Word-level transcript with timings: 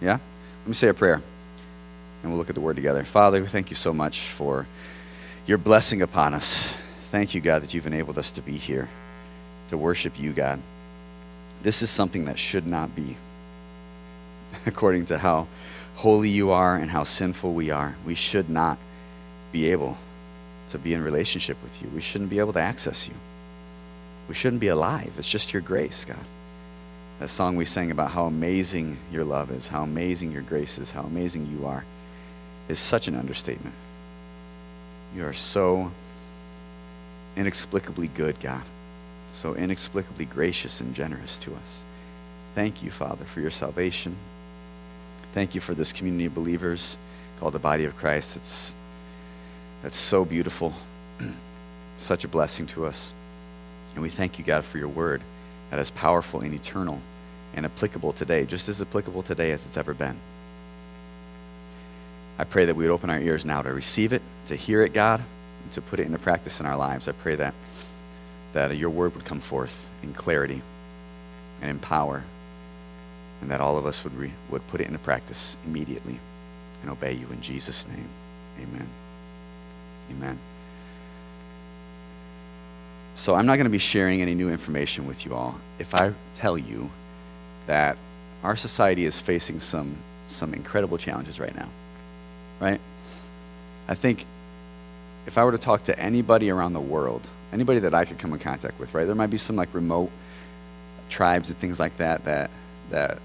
Yeah? 0.00 0.18
Let 0.60 0.68
me 0.68 0.74
say 0.74 0.88
a 0.88 0.94
prayer, 0.94 1.22
and 2.22 2.30
we'll 2.30 2.38
look 2.38 2.48
at 2.48 2.54
the 2.54 2.60
word 2.60 2.76
together. 2.76 3.04
Father, 3.04 3.40
we 3.40 3.46
thank 3.46 3.70
you 3.70 3.76
so 3.76 3.92
much 3.92 4.20
for 4.20 4.66
your 5.46 5.58
blessing 5.58 6.02
upon 6.02 6.34
us. 6.34 6.76
Thank 7.10 7.34
you, 7.34 7.40
God, 7.40 7.62
that 7.62 7.72
you've 7.72 7.86
enabled 7.86 8.18
us 8.18 8.32
to 8.32 8.42
be 8.42 8.52
here, 8.52 8.88
to 9.70 9.78
worship 9.78 10.18
you, 10.18 10.32
God. 10.32 10.60
This 11.62 11.82
is 11.82 11.90
something 11.90 12.26
that 12.26 12.38
should 12.38 12.66
not 12.66 12.94
be, 12.94 13.16
according 14.66 15.06
to 15.06 15.18
how 15.18 15.48
holy 15.96 16.28
you 16.28 16.50
are 16.50 16.76
and 16.76 16.90
how 16.90 17.04
sinful 17.04 17.52
we 17.54 17.70
are. 17.70 17.96
We 18.04 18.14
should 18.14 18.48
not 18.48 18.78
be 19.50 19.70
able 19.72 19.96
to 20.68 20.78
be 20.78 20.94
in 20.94 21.02
relationship 21.02 21.56
with 21.62 21.82
you. 21.82 21.88
We 21.94 22.00
shouldn't 22.00 22.30
be 22.30 22.38
able 22.38 22.52
to 22.52 22.60
access 22.60 23.08
you. 23.08 23.14
We 24.28 24.34
shouldn't 24.34 24.60
be 24.60 24.68
alive. 24.68 25.14
It's 25.16 25.28
just 25.28 25.52
your 25.52 25.62
grace, 25.62 26.04
God. 26.04 26.18
That 27.18 27.28
song 27.28 27.56
we 27.56 27.64
sang 27.64 27.90
about 27.90 28.12
how 28.12 28.26
amazing 28.26 28.96
your 29.10 29.24
love 29.24 29.50
is, 29.50 29.66
how 29.66 29.82
amazing 29.82 30.30
your 30.30 30.42
grace 30.42 30.78
is, 30.78 30.92
how 30.92 31.02
amazing 31.02 31.48
you 31.52 31.66
are, 31.66 31.84
is 32.68 32.78
such 32.78 33.08
an 33.08 33.16
understatement. 33.16 33.74
You 35.16 35.26
are 35.26 35.32
so 35.32 35.90
inexplicably 37.36 38.08
good, 38.08 38.38
God, 38.38 38.62
so 39.30 39.54
inexplicably 39.54 40.26
gracious 40.26 40.80
and 40.80 40.94
generous 40.94 41.38
to 41.38 41.54
us. 41.56 41.84
Thank 42.54 42.84
you, 42.84 42.90
Father, 42.90 43.24
for 43.24 43.40
your 43.40 43.50
salvation. 43.50 44.14
Thank 45.32 45.56
you 45.56 45.60
for 45.60 45.74
this 45.74 45.92
community 45.92 46.26
of 46.26 46.34
believers 46.34 46.98
called 47.40 47.54
the 47.54 47.58
body 47.58 47.84
of 47.84 47.96
Christ. 47.96 48.36
It's, 48.36 48.76
that's 49.82 49.96
so 49.96 50.24
beautiful, 50.24 50.72
such 51.98 52.24
a 52.24 52.28
blessing 52.28 52.66
to 52.68 52.86
us. 52.86 53.12
And 53.94 54.02
we 54.02 54.08
thank 54.08 54.38
you, 54.38 54.44
God, 54.44 54.64
for 54.64 54.78
your 54.78 54.88
word 54.88 55.20
that 55.70 55.80
is 55.80 55.90
powerful 55.90 56.40
and 56.40 56.54
eternal 56.54 57.00
and 57.54 57.64
applicable 57.64 58.12
today, 58.12 58.44
just 58.44 58.68
as 58.68 58.80
applicable 58.82 59.22
today 59.22 59.52
as 59.52 59.64
it's 59.66 59.76
ever 59.76 59.94
been. 59.94 60.16
I 62.38 62.44
pray 62.44 62.66
that 62.66 62.76
we 62.76 62.84
would 62.84 62.92
open 62.92 63.10
our 63.10 63.18
ears 63.18 63.44
now 63.44 63.62
to 63.62 63.72
receive 63.72 64.12
it, 64.12 64.22
to 64.46 64.54
hear 64.54 64.82
it, 64.82 64.92
God, 64.92 65.22
and 65.62 65.72
to 65.72 65.80
put 65.80 65.98
it 65.98 66.06
into 66.06 66.18
practice 66.18 66.60
in 66.60 66.66
our 66.66 66.76
lives. 66.76 67.08
I 67.08 67.12
pray 67.12 67.34
that, 67.34 67.54
that 68.52 68.76
your 68.76 68.90
word 68.90 69.14
would 69.14 69.24
come 69.24 69.40
forth 69.40 69.88
in 70.02 70.12
clarity 70.12 70.62
and 71.60 71.70
in 71.70 71.78
power, 71.80 72.22
and 73.40 73.50
that 73.50 73.60
all 73.60 73.76
of 73.76 73.86
us 73.86 74.04
would, 74.04 74.14
re, 74.14 74.32
would 74.50 74.66
put 74.68 74.80
it 74.80 74.86
into 74.86 75.00
practice 75.00 75.56
immediately 75.66 76.18
and 76.82 76.90
obey 76.90 77.12
you 77.12 77.26
in 77.32 77.40
Jesus' 77.40 77.86
name. 77.88 78.08
Amen. 78.60 78.88
Amen. 80.12 80.38
So 83.16 83.34
I'm 83.34 83.46
not 83.46 83.56
going 83.56 83.64
to 83.64 83.70
be 83.70 83.78
sharing 83.78 84.22
any 84.22 84.36
new 84.36 84.48
information 84.48 85.08
with 85.08 85.26
you 85.26 85.34
all. 85.34 85.58
If 85.80 85.92
I 85.92 86.12
tell 86.36 86.56
you 86.56 86.88
that 87.68 87.98
our 88.42 88.56
society 88.56 89.04
is 89.04 89.20
facing 89.20 89.60
some, 89.60 89.98
some 90.26 90.54
incredible 90.54 90.98
challenges 90.98 91.38
right 91.38 91.54
now, 91.54 91.68
right? 92.60 92.80
I 93.86 93.94
think 93.94 94.24
if 95.26 95.36
I 95.36 95.44
were 95.44 95.52
to 95.52 95.58
talk 95.58 95.82
to 95.84 95.98
anybody 95.98 96.50
around 96.50 96.72
the 96.72 96.80
world, 96.80 97.28
anybody 97.52 97.78
that 97.80 97.94
I 97.94 98.06
could 98.06 98.18
come 98.18 98.32
in 98.32 98.38
contact 98.38 98.80
with, 98.80 98.94
right? 98.94 99.04
There 99.04 99.14
might 99.14 99.28
be 99.28 99.36
some 99.36 99.54
like 99.54 99.72
remote 99.74 100.10
tribes 101.10 101.50
and 101.50 101.58
things 101.58 101.78
like 101.78 101.98
that 101.98 102.24
that 102.24 102.50
that 102.90 103.18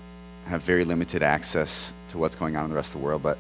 have 0.46 0.62
very 0.62 0.84
limited 0.84 1.24
access 1.24 1.94
to 2.10 2.18
what's 2.18 2.36
going 2.36 2.58
on 2.58 2.66
in 2.66 2.70
the 2.70 2.76
rest 2.76 2.94
of 2.94 3.00
the 3.00 3.06
world, 3.06 3.24
but 3.24 3.38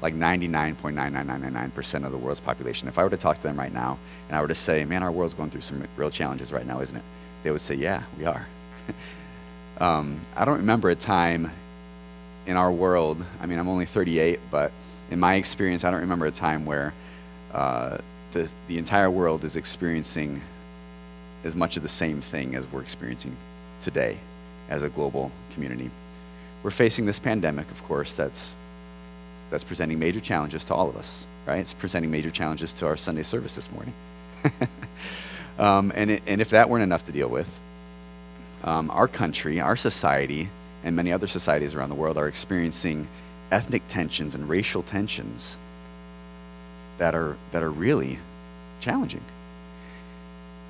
like 0.00 0.14
99.99999% 0.14 2.06
of 2.06 2.12
the 2.12 2.18
world's 2.18 2.38
population. 2.38 2.86
If 2.86 2.96
I 2.96 3.02
were 3.02 3.10
to 3.10 3.16
talk 3.16 3.38
to 3.38 3.42
them 3.42 3.58
right 3.58 3.72
now 3.72 3.98
and 4.28 4.36
I 4.36 4.40
were 4.40 4.48
to 4.48 4.54
say, 4.54 4.84
man, 4.84 5.02
our 5.02 5.10
world's 5.10 5.34
going 5.34 5.50
through 5.50 5.62
some 5.62 5.82
real 5.96 6.10
challenges 6.10 6.52
right 6.52 6.64
now, 6.66 6.80
isn't 6.80 6.96
it? 6.96 7.02
They 7.42 7.50
would 7.50 7.60
say, 7.60 7.74
yeah, 7.74 8.04
we 8.16 8.24
are. 8.24 8.46
um, 9.78 10.20
I 10.36 10.44
don't 10.44 10.58
remember 10.58 10.90
a 10.90 10.94
time 10.94 11.50
in 12.46 12.56
our 12.56 12.70
world, 12.70 13.24
I 13.40 13.46
mean, 13.46 13.58
I'm 13.58 13.68
only 13.68 13.86
38, 13.86 14.38
but 14.50 14.72
in 15.10 15.18
my 15.18 15.36
experience, 15.36 15.84
I 15.84 15.90
don't 15.90 16.00
remember 16.00 16.26
a 16.26 16.30
time 16.30 16.66
where 16.66 16.92
uh, 17.52 17.98
the, 18.32 18.48
the 18.68 18.78
entire 18.78 19.10
world 19.10 19.44
is 19.44 19.56
experiencing 19.56 20.42
as 21.44 21.54
much 21.54 21.76
of 21.76 21.82
the 21.82 21.88
same 21.88 22.20
thing 22.20 22.54
as 22.54 22.70
we're 22.70 22.82
experiencing 22.82 23.36
today 23.80 24.18
as 24.68 24.82
a 24.82 24.88
global 24.88 25.30
community. 25.52 25.90
We're 26.62 26.70
facing 26.70 27.06
this 27.06 27.18
pandemic, 27.18 27.70
of 27.70 27.82
course, 27.84 28.16
that's 28.16 28.56
that's 29.50 29.62
presenting 29.62 29.98
major 29.98 30.20
challenges 30.20 30.64
to 30.64 30.74
all 30.74 30.88
of 30.88 30.96
us, 30.96 31.28
right? 31.46 31.58
It's 31.58 31.74
presenting 31.74 32.10
major 32.10 32.30
challenges 32.30 32.72
to 32.74 32.86
our 32.86 32.96
Sunday 32.96 33.22
service 33.22 33.54
this 33.54 33.70
morning. 33.70 33.94
um, 35.58 35.92
and, 35.94 36.10
it, 36.10 36.22
and 36.26 36.40
if 36.40 36.50
that 36.50 36.68
weren't 36.68 36.82
enough 36.82 37.04
to 37.04 37.12
deal 37.12 37.28
with, 37.28 37.60
um, 38.64 38.90
our 38.90 39.06
country, 39.06 39.60
our 39.60 39.76
society, 39.76 40.48
and 40.82 40.96
many 40.96 41.12
other 41.12 41.26
societies 41.26 41.74
around 41.74 41.90
the 41.90 41.94
world 41.94 42.18
are 42.18 42.26
experiencing 42.26 43.06
ethnic 43.52 43.82
tensions 43.88 44.34
and 44.34 44.48
racial 44.48 44.82
tensions 44.82 45.56
that 46.98 47.14
are, 47.14 47.36
that 47.52 47.62
are 47.62 47.70
really 47.70 48.18
challenging. 48.80 49.22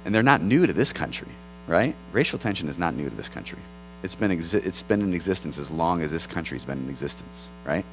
And 0.05 0.15
they're 0.15 0.23
not 0.23 0.43
new 0.43 0.67
to 0.67 0.73
this 0.73 0.93
country, 0.93 1.29
right? 1.67 1.95
Racial 2.13 2.39
tension 2.39 2.69
is 2.69 2.79
not 2.79 2.95
new 2.95 3.09
to 3.09 3.17
this 3.17 3.29
country. 3.29 3.59
It's 4.03 4.15
been, 4.15 4.31
exi- 4.31 4.67
it's 4.67 4.83
been 4.83 5.01
in 5.01 5.15
existence 5.15 5.57
as 5.57 5.71
long 5.71 6.03
as 6.03 6.11
this 6.11 6.27
country's 6.27 6.65
been 6.65 6.79
in 6.79 6.91
existence, 6.91 7.51
right? 7.65 7.85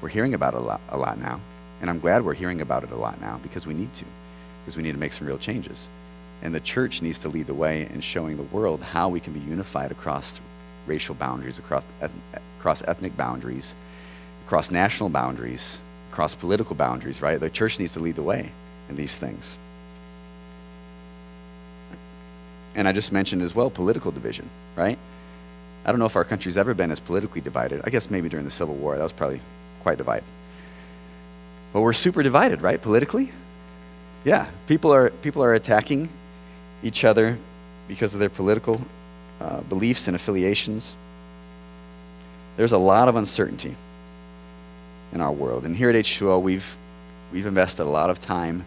We're 0.00 0.10
hearing 0.10 0.34
about 0.34 0.54
it 0.54 0.58
a 0.58 0.60
lot, 0.60 0.80
a 0.90 0.98
lot 0.98 1.18
now. 1.18 1.40
And 1.80 1.90
I'm 1.90 1.98
glad 1.98 2.24
we're 2.24 2.34
hearing 2.34 2.60
about 2.60 2.84
it 2.84 2.90
a 2.90 2.96
lot 2.96 3.20
now 3.20 3.40
because 3.42 3.66
we 3.66 3.74
need 3.74 3.92
to, 3.94 4.04
because 4.62 4.76
we 4.76 4.82
need 4.82 4.92
to 4.92 4.98
make 4.98 5.12
some 5.12 5.26
real 5.26 5.38
changes. 5.38 5.88
And 6.42 6.54
the 6.54 6.60
church 6.60 7.02
needs 7.02 7.18
to 7.20 7.28
lead 7.28 7.46
the 7.46 7.54
way 7.54 7.88
in 7.92 8.00
showing 8.00 8.36
the 8.36 8.42
world 8.42 8.82
how 8.82 9.08
we 9.08 9.20
can 9.20 9.32
be 9.32 9.40
unified 9.40 9.90
across 9.90 10.40
racial 10.86 11.14
boundaries, 11.14 11.58
across, 11.58 11.84
across 12.58 12.82
ethnic 12.86 13.16
boundaries, 13.16 13.74
across 14.44 14.70
national 14.70 15.08
boundaries, 15.08 15.80
across 16.12 16.34
political 16.34 16.76
boundaries, 16.76 17.20
right? 17.20 17.40
The 17.40 17.50
church 17.50 17.78
needs 17.78 17.94
to 17.94 18.00
lead 18.00 18.16
the 18.16 18.22
way 18.22 18.52
in 18.88 18.96
these 18.96 19.18
things. 19.18 19.58
And 22.74 22.86
I 22.86 22.92
just 22.92 23.10
mentioned 23.10 23.42
as 23.42 23.54
well 23.54 23.70
political 23.70 24.12
division, 24.12 24.48
right? 24.76 24.98
I 25.84 25.90
don't 25.90 25.98
know 25.98 26.06
if 26.06 26.16
our 26.16 26.24
country's 26.24 26.56
ever 26.56 26.74
been 26.74 26.90
as 26.90 27.00
politically 27.00 27.40
divided. 27.40 27.80
I 27.84 27.90
guess 27.90 28.10
maybe 28.10 28.28
during 28.28 28.44
the 28.44 28.50
Civil 28.50 28.74
War, 28.74 28.96
that 28.96 29.02
was 29.02 29.12
probably 29.12 29.40
quite 29.80 29.98
divided. 29.98 30.24
But 31.72 31.80
we're 31.80 31.92
super 31.92 32.22
divided, 32.22 32.62
right, 32.62 32.80
politically? 32.80 33.32
Yeah, 34.24 34.50
people 34.66 34.92
are, 34.92 35.10
people 35.10 35.42
are 35.42 35.54
attacking 35.54 36.08
each 36.82 37.04
other 37.04 37.38
because 37.88 38.14
of 38.14 38.20
their 38.20 38.30
political 38.30 38.80
uh, 39.40 39.60
beliefs 39.62 40.08
and 40.08 40.16
affiliations. 40.16 40.96
There's 42.56 42.72
a 42.72 42.78
lot 42.78 43.08
of 43.08 43.16
uncertainty 43.16 43.76
in 45.12 45.20
our 45.20 45.32
world. 45.32 45.64
And 45.64 45.76
here 45.76 45.90
at 45.90 45.96
H2O, 45.96 46.40
we've, 46.42 46.76
we've 47.32 47.46
invested 47.46 47.84
a 47.84 47.90
lot 47.90 48.10
of 48.10 48.18
time, 48.18 48.64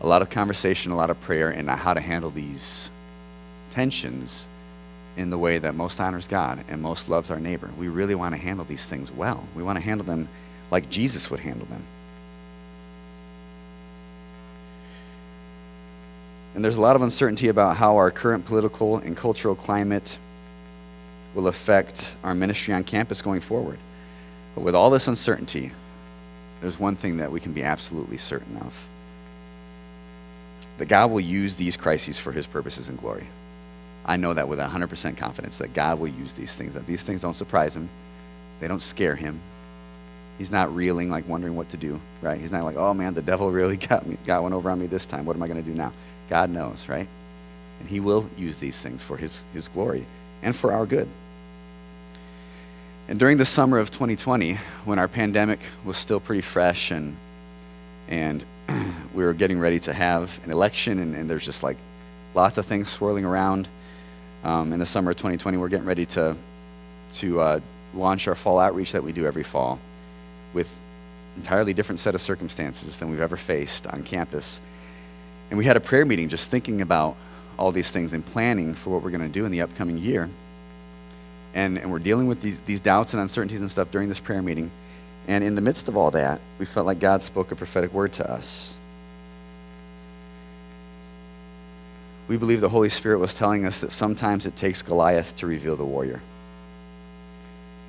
a 0.00 0.06
lot 0.06 0.22
of 0.22 0.30
conversation, 0.30 0.92
a 0.92 0.96
lot 0.96 1.10
of 1.10 1.20
prayer 1.20 1.50
in 1.50 1.66
how 1.66 1.94
to 1.94 2.00
handle 2.00 2.30
these 2.30 2.90
tensions 3.70 4.48
in 5.16 5.30
the 5.30 5.38
way 5.38 5.58
that 5.58 5.74
most 5.74 6.00
honors 6.00 6.26
God 6.26 6.64
and 6.68 6.82
most 6.82 7.08
loves 7.08 7.30
our 7.30 7.38
neighbor. 7.38 7.70
We 7.78 7.88
really 7.88 8.14
want 8.14 8.34
to 8.34 8.40
handle 8.40 8.64
these 8.64 8.88
things 8.88 9.12
well. 9.12 9.46
We 9.54 9.62
want 9.62 9.78
to 9.78 9.84
handle 9.84 10.04
them 10.04 10.28
like 10.70 10.90
Jesus 10.90 11.30
would 11.30 11.40
handle 11.40 11.66
them. 11.66 11.82
And 16.54 16.64
there's 16.64 16.76
a 16.76 16.80
lot 16.80 16.96
of 16.96 17.02
uncertainty 17.02 17.48
about 17.48 17.76
how 17.76 17.96
our 17.96 18.10
current 18.10 18.44
political 18.44 18.98
and 18.98 19.16
cultural 19.16 19.54
climate 19.54 20.18
will 21.34 21.48
affect 21.48 22.14
our 22.22 22.34
ministry 22.34 22.72
on 22.72 22.84
campus 22.84 23.22
going 23.22 23.40
forward. 23.40 23.78
But 24.54 24.62
with 24.62 24.74
all 24.74 24.90
this 24.90 25.08
uncertainty, 25.08 25.72
there's 26.60 26.78
one 26.78 26.94
thing 26.96 27.16
that 27.16 27.32
we 27.32 27.40
can 27.40 27.52
be 27.52 27.62
absolutely 27.62 28.16
certain 28.16 28.56
of 28.58 28.88
that 30.78 30.88
God 30.88 31.10
will 31.10 31.20
use 31.20 31.56
these 31.56 31.76
crises 31.76 32.18
for 32.18 32.32
his 32.32 32.46
purposes 32.46 32.88
and 32.88 32.98
glory. 32.98 33.26
I 34.04 34.16
know 34.16 34.34
that 34.34 34.48
with 34.48 34.58
100% 34.58 35.16
confidence 35.16 35.58
that 35.58 35.72
God 35.72 35.98
will 35.98 36.08
use 36.08 36.34
these 36.34 36.54
things, 36.56 36.74
that 36.74 36.86
these 36.86 37.04
things 37.04 37.20
don't 37.20 37.36
surprise 37.36 37.76
him, 37.76 37.88
they 38.60 38.68
don't 38.68 38.82
scare 38.82 39.14
him. 39.14 39.40
He's 40.38 40.50
not 40.50 40.74
reeling, 40.74 41.10
like 41.10 41.28
wondering 41.28 41.54
what 41.54 41.68
to 41.70 41.76
do, 41.76 42.00
right? 42.20 42.38
He's 42.40 42.50
not 42.50 42.64
like, 42.64 42.76
oh 42.76 42.92
man, 42.92 43.14
the 43.14 43.22
devil 43.22 43.50
really 43.50 43.76
got, 43.88 44.06
me, 44.06 44.18
got 44.26 44.42
one 44.42 44.52
over 44.52 44.68
on 44.68 44.80
me 44.80 44.86
this 44.86 45.06
time. 45.06 45.24
What 45.26 45.36
am 45.36 45.42
I 45.42 45.48
going 45.48 45.62
to 45.62 45.68
do 45.68 45.76
now? 45.76 45.92
God 46.28 46.50
knows, 46.50 46.88
right? 46.88 47.08
And 47.80 47.88
he 47.88 48.00
will 48.00 48.28
use 48.36 48.58
these 48.58 48.80
things 48.80 49.02
for 49.02 49.16
his, 49.16 49.44
his 49.52 49.68
glory 49.68 50.06
and 50.42 50.54
for 50.54 50.72
our 50.72 50.86
good. 50.86 51.08
And 53.08 53.18
during 53.18 53.36
the 53.36 53.44
summer 53.44 53.78
of 53.78 53.90
2020, 53.90 54.54
when 54.84 54.98
our 54.98 55.08
pandemic 55.08 55.60
was 55.84 55.96
still 55.96 56.20
pretty 56.20 56.40
fresh 56.40 56.90
and, 56.90 57.16
and 58.08 58.44
we 59.14 59.24
were 59.24 59.34
getting 59.34 59.58
ready 59.58 59.78
to 59.80 59.92
have 59.92 60.40
an 60.44 60.50
election, 60.50 60.98
and, 60.98 61.14
and 61.14 61.28
there's 61.28 61.44
just 61.44 61.62
like 61.62 61.76
lots 62.34 62.56
of 62.56 62.64
things 62.64 62.88
swirling 62.88 63.26
around, 63.26 63.68
um, 64.42 64.72
in 64.72 64.78
the 64.78 64.86
summer 64.86 65.10
of 65.10 65.16
2020, 65.16 65.56
we're 65.58 65.68
getting 65.68 65.86
ready 65.86 66.06
to, 66.06 66.36
to 67.12 67.40
uh, 67.40 67.60
launch 67.94 68.28
our 68.28 68.34
fall 68.34 68.58
outreach 68.58 68.92
that 68.92 69.02
we 69.02 69.12
do 69.12 69.26
every 69.26 69.42
fall 69.42 69.78
with 70.52 70.74
entirely 71.36 71.74
different 71.74 71.98
set 71.98 72.14
of 72.14 72.20
circumstances 72.20 72.98
than 72.98 73.10
we've 73.10 73.20
ever 73.20 73.36
faced 73.36 73.86
on 73.86 74.02
campus. 74.02 74.60
And 75.50 75.58
we 75.58 75.64
had 75.64 75.76
a 75.76 75.80
prayer 75.80 76.04
meeting 76.04 76.28
just 76.28 76.50
thinking 76.50 76.80
about 76.80 77.16
all 77.58 77.72
these 77.72 77.90
things 77.90 78.12
and 78.12 78.24
planning 78.24 78.74
for 78.74 78.90
what 78.90 79.02
we're 79.02 79.10
going 79.10 79.20
to 79.22 79.28
do 79.28 79.44
in 79.44 79.52
the 79.52 79.60
upcoming 79.60 79.98
year. 79.98 80.28
And, 81.54 81.78
and 81.78 81.92
we're 81.92 82.00
dealing 82.00 82.26
with 82.26 82.40
these, 82.40 82.60
these 82.62 82.80
doubts 82.80 83.14
and 83.14 83.22
uncertainties 83.22 83.60
and 83.60 83.70
stuff 83.70 83.90
during 83.90 84.08
this 84.08 84.18
prayer 84.18 84.42
meeting. 84.42 84.70
And 85.28 85.44
in 85.44 85.54
the 85.54 85.60
midst 85.60 85.88
of 85.88 85.96
all 85.96 86.10
that, 86.10 86.40
we 86.58 86.66
felt 86.66 86.86
like 86.86 86.98
God 86.98 87.22
spoke 87.22 87.52
a 87.52 87.56
prophetic 87.56 87.92
word 87.92 88.12
to 88.14 88.30
us. 88.30 88.76
We 92.26 92.36
believe 92.36 92.60
the 92.60 92.68
Holy 92.68 92.88
Spirit 92.88 93.18
was 93.18 93.34
telling 93.34 93.66
us 93.66 93.80
that 93.80 93.92
sometimes 93.92 94.46
it 94.46 94.56
takes 94.56 94.82
Goliath 94.82 95.36
to 95.36 95.46
reveal 95.46 95.76
the 95.76 95.84
warrior. 95.84 96.20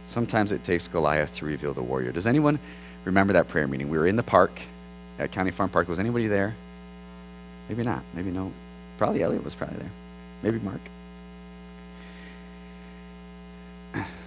Sometimes 0.07 0.51
it 0.51 0.63
takes 0.63 0.87
Goliath 0.87 1.35
to 1.37 1.45
reveal 1.45 1.73
the 1.73 1.81
warrior. 1.81 2.11
Does 2.11 2.27
anyone 2.27 2.59
remember 3.05 3.33
that 3.33 3.47
prayer 3.47 3.67
meeting? 3.67 3.89
We 3.89 3.97
were 3.97 4.07
in 4.07 4.17
the 4.17 4.23
park 4.23 4.51
at 5.17 5.31
County 5.31 5.51
Farm 5.51 5.69
Park. 5.69 5.87
Was 5.87 5.99
anybody 5.99 6.27
there? 6.27 6.55
Maybe 7.69 7.83
not. 7.83 8.03
Maybe 8.13 8.31
no. 8.31 8.51
Probably 8.97 9.23
Elliot 9.23 9.43
was 9.43 9.55
probably 9.55 9.77
there. 9.77 9.91
Maybe 10.43 10.59
Mark. 10.59 10.81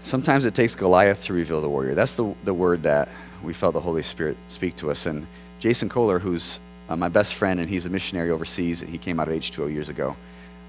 Sometimes 0.02 0.44
it 0.44 0.54
takes 0.54 0.74
Goliath 0.74 1.24
to 1.24 1.32
reveal 1.32 1.60
the 1.60 1.68
warrior. 1.68 1.94
That's 1.94 2.14
the, 2.14 2.34
the 2.44 2.54
word 2.54 2.82
that 2.84 3.08
we 3.42 3.52
felt 3.52 3.74
the 3.74 3.80
Holy 3.80 4.02
Spirit 4.02 4.36
speak 4.48 4.76
to 4.76 4.90
us. 4.90 5.06
And 5.06 5.26
Jason 5.58 5.88
Kohler, 5.88 6.18
who's 6.18 6.60
uh, 6.88 6.96
my 6.96 7.08
best 7.08 7.34
friend, 7.34 7.60
and 7.60 7.68
he's 7.68 7.86
a 7.86 7.90
missionary 7.90 8.30
overseas, 8.30 8.80
and 8.80 8.90
he 8.90 8.98
came 8.98 9.20
out 9.20 9.28
of 9.28 9.34
H2O 9.34 9.72
years 9.72 9.88
ago. 9.88 10.16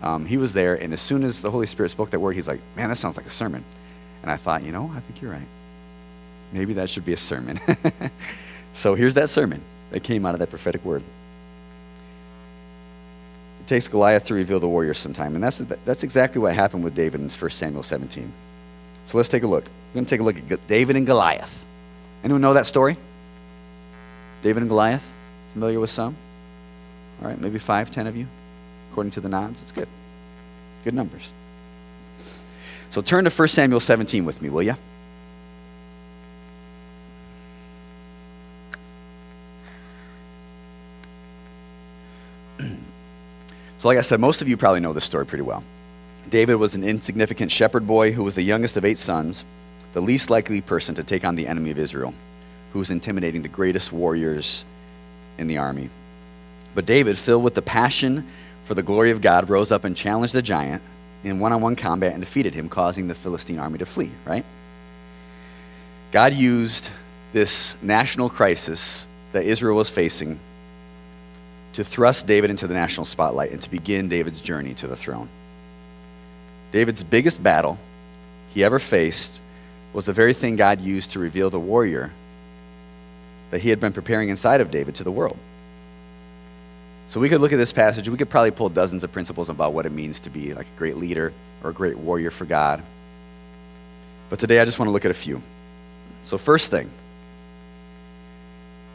Um, 0.01 0.25
he 0.25 0.37
was 0.37 0.53
there, 0.53 0.75
and 0.75 0.93
as 0.93 1.01
soon 1.01 1.23
as 1.23 1.41
the 1.41 1.51
Holy 1.51 1.67
Spirit 1.67 1.89
spoke 1.89 2.09
that 2.11 2.19
word, 2.19 2.35
he's 2.35 2.47
like, 2.47 2.61
Man, 2.75 2.89
that 2.89 2.97
sounds 2.97 3.17
like 3.17 3.25
a 3.25 3.31
sermon. 3.31 3.63
And 4.21 4.31
I 4.31 4.37
thought, 4.37 4.63
you 4.63 4.71
know, 4.71 4.91
I 4.93 4.99
think 4.99 5.21
you're 5.21 5.31
right. 5.31 5.47
Maybe 6.51 6.73
that 6.73 6.89
should 6.89 7.05
be 7.05 7.13
a 7.13 7.17
sermon. 7.17 7.59
so 8.73 8.95
here's 8.95 9.13
that 9.13 9.29
sermon 9.29 9.61
that 9.91 10.01
came 10.03 10.25
out 10.25 10.33
of 10.35 10.39
that 10.39 10.49
prophetic 10.49 10.83
word. 10.83 11.03
Takes 13.69 13.87
Goliath 13.87 14.23
to 14.23 14.33
reveal 14.33 14.59
the 14.59 14.67
warrior 14.67 14.95
sometime. 14.95 15.35
And 15.35 15.43
that's, 15.43 15.59
that's 15.59 16.01
exactly 16.01 16.41
what 16.41 16.55
happened 16.55 16.83
with 16.83 16.95
David 16.95 17.21
in 17.21 17.29
1 17.29 17.49
Samuel 17.51 17.83
17. 17.83 18.33
So 19.05 19.15
let's 19.15 19.29
take 19.29 19.43
a 19.43 19.47
look. 19.47 19.63
We're 19.63 19.93
going 19.93 20.05
to 20.05 20.09
take 20.09 20.21
a 20.21 20.23
look 20.23 20.51
at 20.51 20.67
David 20.67 20.95
and 20.95 21.05
Goliath. 21.05 21.65
Anyone 22.23 22.41
know 22.41 22.55
that 22.55 22.65
story? 22.65 22.97
David 24.41 24.63
and 24.63 24.69
Goliath? 24.69 25.07
Familiar 25.53 25.79
with 25.79 25.91
some? 25.91 26.17
All 27.21 27.27
right, 27.27 27.39
maybe 27.39 27.59
five, 27.59 27.91
ten 27.91 28.07
of 28.07 28.17
you, 28.17 28.25
according 28.89 29.11
to 29.11 29.21
the 29.21 29.29
nods. 29.29 29.61
It's 29.61 29.71
good. 29.71 29.87
Good 30.83 30.95
numbers. 30.95 31.31
So 32.89 33.03
turn 33.03 33.25
to 33.25 33.29
1 33.29 33.47
Samuel 33.49 33.81
17 33.81 34.25
with 34.25 34.41
me, 34.41 34.49
will 34.49 34.63
you? 34.63 34.73
So, 43.79 43.87
like 43.87 43.97
I 43.97 44.01
said, 44.01 44.19
most 44.19 44.41
of 44.41 44.49
you 44.49 44.57
probably 44.57 44.81
know 44.81 44.91
this 44.91 45.05
story 45.05 45.25
pretty 45.25 45.41
well. 45.41 45.63
David 46.29 46.55
was 46.55 46.75
an 46.75 46.83
insignificant 46.83 47.49
shepherd 47.49 47.87
boy 47.87 48.11
who 48.11 48.23
was 48.25 48.35
the 48.35 48.43
youngest 48.43 48.75
of 48.75 48.83
eight 48.83 48.97
sons, 48.97 49.45
the 49.93 50.01
least 50.01 50.29
likely 50.29 50.59
person 50.59 50.95
to 50.95 51.03
take 51.03 51.23
on 51.23 51.35
the 51.37 51.47
enemy 51.47 51.71
of 51.71 51.79
Israel, 51.79 52.13
who 52.73 52.79
was 52.79 52.91
intimidating 52.91 53.41
the 53.41 53.47
greatest 53.47 53.93
warriors 53.93 54.65
in 55.37 55.47
the 55.47 55.57
army. 55.57 55.89
But 56.75 56.85
David, 56.85 57.17
filled 57.17 57.45
with 57.45 57.55
the 57.55 57.61
passion 57.61 58.27
for 58.65 58.73
the 58.75 58.83
glory 58.83 59.11
of 59.11 59.21
God, 59.21 59.49
rose 59.49 59.71
up 59.71 59.85
and 59.85 59.95
challenged 59.95 60.33
the 60.33 60.41
giant 60.41 60.83
in 61.23 61.39
one 61.39 61.53
on 61.53 61.61
one 61.61 61.77
combat 61.77 62.11
and 62.11 62.21
defeated 62.21 62.53
him, 62.53 62.67
causing 62.67 63.07
the 63.07 63.15
Philistine 63.15 63.59
army 63.59 63.77
to 63.77 63.85
flee, 63.85 64.11
right? 64.25 64.43
God 66.11 66.33
used 66.33 66.89
this 67.31 67.77
national 67.81 68.29
crisis 68.29 69.07
that 69.31 69.45
Israel 69.45 69.77
was 69.77 69.89
facing 69.89 70.37
to 71.79 71.83
thrust 71.85 72.27
David 72.27 72.49
into 72.49 72.67
the 72.67 72.73
national 72.73 73.05
spotlight 73.05 73.53
and 73.53 73.61
to 73.61 73.71
begin 73.71 74.09
David's 74.09 74.41
journey 74.41 74.73
to 74.73 74.85
the 74.85 74.97
throne. 74.97 75.29
David's 76.73 77.03
biggest 77.03 77.41
battle 77.41 77.77
he 78.49 78.65
ever 78.65 78.79
faced 78.79 79.41
was 79.93 80.05
the 80.05 80.11
very 80.11 80.33
thing 80.33 80.57
God 80.57 80.81
used 80.81 81.11
to 81.11 81.19
reveal 81.19 81.49
the 81.49 81.59
warrior 81.59 82.11
that 83.51 83.61
he 83.61 83.69
had 83.69 83.79
been 83.79 83.93
preparing 83.93 84.27
inside 84.27 84.59
of 84.59 84.71
David 84.71 84.95
to 84.95 85.05
the 85.05 85.11
world. 85.11 85.37
So 87.07 87.21
we 87.21 87.29
could 87.29 87.39
look 87.39 87.53
at 87.53 87.57
this 87.57 87.71
passage, 87.71 88.09
we 88.09 88.17
could 88.17 88.29
probably 88.29 88.51
pull 88.51 88.67
dozens 88.67 89.05
of 89.05 89.13
principles 89.13 89.47
about 89.47 89.71
what 89.71 89.85
it 89.85 89.93
means 89.93 90.19
to 90.21 90.29
be 90.29 90.53
like 90.53 90.67
a 90.67 90.77
great 90.77 90.97
leader 90.97 91.31
or 91.63 91.69
a 91.69 91.73
great 91.73 91.97
warrior 91.97 92.29
for 92.29 92.43
God. 92.43 92.83
But 94.29 94.39
today 94.39 94.59
I 94.59 94.65
just 94.65 94.79
want 94.79 94.89
to 94.89 94.93
look 94.93 95.05
at 95.05 95.11
a 95.11 95.15
few. 95.15 95.41
So, 96.23 96.37
first 96.37 96.69
thing, 96.69 96.91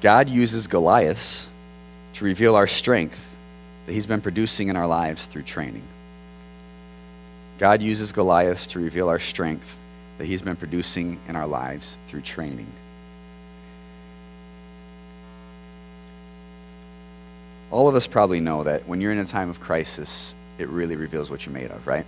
God 0.02 0.28
uses 0.28 0.66
Goliaths 0.66 1.48
to 2.14 2.24
reveal 2.24 2.56
our 2.56 2.66
strength 2.66 3.36
that 3.86 3.92
He's 3.92 4.06
been 4.06 4.20
producing 4.20 4.68
in 4.68 4.76
our 4.76 4.86
lives 4.86 5.26
through 5.26 5.42
training. 5.42 5.82
God 7.58 7.82
uses 7.82 8.12
Goliath 8.12 8.68
to 8.68 8.80
reveal 8.80 9.08
our 9.08 9.18
strength 9.18 9.78
that 10.18 10.26
He's 10.26 10.42
been 10.42 10.56
producing 10.56 11.20
in 11.28 11.36
our 11.36 11.46
lives 11.46 11.98
through 12.08 12.22
training. 12.22 12.72
all 17.74 17.88
of 17.88 17.96
us 17.96 18.06
probably 18.06 18.38
know 18.38 18.62
that 18.62 18.86
when 18.86 19.00
you're 19.00 19.10
in 19.10 19.18
a 19.18 19.24
time 19.24 19.50
of 19.50 19.58
crisis, 19.58 20.36
it 20.58 20.68
really 20.68 20.94
reveals 20.94 21.28
what 21.28 21.44
you're 21.44 21.52
made 21.52 21.72
of, 21.72 21.84
right? 21.88 22.06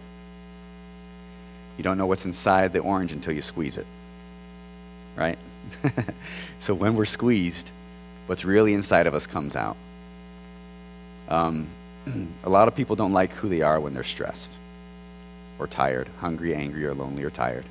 You 1.77 1.83
don't 1.83 1.99
know 1.99 2.07
what's 2.07 2.25
inside 2.25 2.73
the 2.73 2.79
orange 2.79 3.11
until 3.11 3.33
you 3.33 3.43
squeeze 3.43 3.77
it, 3.77 3.87
right? 5.17 5.37
so 6.61 6.73
when 6.73 6.95
we're 6.95 7.05
squeezed, 7.05 7.73
what's 8.27 8.45
really 8.45 8.75
inside 8.75 9.09
of 9.09 9.15
us 9.15 9.27
comes 9.27 9.57
out. 9.57 9.77
Um, 11.29 11.67
a 12.45 12.51
lot 12.51 12.69
of 12.69 12.75
people 12.75 12.97
don't 12.97 13.13
like 13.13 13.33
who 13.33 13.49
they 13.49 13.63
are 13.63 13.81
when 13.81 13.95
they're 13.95 14.05
stressed 14.05 14.57
or 15.59 15.67
tired, 15.67 16.09
hungry, 16.19 16.55
angry, 16.55 16.85
or 16.85 16.95
lonely, 16.95 17.25
or 17.25 17.31
tired, 17.31 17.65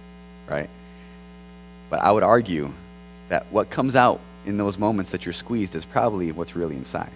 right? 0.50 0.70
But 1.90 2.02
I 2.02 2.12
would 2.12 2.24
argue 2.24 2.74
that 3.30 3.46
what 3.52 3.70
comes 3.70 3.96
out 3.96 4.20
in 4.46 4.58
those 4.58 4.78
moments 4.78 5.12
that 5.12 5.26
you're 5.26 5.34
squeezed 5.34 5.76
is 5.76 5.86
probably 5.86 6.32
what's 6.32 6.56
really 6.56 6.76
inside 6.76 7.12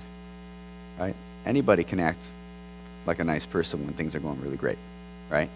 right? 0.99 1.15
Anybody 1.45 1.83
can 1.83 1.99
act 1.99 2.31
like 3.05 3.19
a 3.19 3.23
nice 3.23 3.45
person 3.45 3.85
when 3.85 3.93
things 3.93 4.13
are 4.15 4.19
going 4.19 4.39
really 4.41 4.57
great, 4.57 4.77
right? 5.29 5.49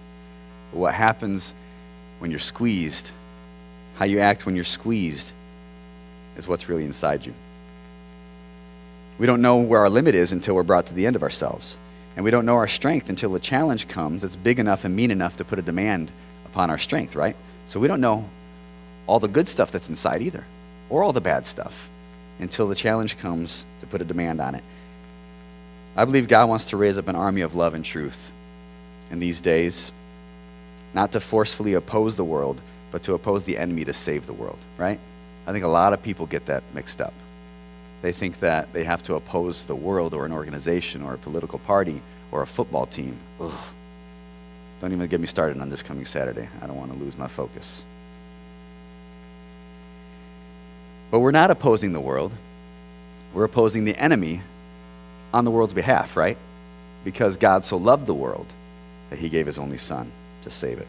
But 0.72 0.80
what 0.80 0.94
happens 0.94 1.54
when 2.20 2.32
you're 2.32 2.40
squeezed, 2.40 3.12
how 3.96 4.06
you 4.06 4.20
act 4.20 4.46
when 4.46 4.56
you're 4.56 4.64
squeezed, 4.64 5.34
is 6.38 6.48
what's 6.48 6.70
really 6.70 6.86
inside 6.86 7.26
you. 7.26 7.34
We 9.18 9.28
don't 9.28 9.42
know 9.42 9.58
where 9.58 9.82
our 9.82 9.90
limit 9.90 10.16
is 10.16 10.32
until 10.32 10.56
we're 10.56 10.64
brought 10.64 10.88
to 10.88 10.94
the 10.94 11.06
end 11.06 11.16
of 11.16 11.24
ourselves. 11.24 11.78
And 12.16 12.24
we 12.24 12.32
don't 12.32 12.46
know 12.46 12.56
our 12.56 12.68
strength 12.68 13.10
until 13.10 13.36
a 13.36 13.40
challenge 13.40 13.88
comes 13.88 14.22
that's 14.22 14.36
big 14.36 14.60
enough 14.60 14.86
and 14.86 14.96
mean 14.96 15.12
enough 15.12 15.38
to 15.38 15.46
put 15.46 15.60
a 15.60 15.64
demand 15.64 16.12
upon 16.46 16.70
our 16.70 16.78
strength, 16.78 17.16
right? 17.16 17.36
So 17.66 17.80
we 17.80 17.88
don't 17.88 18.02
know 18.02 18.30
all 19.08 19.20
the 19.20 19.28
good 19.28 19.48
stuff 19.48 19.72
that's 19.72 19.90
inside 19.90 20.22
either, 20.22 20.46
or 20.90 21.04
all 21.04 21.14
the 21.14 21.22
bad 21.22 21.46
stuff, 21.46 21.90
until 22.40 22.68
the 22.68 22.76
challenge 22.76 23.18
comes 23.18 23.66
to 23.80 23.88
put 23.88 24.02
a 24.02 24.06
demand 24.06 24.40
on 24.40 24.56
it. 24.56 24.64
I 25.96 26.06
believe 26.06 26.28
God 26.28 26.50
wants 26.50 26.70
to 26.70 26.78
raise 26.78 26.98
up 26.98 27.08
an 27.08 27.16
army 27.16 27.42
of 27.42 27.56
love 27.56 27.74
and 27.74 27.84
truth 27.84 28.32
in 29.12 29.20
these 29.20 29.42
days, 29.42 29.92
not 30.94 31.12
to 31.12 31.20
forcefully 31.20 31.74
oppose 31.74 32.16
the 32.16 32.24
world, 32.24 32.62
but 32.92 33.04
to 33.04 33.14
oppose 33.14 33.44
the 33.44 33.58
enemy 33.58 33.86
to 33.86 33.94
save 33.94 34.26
the 34.26 34.34
world, 34.34 34.60
right? 34.78 35.00
I 35.46 35.52
think 35.52 35.66
a 35.66 35.68
lot 35.68 35.94
of 35.94 36.02
people 36.02 36.26
get 36.26 36.46
that 36.46 36.64
mixed 36.74 37.02
up. 37.02 37.14
They 38.04 38.12
think 38.12 38.42
that 38.42 38.74
they 38.74 38.84
have 38.84 39.02
to 39.04 39.16
oppose 39.16 39.66
the 39.66 39.76
world 39.76 40.14
or 40.14 40.26
an 40.26 40.34
organization 40.34 41.04
or 41.04 41.14
a 41.14 41.18
political 41.18 41.58
party 41.60 42.02
or 42.34 42.42
a 42.42 42.46
football 42.46 42.86
team. 42.86 43.18
Ugh. 43.40 43.54
Don't 44.82 44.92
even 44.92 45.08
get 45.08 45.22
me 45.22 45.26
started 45.26 45.62
on 45.62 45.70
this 45.70 45.82
coming 45.82 46.04
Saturday. 46.04 46.50
I 46.62 46.68
don't 46.68 46.76
want 46.76 46.92
to 46.92 47.00
lose 47.00 47.18
my 47.18 47.30
focus. 47.30 47.86
But 51.12 51.20
we're 51.20 51.32
not 51.32 51.50
opposing 51.50 51.94
the 51.94 52.02
world, 52.02 52.34
we're 53.34 53.46
opposing 53.46 53.86
the 53.86 53.96
enemy 53.96 54.42
on 55.34 55.46
the 55.46 55.52
world's 55.52 55.74
behalf, 55.74 56.18
right? 56.18 56.38
Because 57.06 57.38
God 57.38 57.64
so 57.64 57.78
loved 57.78 58.06
the 58.06 58.14
world 58.14 58.48
that 59.12 59.20
he 59.20 59.30
gave 59.30 59.46
his 59.46 59.58
only 59.58 59.78
son 59.78 60.12
to 60.42 60.50
save 60.50 60.78
it. 60.80 60.88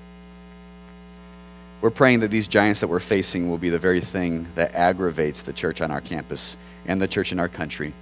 We're 1.84 1.90
praying 1.90 2.20
that 2.20 2.30
these 2.30 2.48
giants 2.48 2.80
that 2.80 2.88
we're 2.88 2.98
facing 2.98 3.50
will 3.50 3.58
be 3.58 3.68
the 3.68 3.78
very 3.78 4.00
thing 4.00 4.46
that 4.54 4.74
aggravates 4.74 5.42
the 5.42 5.52
church 5.52 5.82
on 5.82 5.90
our 5.90 6.00
campus 6.00 6.56
and 6.86 6.98
the 6.98 7.06
church 7.06 7.30
in 7.30 7.38
our 7.38 7.50
country 7.50 7.92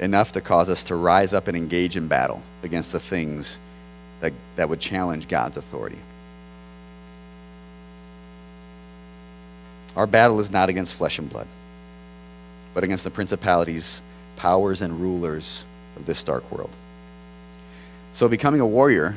enough 0.00 0.32
to 0.32 0.40
cause 0.40 0.68
us 0.68 0.82
to 0.82 0.96
rise 0.96 1.32
up 1.32 1.46
and 1.46 1.56
engage 1.56 1.96
in 1.96 2.08
battle 2.08 2.42
against 2.64 2.90
the 2.90 2.98
things 2.98 3.60
that, 4.22 4.32
that 4.56 4.68
would 4.68 4.80
challenge 4.80 5.28
God's 5.28 5.56
authority. 5.56 6.00
Our 9.94 10.08
battle 10.08 10.40
is 10.40 10.50
not 10.50 10.68
against 10.68 10.96
flesh 10.96 11.20
and 11.20 11.30
blood, 11.30 11.46
but 12.74 12.82
against 12.82 13.04
the 13.04 13.10
principalities, 13.10 14.02
powers, 14.34 14.82
and 14.82 15.00
rulers 15.00 15.64
of 15.94 16.06
this 16.06 16.24
dark 16.24 16.50
world. 16.50 16.70
So, 18.14 18.28
becoming 18.28 18.60
a 18.60 18.66
warrior 18.66 19.16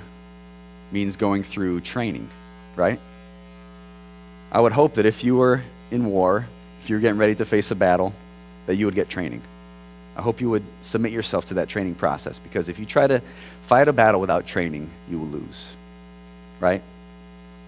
means 0.92 1.18
going 1.18 1.42
through 1.42 1.82
training, 1.82 2.30
right? 2.76 3.00
I 4.56 4.60
would 4.62 4.72
hope 4.72 4.94
that 4.94 5.06
if 5.06 5.26
you 5.26 5.36
were 5.36 5.62
in 5.92 6.06
war, 6.06 6.48
if 6.80 6.90
you're 6.90 7.02
getting 7.02 7.20
ready 7.20 7.36
to 7.36 7.44
face 7.44 7.72
a 7.72 7.76
battle, 7.76 8.14
that 8.68 8.78
you 8.78 8.86
would 8.86 8.96
get 8.96 9.10
training. 9.10 9.42
I 10.16 10.22
hope 10.22 10.40
you 10.40 10.50
would 10.50 10.64
submit 10.80 11.12
yourself 11.12 11.44
to 11.48 11.56
that 11.56 11.68
training 11.68 11.96
process 11.96 12.40
because 12.40 12.70
if 12.70 12.80
you 12.80 12.86
try 12.86 13.06
to 13.06 13.22
fight 13.64 13.90
a 13.90 13.92
battle 13.92 14.22
without 14.22 14.48
training, 14.48 14.90
you 15.10 15.20
will 15.20 15.28
lose, 15.28 15.76
right? 16.62 16.82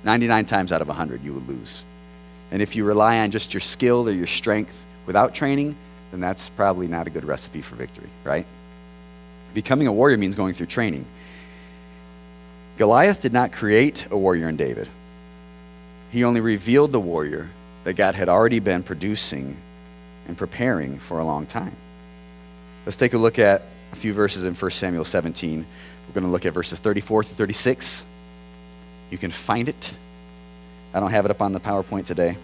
99 0.06 0.46
times 0.46 0.72
out 0.72 0.82
of 0.82 0.88
100, 0.88 1.26
you 1.26 1.34
will 1.34 1.42
lose. 1.42 1.84
And 2.52 2.62
if 2.62 2.74
you 2.74 2.86
rely 2.86 3.20
on 3.20 3.32
just 3.32 3.54
your 3.54 3.60
skill 3.60 4.08
or 4.08 4.14
your 4.14 4.26
strength 4.26 4.86
without 5.06 5.36
training, 5.36 5.76
then 6.12 6.22
that's 6.22 6.48
probably 6.48 6.88
not 6.88 7.06
a 7.06 7.10
good 7.10 7.26
recipe 7.26 7.62
for 7.62 7.76
victory, 7.76 8.08
right? 8.24 8.46
Becoming 9.54 9.88
a 9.88 9.92
warrior 9.92 10.18
means 10.18 10.38
going 10.38 10.54
through 10.54 10.68
training. 10.68 11.06
Goliath 12.78 13.22
did 13.22 13.34
not 13.34 13.52
create 13.52 14.08
a 14.10 14.18
warrior 14.18 14.48
in 14.48 14.56
David, 14.56 14.88
he 16.12 16.24
only 16.24 16.42
revealed 16.42 16.92
the 16.92 17.00
warrior 17.00 17.50
that 17.84 17.94
God 17.94 18.16
had 18.16 18.30
already 18.30 18.60
been 18.60 18.84
producing 18.84 19.58
and 20.28 20.38
preparing 20.38 21.00
for 21.00 21.20
a 21.20 21.26
long 21.26 21.46
time. 21.46 21.76
Let's 22.86 22.98
take 22.98 23.14
a 23.14 23.18
look 23.18 23.40
at 23.40 23.64
a 23.92 23.96
few 23.96 24.14
verses 24.14 24.46
in 24.46 24.54
1 24.54 24.72
Samuel 24.72 25.06
17. 25.06 25.66
We're 26.08 26.14
going 26.14 26.26
to 26.26 26.30
look 26.30 26.46
at 26.46 26.54
verses 26.54 26.80
34 26.80 27.24
through 27.24 27.36
36. 27.36 28.06
You 29.10 29.18
can 29.18 29.32
find 29.32 29.70
it. 29.70 29.94
I 30.94 31.00
don't 31.00 31.12
have 31.12 31.26
it 31.26 31.32
up 31.32 31.42
on 31.42 31.54
the 31.54 31.60
PowerPoint 31.60 32.06
today. 32.06 32.38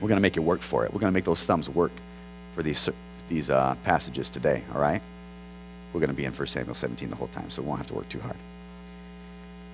We're 0.00 0.08
going 0.08 0.16
to 0.16 0.22
make 0.22 0.36
it 0.36 0.40
work 0.40 0.62
for 0.62 0.84
it. 0.84 0.92
We're 0.92 1.00
going 1.00 1.12
to 1.12 1.14
make 1.14 1.24
those 1.24 1.44
thumbs 1.44 1.68
work 1.68 1.92
for 2.54 2.62
these, 2.62 2.88
these 3.28 3.50
uh, 3.50 3.76
passages 3.84 4.30
today, 4.30 4.62
all 4.74 4.80
right? 4.80 5.02
We're 5.92 6.00
going 6.00 6.10
to 6.10 6.16
be 6.16 6.24
in 6.24 6.32
1 6.32 6.46
Samuel 6.46 6.74
17 6.74 7.10
the 7.10 7.16
whole 7.16 7.28
time, 7.28 7.50
so 7.50 7.62
we 7.62 7.68
won't 7.68 7.78
have 7.78 7.88
to 7.88 7.94
work 7.94 8.08
too 8.08 8.20
hard. 8.20 8.36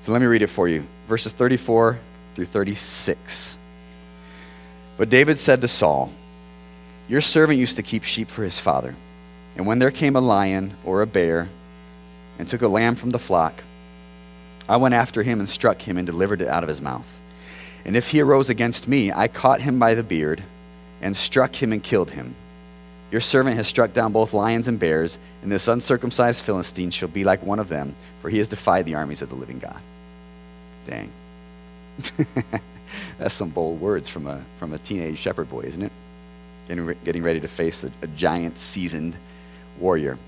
So 0.00 0.12
let 0.12 0.20
me 0.20 0.26
read 0.26 0.42
it 0.42 0.48
for 0.48 0.68
you 0.68 0.86
verses 1.08 1.32
34 1.32 1.98
through 2.36 2.44
36. 2.44 3.56
But 4.98 5.08
David 5.08 5.38
said 5.38 5.62
to 5.62 5.68
Saul, 5.68 6.12
Your 7.08 7.22
servant 7.22 7.58
used 7.58 7.76
to 7.76 7.82
keep 7.82 8.04
sheep 8.04 8.28
for 8.28 8.44
his 8.44 8.60
father. 8.60 8.94
And 9.56 9.66
when 9.66 9.78
there 9.78 9.90
came 9.90 10.16
a 10.16 10.20
lion 10.20 10.76
or 10.84 11.00
a 11.00 11.06
bear 11.06 11.48
and 12.38 12.46
took 12.46 12.60
a 12.60 12.68
lamb 12.68 12.94
from 12.94 13.08
the 13.08 13.18
flock, 13.18 13.64
I 14.68 14.76
went 14.76 14.94
after 14.94 15.22
him 15.22 15.40
and 15.40 15.48
struck 15.48 15.80
him 15.80 15.96
and 15.96 16.06
delivered 16.06 16.42
it 16.42 16.48
out 16.48 16.62
of 16.62 16.68
his 16.68 16.82
mouth. 16.82 17.22
And 17.86 17.96
if 17.96 18.10
he 18.10 18.20
arose 18.20 18.50
against 18.50 18.86
me, 18.86 19.10
I 19.10 19.28
caught 19.28 19.62
him 19.62 19.78
by 19.78 19.94
the 19.94 20.02
beard 20.02 20.42
and 21.00 21.16
struck 21.16 21.54
him 21.54 21.72
and 21.72 21.82
killed 21.82 22.10
him. 22.10 22.34
Your 23.10 23.22
servant 23.22 23.56
has 23.56 23.66
struck 23.66 23.94
down 23.94 24.12
both 24.12 24.34
lions 24.34 24.68
and 24.68 24.78
bears, 24.78 25.18
and 25.42 25.50
this 25.50 25.68
uncircumcised 25.68 26.44
Philistine 26.44 26.90
shall 26.90 27.08
be 27.08 27.24
like 27.24 27.42
one 27.42 27.60
of 27.60 27.70
them, 27.70 27.94
for 28.20 28.28
he 28.28 28.38
has 28.38 28.48
defied 28.48 28.84
the 28.84 28.96
armies 28.96 29.22
of 29.22 29.30
the 29.30 29.36
living 29.36 29.58
God. 29.58 29.80
Dang. 30.86 31.10
That's 33.18 33.34
some 33.34 33.50
bold 33.50 33.80
words 33.80 34.08
from 34.08 34.26
a, 34.26 34.44
from 34.58 34.72
a 34.72 34.78
teenage 34.78 35.18
shepherd 35.18 35.50
boy, 35.50 35.62
isn't 35.62 35.82
it? 35.82 35.92
Getting, 36.68 36.86
re- 36.86 36.96
getting 37.04 37.22
ready 37.22 37.40
to 37.40 37.48
face 37.48 37.84
a, 37.84 37.90
a 38.02 38.06
giant, 38.08 38.58
seasoned 38.58 39.16
warrior. 39.78 40.18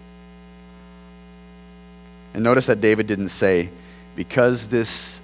And 2.34 2.44
notice 2.44 2.66
that 2.66 2.80
David 2.80 3.06
didn't 3.06 3.28
say, 3.28 3.70
because 4.14 4.68
this 4.68 5.20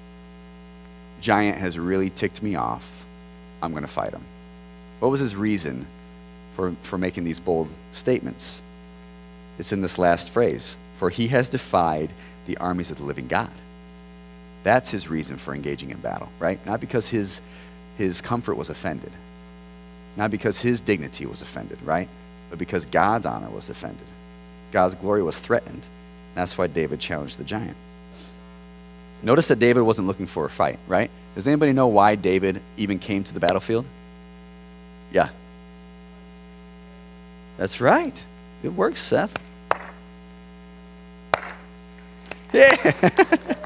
giant 1.20 1.58
has 1.58 1.78
really 1.78 2.10
ticked 2.10 2.42
me 2.42 2.54
off, 2.54 3.04
I'm 3.62 3.72
going 3.72 3.84
to 3.84 3.90
fight 3.90 4.12
him. 4.12 4.24
What 5.00 5.10
was 5.10 5.20
his 5.20 5.36
reason 5.36 5.86
for, 6.54 6.72
for 6.82 6.98
making 6.98 7.24
these 7.24 7.40
bold 7.40 7.68
statements? 7.92 8.62
It's 9.58 9.72
in 9.72 9.80
this 9.82 9.98
last 9.98 10.30
phrase 10.30 10.76
For 10.98 11.10
he 11.10 11.28
has 11.28 11.48
defied 11.48 12.12
the 12.46 12.56
armies 12.58 12.90
of 12.90 12.96
the 12.98 13.04
living 13.04 13.26
God. 13.26 13.50
That's 14.64 14.90
his 14.90 15.08
reason 15.08 15.36
for 15.38 15.54
engaging 15.54 15.90
in 15.90 15.98
battle, 15.98 16.30
right? 16.40 16.64
Not 16.66 16.80
because 16.80 17.08
his, 17.08 17.42
his 17.98 18.20
comfort 18.22 18.56
was 18.56 18.70
offended, 18.70 19.12
not 20.16 20.30
because 20.32 20.60
his 20.60 20.80
dignity 20.80 21.26
was 21.26 21.42
offended, 21.42 21.78
right? 21.84 22.08
But 22.50 22.58
because 22.58 22.86
God's 22.86 23.26
honor 23.26 23.50
was 23.50 23.70
offended. 23.70 24.06
God's 24.72 24.96
glory 24.96 25.22
was 25.22 25.38
threatened. 25.38 25.82
That's 26.34 26.58
why 26.58 26.66
David 26.66 27.00
challenged 27.00 27.38
the 27.38 27.44
giant. 27.44 27.76
Notice 29.22 29.48
that 29.48 29.58
David 29.58 29.82
wasn't 29.82 30.08
looking 30.08 30.26
for 30.26 30.46
a 30.46 30.50
fight, 30.50 30.78
right? 30.88 31.10
Does 31.34 31.46
anybody 31.46 31.72
know 31.72 31.88
why 31.88 32.14
David 32.16 32.62
even 32.76 32.98
came 32.98 33.24
to 33.24 33.34
the 33.34 33.40
battlefield? 33.40 33.86
Yeah. 35.12 35.28
That's 37.56 37.80
right. 37.80 38.14
Good 38.62 38.76
work, 38.76 38.96
Seth. 38.96 39.34
Yeah. 42.52 43.54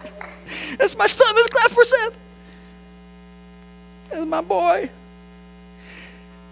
That's 0.79 0.97
my 0.97 1.07
son. 1.07 1.35
Let's 1.35 1.49
clap 1.49 1.71
for 1.71 1.85
Seth. 1.85 2.19
That's 4.11 4.27
my 4.27 4.41
boy. 4.41 4.91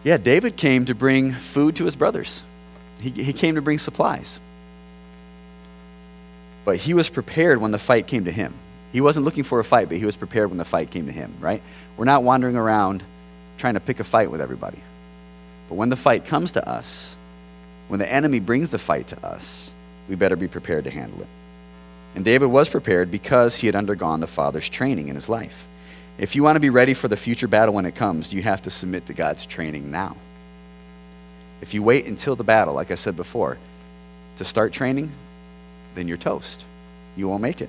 Yeah, 0.05 0.19
David 0.19 0.57
came 0.57 0.85
to 0.87 0.95
bring 0.95 1.33
food 1.33 1.77
to 1.77 1.85
his 1.85 1.97
brothers. 1.97 2.45
He, 3.01 3.11
he 3.11 3.33
came 3.33 3.55
to 3.57 3.63
bring 3.63 3.79
supplies. 3.79 4.41
But 6.65 6.77
he 6.77 6.95
was 6.95 7.09
prepared 7.09 7.61
when 7.61 7.71
the 7.71 7.79
fight 7.79 8.07
came 8.07 8.25
to 8.25 8.33
him. 8.33 8.55
He 8.93 9.01
wasn't 9.01 9.25
looking 9.25 9.45
for 9.45 9.61
a 9.61 9.65
fight, 9.65 9.89
but 9.89 9.99
he 9.99 10.05
was 10.05 10.17
prepared 10.17 10.49
when 10.49 10.59
the 10.59 10.65
fight 10.65 10.91
came 10.91 11.07
to 11.07 11.13
him, 11.13 11.35
right? 11.41 11.63
We're 11.97 12.05
not 12.05 12.23
wandering 12.23 12.57
around 12.57 13.03
trying 13.59 13.75
to 13.75 13.81
pick 13.81 14.01
a 14.01 14.05
fight 14.05 14.31
with 14.31 14.41
everybody. 14.41 14.81
But 15.69 15.75
when 15.75 15.89
the 15.89 15.97
fight 15.97 16.25
comes 16.25 16.53
to 16.53 16.69
us, 16.69 17.17
when 17.89 18.01
the 18.01 18.11
enemy 18.11 18.41
brings 18.41 18.71
the 18.71 18.79
fight 18.79 19.09
to 19.09 19.27
us, 19.27 19.73
we 20.09 20.15
better 20.15 20.37
be 20.37 20.49
prepared 20.49 20.85
to 20.85 20.91
handle 20.91 21.21
it. 21.23 21.29
And 22.17 22.25
David 22.25 22.47
was 22.47 22.71
prepared 22.71 23.11
because 23.11 23.59
he 23.59 23.67
had 23.67 23.77
undergone 23.77 24.21
the 24.21 24.27
Father's 24.27 24.71
training 24.71 25.09
in 25.09 25.15
his 25.15 25.29
life. 25.29 25.69
If 26.19 26.35
you 26.35 26.43
want 26.43 26.57
to 26.57 26.61
be 26.61 26.71
ready 26.71 26.95
for 26.95 27.09
the 27.09 27.17
future 27.17 27.47
battle 27.47 27.75
when 27.75 27.85
it 27.85 27.95
comes, 27.95 28.33
you 28.33 28.41
have 28.41 28.63
to 28.63 28.71
submit 28.71 29.05
to 29.07 29.13
God's 29.13 29.45
training 29.45 29.91
now. 29.91 30.17
If 31.61 31.75
you 31.75 31.83
wait 31.83 32.07
until 32.07 32.35
the 32.35 32.43
battle, 32.43 32.73
like 32.73 32.91
I 32.91 32.95
said 32.95 33.17
before, 33.17 33.59
to 34.39 34.45
start 34.47 34.73
training, 34.73 35.13
then 35.95 36.09
you're 36.09 36.17
toast. 36.17 36.65
You 37.17 37.29
won't 37.29 37.43
make 37.43 37.61
it. 37.61 37.69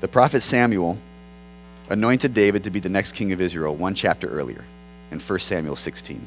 The 0.00 0.08
prophet 0.08 0.40
Samuel 0.40 0.96
anointed 1.90 2.34
David 2.34 2.62
to 2.64 2.70
be 2.70 2.78
the 2.78 2.88
next 2.88 3.12
king 3.12 3.32
of 3.32 3.40
Israel 3.40 3.74
one 3.74 3.96
chapter 3.96 4.28
earlier 4.28 4.64
in 5.10 5.18
1 5.18 5.38
Samuel 5.40 5.76
16. 5.76 6.24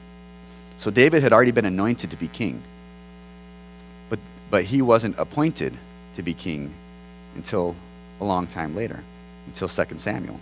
So 0.76 0.92
David 0.92 1.24
had 1.24 1.32
already 1.32 1.52
been 1.52 1.66
anointed 1.66 2.12
to 2.12 2.18
be 2.18 2.28
king, 2.28 2.62
but, 4.10 4.20
but 4.52 4.66
he 4.66 4.82
wasn't 4.82 5.18
appointed 5.18 5.78
to 6.18 6.24
be 6.24 6.34
king 6.34 6.74
until 7.36 7.76
a 8.20 8.26
long 8.26 8.48
time 8.48 8.76
later, 8.76 9.04
until 9.46 9.68
2 9.68 9.98
Samuel. 9.98 10.40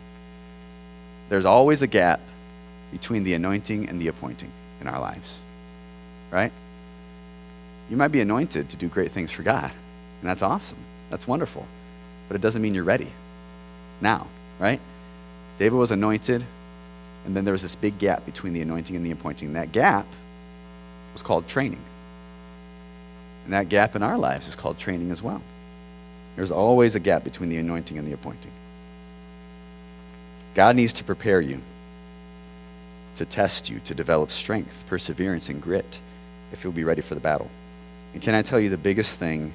There's 1.30 1.46
always 1.46 1.82
a 1.82 1.88
gap 1.88 2.22
between 2.92 3.24
the 3.26 3.34
anointing 3.34 3.90
and 3.90 4.02
the 4.02 4.08
appointing 4.08 4.52
in 4.80 4.88
our 4.88 5.00
lives, 5.00 5.42
right? 6.32 6.52
You 7.90 7.98
might 7.98 8.08
be 8.08 8.22
anointed 8.22 8.70
to 8.70 8.78
do 8.78 8.88
great 8.88 9.12
things 9.12 9.32
for 9.32 9.44
God, 9.44 9.72
and 10.22 10.30
that's 10.30 10.42
awesome. 10.42 10.78
That's 11.10 11.28
wonderful. 11.28 11.68
But 12.28 12.36
it 12.36 12.42
doesn't 12.42 12.62
mean 12.62 12.74
you're 12.74 12.84
ready 12.84 13.12
now, 14.00 14.28
right? 14.60 14.80
David 15.60 15.76
was 15.76 15.92
anointed, 15.92 16.44
and 17.26 17.36
then 17.36 17.44
there 17.44 17.52
was 17.52 17.62
this 17.62 17.76
big 17.76 18.00
gap 18.00 18.26
between 18.26 18.54
the 18.54 18.62
anointing 18.62 18.96
and 18.96 19.06
the 19.06 19.12
appointing. 19.12 19.54
That 19.54 19.74
gap 19.74 20.08
was 21.12 21.22
called 21.22 21.48
training. 21.48 21.82
And 23.44 23.54
that 23.54 23.68
gap 23.68 23.96
in 23.96 24.04
our 24.04 24.18
lives 24.18 24.48
is 24.48 24.56
called 24.56 24.78
training 24.78 25.12
as 25.12 25.22
well. 25.22 25.42
There's 26.36 26.52
always 26.52 26.96
a 26.96 27.00
gap 27.00 27.24
between 27.24 27.50
the 27.50 27.58
anointing 27.58 27.98
and 27.98 28.08
the 28.08 28.14
appointing. 28.14 28.52
God 30.54 30.76
needs 30.76 30.94
to 30.94 31.04
prepare 31.04 31.42
you, 31.42 31.62
to 33.16 33.26
test 33.26 33.70
you, 33.70 33.80
to 33.86 33.94
develop 33.94 34.32
strength, 34.32 34.84
perseverance, 34.88 35.50
and 35.50 35.62
grit 35.62 36.00
if 36.52 36.64
you'll 36.64 36.74
be 36.74 36.84
ready 36.84 37.02
for 37.02 37.16
the 37.16 37.22
battle. 37.22 37.50
And 38.14 38.22
can 38.22 38.34
I 38.34 38.42
tell 38.42 38.60
you 38.60 38.70
the 38.70 38.78
biggest 38.78 39.20
thing, 39.20 39.54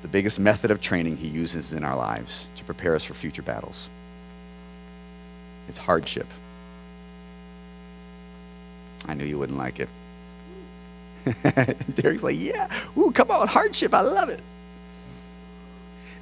the 0.00 0.08
biggest 0.08 0.40
method 0.40 0.70
of 0.70 0.80
training 0.80 1.18
He 1.18 1.28
uses 1.28 1.72
in 1.72 1.84
our 1.84 1.96
lives 1.96 2.48
to 2.56 2.64
prepare 2.64 2.94
us 2.94 3.04
for 3.04 3.14
future 3.14 3.42
battles? 3.42 3.88
It's 5.68 5.78
hardship. 5.78 6.26
I 9.06 9.14
knew 9.14 9.24
you 9.24 9.38
wouldn't 9.38 9.58
like 9.58 9.80
it. 9.80 9.88
Derek's 11.94 12.22
like, 12.22 12.36
yeah, 12.38 12.68
ooh, 12.96 13.10
come 13.10 13.30
on, 13.30 13.46
hardship, 13.46 13.94
I 13.94 14.00
love 14.00 14.28
it. 14.28 14.40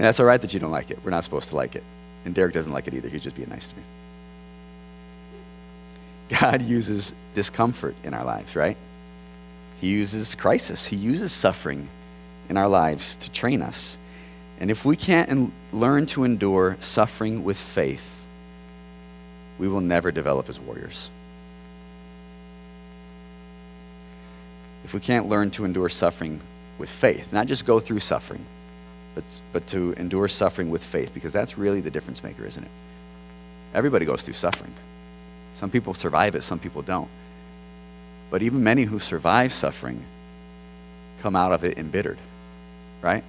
And 0.01 0.07
that's 0.07 0.19
all 0.19 0.25
right 0.25 0.41
that 0.41 0.55
you 0.55 0.61
don't 0.61 0.71
like 0.71 0.91
it. 0.91 0.99
We're 1.05 1.11
not 1.11 1.25
supposed 1.25 1.51
to 1.51 1.57
like 1.57 1.77
it. 1.77 1.85
And 2.25 2.35
Derek 2.35 2.55
doesn't 2.55 2.73
like 2.73 2.89
it 2.89 2.95
either. 2.95 3.11
He's 3.11 3.23
just 3.23 3.37
being 3.37 3.51
nice 3.51 3.69
to 3.69 3.77
me. 3.77 3.83
God 6.41 6.63
uses 6.63 7.13
discomfort 7.35 7.95
in 8.03 8.15
our 8.15 8.25
lives, 8.25 8.57
right? 8.57 8.79
He 9.79 9.89
uses 9.89 10.35
crisis, 10.35 10.87
He 10.87 10.97
uses 10.97 11.33
suffering 11.33 11.91
in 12.49 12.57
our 12.57 12.67
lives 12.67 13.19
to 13.19 13.31
train 13.31 13.61
us. 13.61 13.99
And 14.59 14.71
if 14.71 14.87
we 14.87 14.97
can't 14.97 15.53
learn 15.71 16.07
to 16.07 16.25
endure 16.25 16.79
suffering 16.81 17.45
with 17.45 17.59
faith, 17.59 18.23
we 19.59 19.69
will 19.69 19.83
never 19.83 20.11
develop 20.11 20.49
as 20.49 20.59
warriors. 20.59 21.11
If 24.83 24.95
we 24.95 25.01
can't 25.01 25.29
learn 25.29 25.51
to 25.51 25.67
endure 25.67 25.91
suffering 25.91 26.41
with 26.79 26.89
faith, 26.89 27.35
not 27.35 27.47
just 27.47 27.67
go 27.67 27.81
through 27.81 28.01
suffering, 28.01 28.47
but, 29.15 29.41
but 29.53 29.67
to 29.69 29.93
endure 29.95 30.29
suffering 30.29 30.71
with 30.71 30.83
faith, 30.83 31.13
because 31.13 31.33
that's 31.33 31.59
really 31.59 31.81
the 31.81 31.91
difference 31.91 32.23
maker, 32.23 32.45
isn't 32.47 32.63
it? 32.63 32.71
Everybody 33.75 34.05
goes 34.07 34.23
through 34.23 34.35
suffering. 34.35 34.73
Some 35.55 35.71
people 35.71 35.95
survive 35.95 36.35
it, 36.35 36.43
some 36.43 36.59
people 36.59 36.83
don't. 36.83 37.09
But 38.31 38.43
even 38.43 38.63
many 38.63 38.85
who 38.85 38.99
survive 38.99 39.53
suffering 39.53 40.05
come 41.21 41.37
out 41.37 41.53
of 41.53 41.65
it 41.65 41.79
embittered, 41.79 42.19
right? 43.03 43.25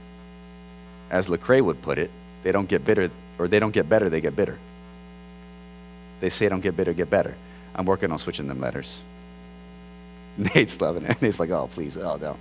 As 1.10 1.28
Lecrae 1.28 1.62
would 1.62 1.82
put 1.82 1.98
it, 1.98 2.12
they 2.44 2.52
don't 2.52 2.70
get 2.70 2.86
bitter, 2.86 3.10
or 3.38 3.48
they 3.48 3.60
don't 3.60 3.72
get 3.72 3.90
better, 3.90 4.10
they 4.10 4.22
get 4.22 4.36
bitter. 4.36 4.58
they 6.22 6.30
say 6.30 6.48
don't 6.48 6.62
get 6.62 6.78
bitter, 6.78 6.94
get 6.94 7.10
better. 7.10 7.36
I'm 7.74 7.86
working 7.86 8.12
on 8.12 8.20
switching 8.20 8.48
them 8.48 8.62
letters. 8.62 9.02
Nate's 10.38 10.80
loving 10.80 11.06
it. 11.06 11.22
Nate's 11.22 11.40
like, 11.40 11.50
oh, 11.50 11.68
please, 11.72 11.98
oh, 11.98 12.18
no. 12.18 12.38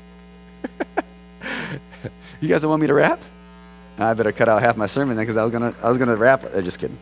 you 2.40 2.49
guys 2.49 2.62
don't 2.62 2.70
want 2.70 2.80
me 2.80 2.87
to 2.87 2.94
rap? 2.94 3.20
I 3.99 4.14
better 4.14 4.32
cut 4.32 4.49
out 4.49 4.62
half 4.62 4.76
my 4.76 4.87
sermon 4.87 5.16
then 5.16 5.25
because 5.25 5.37
I 5.37 5.42
was 5.44 5.52
gonna 5.52 5.75
I 5.82 5.88
was 5.88 5.99
gonna 5.99 6.16
rap. 6.16 6.44
Uh, 6.44 6.62
just 6.62 6.78
kidding. 6.78 6.99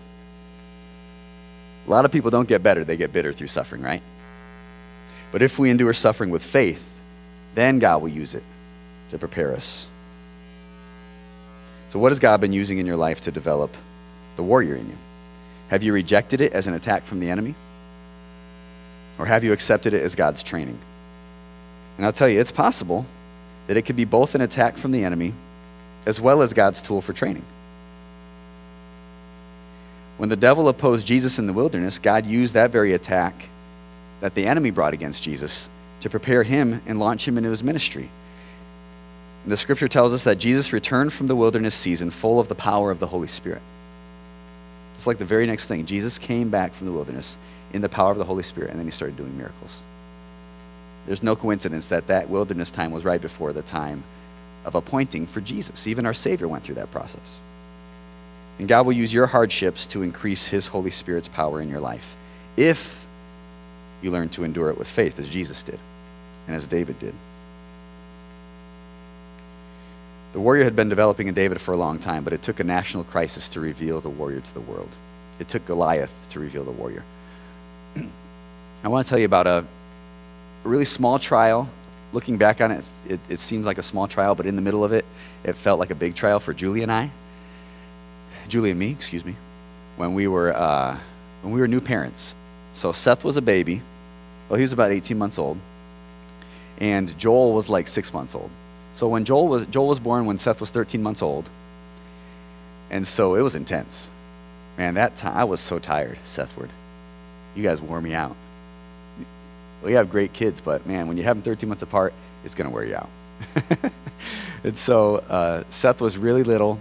A 1.87 1.91
lot 1.91 2.05
of 2.05 2.11
people 2.11 2.31
don't 2.31 2.49
get 2.49 2.63
better; 2.63 2.83
they 2.85 2.97
get 2.97 3.13
bitter 3.13 3.33
through 3.33 3.47
suffering, 3.47 3.83
right? 3.83 4.03
But 5.31 5.43
if 5.43 5.59
we 5.59 5.71
endure 5.71 5.93
suffering 5.93 6.31
with 6.31 6.43
faith, 6.43 6.85
then 7.55 7.79
God 7.79 8.03
will 8.03 8.09
use 8.09 8.35
it 8.35 8.43
to 9.11 9.19
prepare 9.19 9.55
us. 9.55 9.89
So, 11.91 11.99
what 11.99 12.11
has 12.11 12.19
God 12.19 12.41
been 12.41 12.53
using 12.53 12.79
in 12.79 12.87
your 12.87 12.97
life 12.97 13.21
to 13.23 13.31
develop 13.31 13.77
the 14.37 14.43
warrior 14.43 14.75
in 14.75 14.89
you? 14.89 14.97
Have 15.69 15.83
you 15.83 15.93
rejected 15.93 16.41
it 16.41 16.53
as 16.53 16.67
an 16.67 16.75
attack 16.75 17.05
from 17.05 17.21
the 17.21 17.31
enemy? 17.31 17.55
Or 19.19 19.27
have 19.27 19.45
you 19.45 19.53
accepted 19.53 19.95
it 19.95 20.03
as 20.03 20.15
God's 20.15 20.43
training? 20.43 20.79
And 21.97 22.07
I'll 22.07 22.13
tell 22.13 22.29
you, 22.29 22.41
it's 22.41 22.53
possible 22.53 23.07
that 23.69 23.77
it 23.77 23.83
could 23.83 23.97
be 23.97 24.05
both 24.05 24.35
an 24.35 24.41
attack 24.41 24.77
from 24.77 24.91
the 24.91 25.05
enemy 25.05 25.33
as 26.07 26.21
well 26.21 26.43
as 26.43 26.53
God's 26.53 26.83
tool 26.83 27.01
for 27.01 27.13
training. 27.13 27.45
When 30.17 30.31
the 30.31 30.37
devil 30.37 30.69
opposed 30.69 31.07
Jesus 31.07 31.39
in 31.39 31.47
the 31.47 31.53
wilderness, 31.53 32.01
God 32.01 32.27
used 32.27 32.55
that 32.55 32.73
very 32.73 32.93
attack 32.93 33.49
that 34.21 34.35
the 34.35 34.47
enemy 34.47 34.71
brought 34.71 34.95
against 34.95 35.23
Jesus 35.23 35.71
to 36.01 36.11
prepare 36.11 36.43
him 36.43 36.83
and 36.87 36.99
launch 36.99 37.29
him 37.29 37.39
into 37.39 37.51
his 37.51 37.63
ministry. 37.63 38.11
The 39.47 39.57
scripture 39.57 39.87
tells 39.87 40.13
us 40.13 40.25
that 40.25 40.39
Jesus 40.39 40.73
returned 40.73 41.13
from 41.13 41.29
the 41.29 41.37
wilderness 41.37 41.75
season 41.75 42.11
full 42.11 42.41
of 42.41 42.49
the 42.49 42.55
power 42.55 42.91
of 42.91 42.99
the 42.99 43.07
Holy 43.07 43.29
Spirit. 43.29 43.63
It's 44.95 45.07
like 45.07 45.19
the 45.19 45.25
very 45.25 45.47
next 45.47 45.69
thing. 45.69 45.87
Jesus 45.87 46.19
came 46.19 46.51
back 46.51 46.73
from 46.73 46.87
the 46.87 46.93
wilderness 46.93 47.39
in 47.73 47.83
the 47.83 47.89
power 47.89 48.11
of 48.11 48.19
the 48.19 48.25
Holy 48.25 48.43
Spirit, 48.43 48.71
and 48.71 48.79
then 48.79 48.87
he 48.87 48.91
started 48.91 49.17
doing 49.17 49.37
miracles. 49.37 49.85
There's 51.09 51.23
no 51.23 51.35
coincidence 51.37 51.89
that 51.89 52.09
that 52.09 52.29
wilderness 52.29 52.71
time 52.71 52.91
was 52.91 53.07
right 53.07 53.21
before 53.21 53.55
the 53.55 53.63
time 53.63 54.05
of 54.67 54.75
appointing 54.75 55.27
for 55.27 55.41
Jesus. 55.41 55.87
Even 55.87 56.05
our 56.05 56.13
Savior 56.13 56.47
went 56.47 56.65
through 56.65 56.75
that 56.75 56.91
process. 56.91 57.39
And 58.59 58.69
God 58.69 58.85
will 58.85 58.93
use 58.93 59.11
your 59.11 59.27
hardships 59.27 59.87
to 59.87 60.03
increase 60.03 60.49
His 60.49 60.67
Holy 60.67 60.91
Spirit's 60.91 61.27
power 61.27 61.63
in 61.63 61.71
your 61.71 61.81
life 61.81 62.15
if 62.59 63.07
you 64.03 64.11
learn 64.11 64.29
to 64.29 64.45
endure 64.45 64.69
it 64.69 64.77
with 64.77 64.87
faith, 64.87 65.19
as 65.19 65.31
Jesus 65.31 65.63
did 65.63 65.79
and 66.47 66.55
as 66.55 66.67
David 66.67 66.99
did. 66.99 67.15
The 70.35 70.41
warrior 70.41 70.65
had 70.65 70.77
been 70.77 70.91
developing 70.91 71.27
in 71.27 71.33
David 71.33 71.59
for 71.59 71.73
a 71.73 71.79
long 71.79 71.99
time, 71.99 72.23
but 72.23 72.35
it 72.35 72.43
took 72.43 72.61
a 72.61 72.65
national 72.65 73.05
crisis 73.05 73.49
to 73.51 73.61
reveal 73.61 74.03
the 74.03 74.11
warrior 74.11 74.41
to 74.41 74.55
the 74.55 74.61
world. 74.61 74.91
It 75.39 75.49
took 75.49 75.65
Goliath 75.65 76.13
to 76.29 76.39
reveal 76.39 76.65
the 76.65 76.71
warrior. 76.71 77.03
I 78.85 78.89
want 78.89 79.07
to 79.07 79.09
tell 79.09 79.19
you 79.19 79.25
about 79.25 79.47
a, 79.47 79.65
really 80.69 80.85
small 80.85 81.19
trial. 81.19 81.69
Looking 82.13 82.39
back 82.39 82.61
on 82.61 82.71
it, 82.71 82.85
it, 83.07 83.21
it 83.29 83.39
seems 83.39 83.67
like 83.67 83.79
a 83.79 83.83
small 83.83 84.07
trial, 84.09 84.35
but 84.35 84.47
in 84.47 84.57
the 84.57 84.63
middle 84.63 84.85
of 84.85 84.93
it, 84.93 85.05
it 85.45 85.55
felt 85.55 85.79
like 85.79 85.91
a 85.91 85.95
big 85.95 86.15
trial 86.15 86.41
for 86.41 86.55
Julie 86.55 86.83
and 86.83 86.91
I. 86.93 87.11
Julie 88.49 88.71
and 88.71 88.79
me, 88.79 88.91
excuse 88.91 89.25
me, 89.25 89.37
when 89.97 90.15
we 90.15 90.27
were, 90.27 90.55
uh, 90.57 90.99
when 91.43 91.53
we 91.53 91.61
were 91.61 91.69
new 91.69 91.81
parents. 91.81 92.35
So 92.73 92.93
Seth 92.93 93.25
was 93.25 93.37
a 93.37 93.43
baby. 93.43 93.83
Well, 94.49 94.57
he 94.57 94.63
was 94.63 94.73
about 94.73 94.91
18 94.91 95.19
months 95.19 95.39
old. 95.39 95.59
And 96.79 97.17
Joel 97.19 97.53
was 97.53 97.69
like 97.69 97.89
six 97.89 98.15
months 98.15 98.35
old. 98.35 98.51
So 98.95 99.09
when 99.09 99.25
Joel 99.25 99.49
was, 99.49 99.67
Joel 99.67 99.89
was 99.89 100.01
born 100.01 100.27
when 100.27 100.39
Seth 100.39 100.61
was 100.61 100.71
13 100.71 101.03
months 101.03 101.23
old. 101.23 101.51
And 102.91 103.07
so 103.07 103.35
it 103.35 103.43
was 103.43 103.55
intense. 103.55 104.09
Man, 104.79 104.95
that 104.95 105.17
time, 105.17 105.37
I 105.37 105.45
was 105.45 105.61
so 105.61 105.79
tired, 105.79 106.19
Sethward. 106.25 106.71
You 107.55 107.63
guys 107.63 107.83
wore 107.83 108.01
me 108.01 108.15
out. 108.15 108.37
We 109.83 109.93
have 109.93 110.11
great 110.11 110.33
kids, 110.33 110.61
but 110.61 110.87
man, 110.87 111.09
when 111.09 111.17
you 111.17 111.23
have 111.23 111.37
them 111.37 111.43
13 111.43 111.69
months 111.69 111.83
apart, 111.83 112.13
it's 112.45 112.55
going 112.55 112.69
to 112.69 112.75
wear 112.75 112.85
you 112.85 112.97
out. 112.97 113.11
and 114.65 114.77
so 114.77 115.17
uh, 115.29 115.65
Seth 115.71 116.01
was 116.01 116.19
really 116.19 116.43
little. 116.43 116.79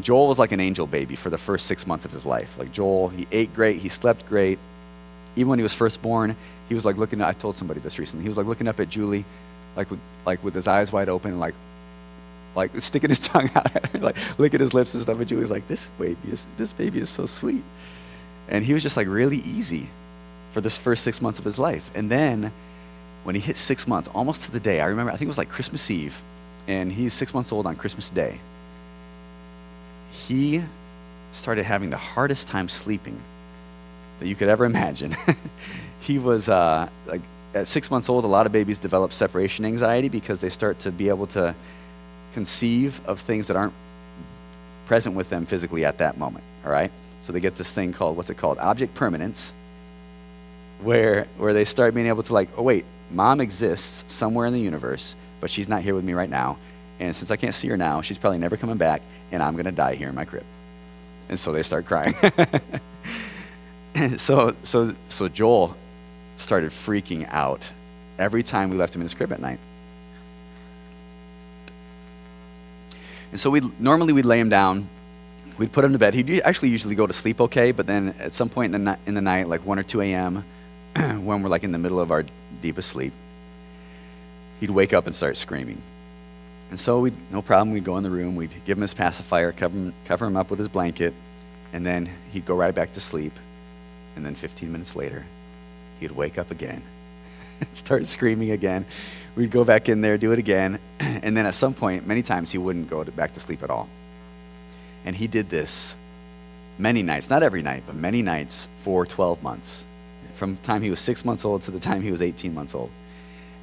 Joel 0.00 0.28
was 0.28 0.38
like 0.38 0.52
an 0.52 0.60
angel 0.60 0.86
baby 0.86 1.16
for 1.16 1.30
the 1.30 1.38
first 1.38 1.66
six 1.66 1.86
months 1.86 2.04
of 2.04 2.12
his 2.12 2.24
life. 2.24 2.56
Like 2.58 2.72
Joel, 2.72 3.08
he 3.08 3.26
ate 3.32 3.52
great, 3.54 3.78
he 3.78 3.88
slept 3.88 4.26
great. 4.26 4.58
Even 5.36 5.48
when 5.48 5.58
he 5.58 5.62
was 5.62 5.74
first 5.74 6.00
born, 6.00 6.36
he 6.68 6.74
was 6.74 6.84
like 6.84 6.96
looking. 6.96 7.20
I 7.22 7.32
told 7.32 7.54
somebody 7.56 7.80
this 7.80 7.98
recently. 7.98 8.22
He 8.22 8.28
was 8.28 8.36
like 8.36 8.46
looking 8.46 8.68
up 8.68 8.80
at 8.80 8.88
Julie, 8.88 9.24
like 9.76 9.90
with 9.90 10.00
like 10.26 10.42
with 10.42 10.54
his 10.54 10.66
eyes 10.66 10.92
wide 10.92 11.08
open, 11.08 11.38
like 11.38 11.54
like 12.56 12.80
sticking 12.80 13.10
his 13.10 13.20
tongue 13.28 13.50
out 13.54 13.74
at 13.76 13.86
her, 13.86 13.98
like 13.98 14.16
licking 14.38 14.60
his 14.60 14.74
lips 14.74 14.94
and 14.94 15.02
stuff. 15.02 15.18
And 15.18 15.28
Julie's 15.28 15.50
like, 15.50 15.68
"This 15.68 15.90
baby 15.98 16.16
is 16.30 16.48
this 16.56 16.72
baby 16.72 17.00
is 17.00 17.08
so 17.10 17.26
sweet," 17.26 17.62
and 18.48 18.64
he 18.64 18.74
was 18.74 18.82
just 18.82 18.96
like 18.96 19.06
really 19.06 19.38
easy 19.38 19.88
for 20.52 20.60
this 20.60 20.76
first 20.76 21.04
six 21.04 21.20
months 21.20 21.38
of 21.38 21.44
his 21.44 21.58
life. 21.58 21.90
And 21.94 22.10
then 22.10 22.52
when 23.24 23.34
he 23.34 23.40
hit 23.40 23.56
six 23.56 23.86
months, 23.86 24.08
almost 24.14 24.44
to 24.44 24.50
the 24.50 24.60
day, 24.60 24.80
I 24.80 24.86
remember. 24.86 25.12
I 25.12 25.16
think 25.16 25.26
it 25.26 25.28
was 25.28 25.38
like 25.38 25.48
Christmas 25.48 25.90
Eve, 25.90 26.20
and 26.66 26.90
he's 26.90 27.12
six 27.12 27.34
months 27.34 27.52
old 27.52 27.66
on 27.66 27.76
Christmas 27.76 28.10
Day. 28.10 28.40
He 30.10 30.62
started 31.32 31.64
having 31.64 31.90
the 31.90 31.96
hardest 31.96 32.48
time 32.48 32.68
sleeping 32.68 33.20
that 34.18 34.26
you 34.26 34.34
could 34.34 34.48
ever 34.48 34.64
imagine. 34.64 35.16
he 36.00 36.18
was 36.18 36.48
uh, 36.48 36.88
like 37.06 37.22
at 37.54 37.66
six 37.66 37.90
months 37.90 38.08
old. 38.08 38.24
A 38.24 38.28
lot 38.28 38.46
of 38.46 38.52
babies 38.52 38.78
develop 38.78 39.12
separation 39.12 39.64
anxiety 39.64 40.08
because 40.08 40.40
they 40.40 40.50
start 40.50 40.78
to 40.80 40.90
be 40.90 41.08
able 41.08 41.26
to 41.28 41.54
conceive 42.32 43.00
of 43.06 43.20
things 43.20 43.48
that 43.48 43.56
aren't 43.56 43.74
present 44.86 45.14
with 45.14 45.30
them 45.30 45.46
physically 45.46 45.84
at 45.84 45.98
that 45.98 46.18
moment. 46.18 46.44
All 46.64 46.72
right, 46.72 46.90
so 47.22 47.32
they 47.32 47.40
get 47.40 47.56
this 47.56 47.72
thing 47.72 47.92
called 47.92 48.16
what's 48.16 48.30
it 48.30 48.36
called? 48.36 48.58
Object 48.58 48.94
permanence, 48.94 49.54
where 50.82 51.26
where 51.36 51.52
they 51.52 51.64
start 51.64 51.94
being 51.94 52.06
able 52.06 52.22
to 52.24 52.32
like, 52.32 52.48
oh 52.56 52.62
wait, 52.62 52.84
mom 53.10 53.40
exists 53.40 54.12
somewhere 54.12 54.46
in 54.46 54.52
the 54.52 54.60
universe, 54.60 55.16
but 55.40 55.50
she's 55.50 55.68
not 55.68 55.82
here 55.82 55.94
with 55.94 56.04
me 56.04 56.12
right 56.12 56.30
now. 56.30 56.58
And 56.98 57.16
since 57.16 57.30
I 57.30 57.36
can't 57.36 57.54
see 57.54 57.68
her 57.68 57.76
now, 57.76 58.02
she's 58.02 58.18
probably 58.18 58.38
never 58.38 58.56
coming 58.56 58.76
back, 58.76 59.02
and 59.32 59.42
I'm 59.42 59.56
gonna 59.56 59.72
die 59.72 59.94
here 59.94 60.08
in 60.08 60.14
my 60.14 60.24
crib. 60.24 60.44
And 61.28 61.38
so 61.38 61.52
they 61.52 61.62
start 61.62 61.86
crying. 61.86 62.14
so, 64.16 64.54
so, 64.62 64.94
so 65.08 65.28
Joel 65.28 65.76
started 66.36 66.72
freaking 66.72 67.26
out 67.30 67.70
every 68.18 68.42
time 68.42 68.70
we 68.70 68.76
left 68.76 68.94
him 68.94 69.00
in 69.00 69.04
his 69.04 69.14
crib 69.14 69.32
at 69.32 69.40
night. 69.40 69.60
And 73.30 73.38
so 73.38 73.48
we 73.48 73.60
normally 73.78 74.12
we'd 74.12 74.26
lay 74.26 74.40
him 74.40 74.48
down, 74.48 74.88
we'd 75.56 75.72
put 75.72 75.84
him 75.84 75.92
to 75.92 75.98
bed. 75.98 76.14
He'd 76.14 76.40
actually 76.40 76.70
usually 76.70 76.94
go 76.94 77.06
to 77.06 77.12
sleep 77.12 77.40
okay, 77.40 77.70
but 77.70 77.86
then 77.86 78.14
at 78.18 78.34
some 78.34 78.48
point 78.48 78.74
in 78.74 78.84
the, 78.84 78.98
in 79.06 79.14
the 79.14 79.20
night, 79.20 79.48
like 79.48 79.64
1 79.64 79.78
or 79.78 79.82
2 79.84 80.00
a.m., 80.00 80.44
when 80.96 81.42
we're 81.42 81.48
like 81.48 81.64
in 81.64 81.72
the 81.72 81.78
middle 81.78 82.00
of 82.00 82.10
our 82.10 82.24
deepest 82.62 82.90
sleep, 82.90 83.12
he'd 84.60 84.70
wake 84.70 84.92
up 84.92 85.06
and 85.06 85.14
start 85.14 85.36
screaming. 85.36 85.82
And 86.70 86.78
so 86.78 87.00
we 87.00 87.12
no 87.30 87.42
problem, 87.42 87.72
we'd 87.72 87.84
go 87.84 87.96
in 87.96 88.02
the 88.02 88.10
room, 88.10 88.36
we'd 88.36 88.52
give 88.64 88.78
him 88.78 88.82
his 88.82 88.94
pacifier, 88.94 89.52
cover 89.52 89.76
him, 89.76 89.94
cover 90.04 90.26
him 90.26 90.36
up 90.36 90.50
with 90.50 90.58
his 90.58 90.68
blanket, 90.68 91.14
and 91.72 91.84
then 91.84 92.10
he'd 92.32 92.46
go 92.46 92.54
right 92.54 92.74
back 92.74 92.92
to 92.92 93.00
sleep. 93.00 93.32
And 94.16 94.24
then 94.24 94.34
15 94.34 94.70
minutes 94.70 94.94
later, 94.96 95.24
he'd 95.98 96.12
wake 96.12 96.38
up 96.38 96.50
again, 96.50 96.82
start 97.72 98.06
screaming 98.06 98.50
again. 98.50 98.86
We'd 99.36 99.50
go 99.50 99.64
back 99.64 99.88
in 99.88 100.00
there, 100.00 100.18
do 100.18 100.32
it 100.32 100.38
again. 100.38 100.78
And 101.22 101.36
then 101.36 101.44
at 101.44 101.54
some 101.54 101.74
point, 101.74 102.06
many 102.06 102.22
times, 102.22 102.50
he 102.50 102.56
wouldn't 102.56 102.88
go 102.88 103.04
to, 103.04 103.12
back 103.12 103.34
to 103.34 103.40
sleep 103.40 103.62
at 103.62 103.68
all. 103.68 103.90
And 105.04 105.14
he 105.14 105.26
did 105.26 105.50
this 105.50 105.98
many 106.78 107.02
nights, 107.02 107.28
not 107.28 107.42
every 107.42 107.60
night, 107.60 107.82
but 107.86 107.94
many 107.94 108.22
nights 108.22 108.68
for 108.80 109.04
12 109.04 109.42
months, 109.42 109.86
from 110.40 110.54
the 110.54 110.62
time 110.62 110.80
he 110.80 110.88
was 110.88 110.98
six 110.98 111.22
months 111.22 111.44
old 111.44 111.60
to 111.60 111.70
the 111.70 111.78
time 111.78 112.00
he 112.00 112.10
was 112.10 112.22
18 112.22 112.54
months 112.54 112.74
old. 112.74 112.90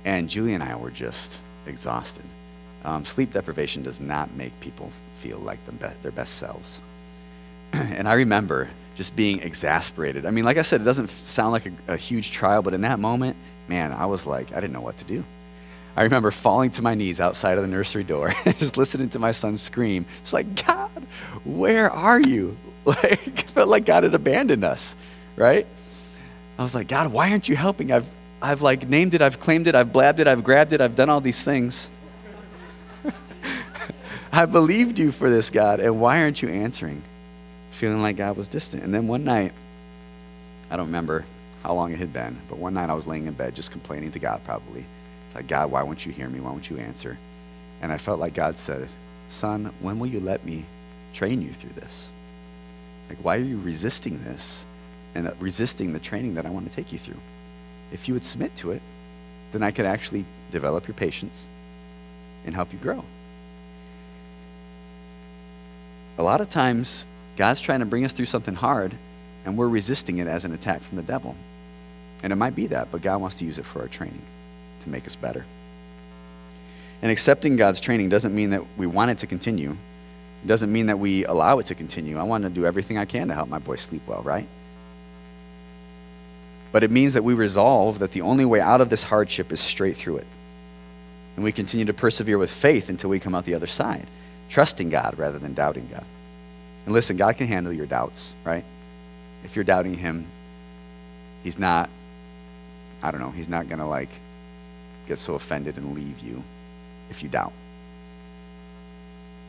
And 0.06 0.30
Julie 0.30 0.54
and 0.54 0.62
I 0.62 0.76
were 0.76 0.92
just 0.92 1.40
exhausted. 1.66 2.24
Um, 2.86 3.04
sleep 3.04 3.34
deprivation 3.34 3.82
does 3.82 4.00
not 4.00 4.32
make 4.36 4.58
people 4.60 4.92
feel 5.16 5.40
like 5.40 5.58
their 6.04 6.12
best 6.12 6.36
selves. 6.36 6.80
and 7.74 8.08
I 8.08 8.14
remember 8.14 8.70
just 8.94 9.16
being 9.16 9.42
exasperated. 9.42 10.28
I 10.28 10.30
mean, 10.30 10.46
like 10.46 10.58
I 10.58 10.62
said, 10.62 10.82
it 10.82 10.84
doesn't 10.84 11.10
sound 11.10 11.52
like 11.52 11.66
a, 11.66 11.94
a, 11.94 11.98
huge 11.98 12.30
trial, 12.30 12.62
but 12.62 12.76
in 12.76 12.82
that 12.82 13.00
moment, 13.00 13.38
man, 13.68 13.92
I 13.92 14.06
was 14.06 14.28
like, 14.28 14.52
I 14.52 14.62
didn't 14.62 14.74
know 14.74 14.82
what 14.82 14.98
to 14.98 15.04
do. 15.04 15.24
I 15.96 16.04
remember 16.04 16.30
falling 16.30 16.70
to 16.72 16.84
my 16.84 16.94
knees 16.94 17.20
outside 17.20 17.58
of 17.58 17.64
the 17.64 17.68
nursery 17.68 18.04
door 18.04 18.36
just 18.60 18.78
listening 18.78 19.10
to 19.10 19.20
my 19.20 19.32
son 19.32 19.58
scream. 19.58 20.06
It's 20.22 20.32
like, 20.32 20.64
God, 20.64 21.08
where 21.44 21.90
are 21.90 22.22
you? 22.22 22.56
Like, 22.86 23.50
felt 23.50 23.68
like 23.68 23.86
God 23.86 24.04
had 24.04 24.16
abandoned 24.16 24.64
us, 24.64 24.96
right? 25.36 25.68
I 26.58 26.64
was 26.64 26.74
like, 26.74 26.88
God, 26.88 27.12
why 27.12 27.32
aren't 27.32 27.48
you 27.48 27.56
helping? 27.56 27.92
I've, 27.92 28.08
I've 28.42 28.62
like 28.62 28.88
named 28.88 29.14
it, 29.14 29.22
I've 29.22 29.40
claimed 29.40 29.68
it, 29.68 29.76
I've 29.76 29.94
blabbed 29.94 30.20
it, 30.20 30.28
I've 30.28 30.44
grabbed 30.44 30.74
it, 30.74 30.82
I've 30.82 30.96
done 30.96 31.10
all 31.10 31.22
these 31.22 31.44
things. 31.44 31.88
I 34.32 34.46
believed 34.46 35.00
you 35.00 35.12
for 35.12 35.30
this, 35.30 35.50
God, 35.50 35.80
and 35.80 36.00
why 36.02 36.22
aren't 36.22 36.42
you 36.42 36.50
answering? 36.50 37.04
feeling 37.78 38.02
like 38.02 38.18
God 38.18 38.36
was 38.36 38.48
distant. 38.48 38.84
And 38.84 38.94
then 38.94 39.08
one 39.08 39.24
night, 39.24 39.54
I 40.70 40.76
don't 40.76 40.88
remember 40.88 41.24
how 41.64 41.74
long 41.74 41.94
it 41.94 42.00
had 42.00 42.12
been, 42.12 42.38
but 42.50 42.58
one 42.58 42.74
night 42.74 42.90
I 42.90 42.94
was 42.94 43.08
laying 43.08 43.28
in 43.28 43.34
bed 43.34 43.56
just 43.56 43.72
complaining 43.72 44.12
to 44.12 44.20
God, 44.20 44.44
probably. 44.44 44.86
It's 45.28 45.36
like, 45.36 45.48
God, 45.48 45.72
why 45.72 45.84
won't 45.84 46.06
you 46.06 46.12
hear 46.12 46.28
me? 46.28 46.40
Why 46.40 46.50
won't 46.50 46.70
you 46.70 46.78
answer? 46.78 47.18
And 47.82 47.92
I 47.92 47.98
felt 47.98 48.20
like 48.20 48.34
God 48.34 48.58
said, 48.58 48.90
Son, 49.30 49.72
when 49.82 50.00
will 50.00 50.08
you 50.08 50.20
let 50.20 50.44
me 50.44 50.66
train 51.14 51.42
you 51.42 51.54
through 51.54 51.74
this? 51.76 52.10
Like, 53.10 53.20
why 53.20 53.38
are 53.38 53.42
you 53.42 53.60
resisting 53.60 54.24
this? 54.24 54.66
And 55.18 55.34
resisting 55.42 55.94
the 55.94 56.00
training 56.00 56.36
that 56.36 56.46
I 56.46 56.52
want 56.52 56.70
to 56.70 56.76
take 56.76 56.94
you 56.94 57.00
through. 57.00 57.20
If 57.92 58.08
you 58.08 58.14
would 58.14 58.24
submit 58.24 58.56
to 58.58 58.70
it, 58.72 58.84
then 59.52 59.64
I 59.64 59.72
could 59.72 59.86
actually 59.86 60.26
develop 60.52 60.88
your 60.88 60.94
patience 60.94 61.48
and 62.46 62.54
help 62.54 62.72
you 62.72 62.78
grow. 62.78 63.04
A 66.20 66.24
lot 66.24 66.40
of 66.40 66.50
times, 66.50 67.08
God's 67.36 67.60
trying 67.60 67.80
to 67.80 67.86
bring 67.86 68.06
us 68.06 68.14
through 68.14 68.26
something 68.26 68.54
hard, 68.54 68.94
and 69.44 69.58
we're 69.58 69.68
resisting 69.68 70.20
it 70.20 70.28
as 70.28 70.46
an 70.46 70.54
attack 70.54 70.82
from 70.82 70.98
the 70.98 71.04
devil. 71.04 71.36
And 72.22 72.32
it 72.32 72.36
might 72.36 72.56
be 72.56 72.68
that, 72.68 72.92
but 72.92 73.02
God 73.02 73.20
wants 73.20 73.38
to 73.38 73.46
use 73.46 73.58
it 73.58 73.66
for 73.66 73.82
our 73.82 73.88
training 73.88 74.22
to 74.82 74.90
make 74.90 75.08
us 75.08 75.16
better. 75.16 75.46
And 77.02 77.12
accepting 77.12 77.56
God's 77.56 77.80
training 77.80 78.10
doesn't 78.10 78.36
mean 78.36 78.52
that 78.52 78.64
we 78.78 78.86
want 78.86 79.10
it 79.10 79.18
to 79.20 79.28
continue. 79.28 79.72
It 80.44 80.48
doesn't 80.48 80.72
mean 80.72 80.88
that 80.88 81.00
we 81.00 81.26
allow 81.26 81.58
it 81.58 81.66
to 81.68 81.76
continue. 81.76 82.18
I 82.18 82.24
want 82.24 82.44
to 82.44 82.52
do 82.52 82.68
everything 82.68 83.00
I 83.00 83.06
can 83.06 83.30
to 83.30 83.34
help 83.34 83.50
my 83.50 83.60
boy 83.60 83.78
sleep 83.78 84.04
well, 84.08 84.22
right? 84.22 84.48
But 86.72 86.84
it 86.84 86.92
means 86.92 87.14
that 87.14 87.24
we 87.24 87.34
resolve 87.34 88.00
that 88.00 88.12
the 88.12 88.22
only 88.22 88.46
way 88.46 88.60
out 88.60 88.82
of 88.82 88.90
this 88.90 89.04
hardship 89.04 89.52
is 89.52 89.60
straight 89.60 89.96
through 89.96 90.18
it. 90.18 90.28
And 91.36 91.44
we 91.44 91.52
continue 91.52 91.86
to 91.86 91.94
persevere 91.94 92.38
with 92.38 92.52
faith 92.52 92.90
until 92.90 93.10
we 93.10 93.20
come 93.20 93.36
out 93.36 93.46
the 93.46 93.54
other 93.54 93.68
side, 93.68 94.08
trusting 94.50 94.90
God 94.90 95.18
rather 95.18 95.40
than 95.40 95.54
doubting 95.54 95.88
God. 95.90 96.06
And 96.86 96.94
listen, 96.94 97.18
God 97.18 97.38
can 97.38 97.48
handle 97.48 97.72
your 97.72 97.86
doubts, 97.86 98.34
right? 98.44 98.66
If 99.44 99.56
you're 99.56 99.66
doubting 99.66 99.94
Him, 99.94 100.26
He's 101.44 101.60
not, 101.60 101.90
I 103.04 103.12
don't 103.12 103.22
know, 103.22 103.30
He's 103.30 103.50
not 103.50 103.68
going 103.70 103.80
to 103.80 103.86
like 103.86 104.10
get 105.08 105.18
so 105.18 105.36
offended 105.36 105.78
and 105.78 105.96
leave 105.96 106.20
you 106.20 106.44
if 107.10 107.24
you 107.24 107.30
doubt. 107.30 107.54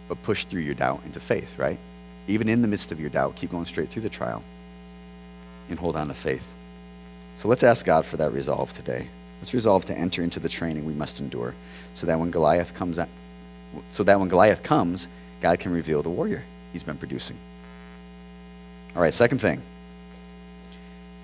But 0.08 0.22
push 0.22 0.44
through 0.44 0.62
your 0.62 0.74
doubt 0.74 1.02
into 1.04 1.20
faith, 1.20 1.58
right? 1.58 1.78
Even 2.26 2.48
in 2.48 2.62
the 2.62 2.68
midst 2.68 2.92
of 2.92 3.00
your 3.00 3.10
doubt, 3.10 3.36
keep 3.36 3.50
going 3.50 3.66
straight 3.66 3.88
through 3.88 4.02
the 4.02 4.08
trial 4.08 4.42
and 5.70 5.78
hold 5.78 5.96
on 5.96 6.08
to 6.08 6.14
faith. 6.14 6.46
So 7.38 7.46
let's 7.46 7.62
ask 7.62 7.86
God 7.86 8.04
for 8.04 8.16
that 8.16 8.32
resolve 8.32 8.72
today. 8.72 9.06
Let's 9.38 9.54
resolve 9.54 9.84
to 9.84 9.96
enter 9.96 10.24
into 10.24 10.40
the 10.40 10.48
training 10.48 10.84
we 10.84 10.92
must 10.92 11.20
endure 11.20 11.54
so 11.94 12.04
that 12.08 12.18
when 12.18 12.32
Goliath 12.32 12.74
comes 12.74 12.98
so 13.90 14.02
that 14.02 14.18
when 14.18 14.28
Goliath 14.28 14.64
comes, 14.64 15.06
God 15.40 15.60
can 15.60 15.72
reveal 15.72 16.02
the 16.02 16.10
warrior 16.10 16.42
he's 16.72 16.82
been 16.82 16.96
producing. 16.96 17.36
All 18.96 19.02
right, 19.02 19.14
second 19.14 19.38
thing. 19.38 19.62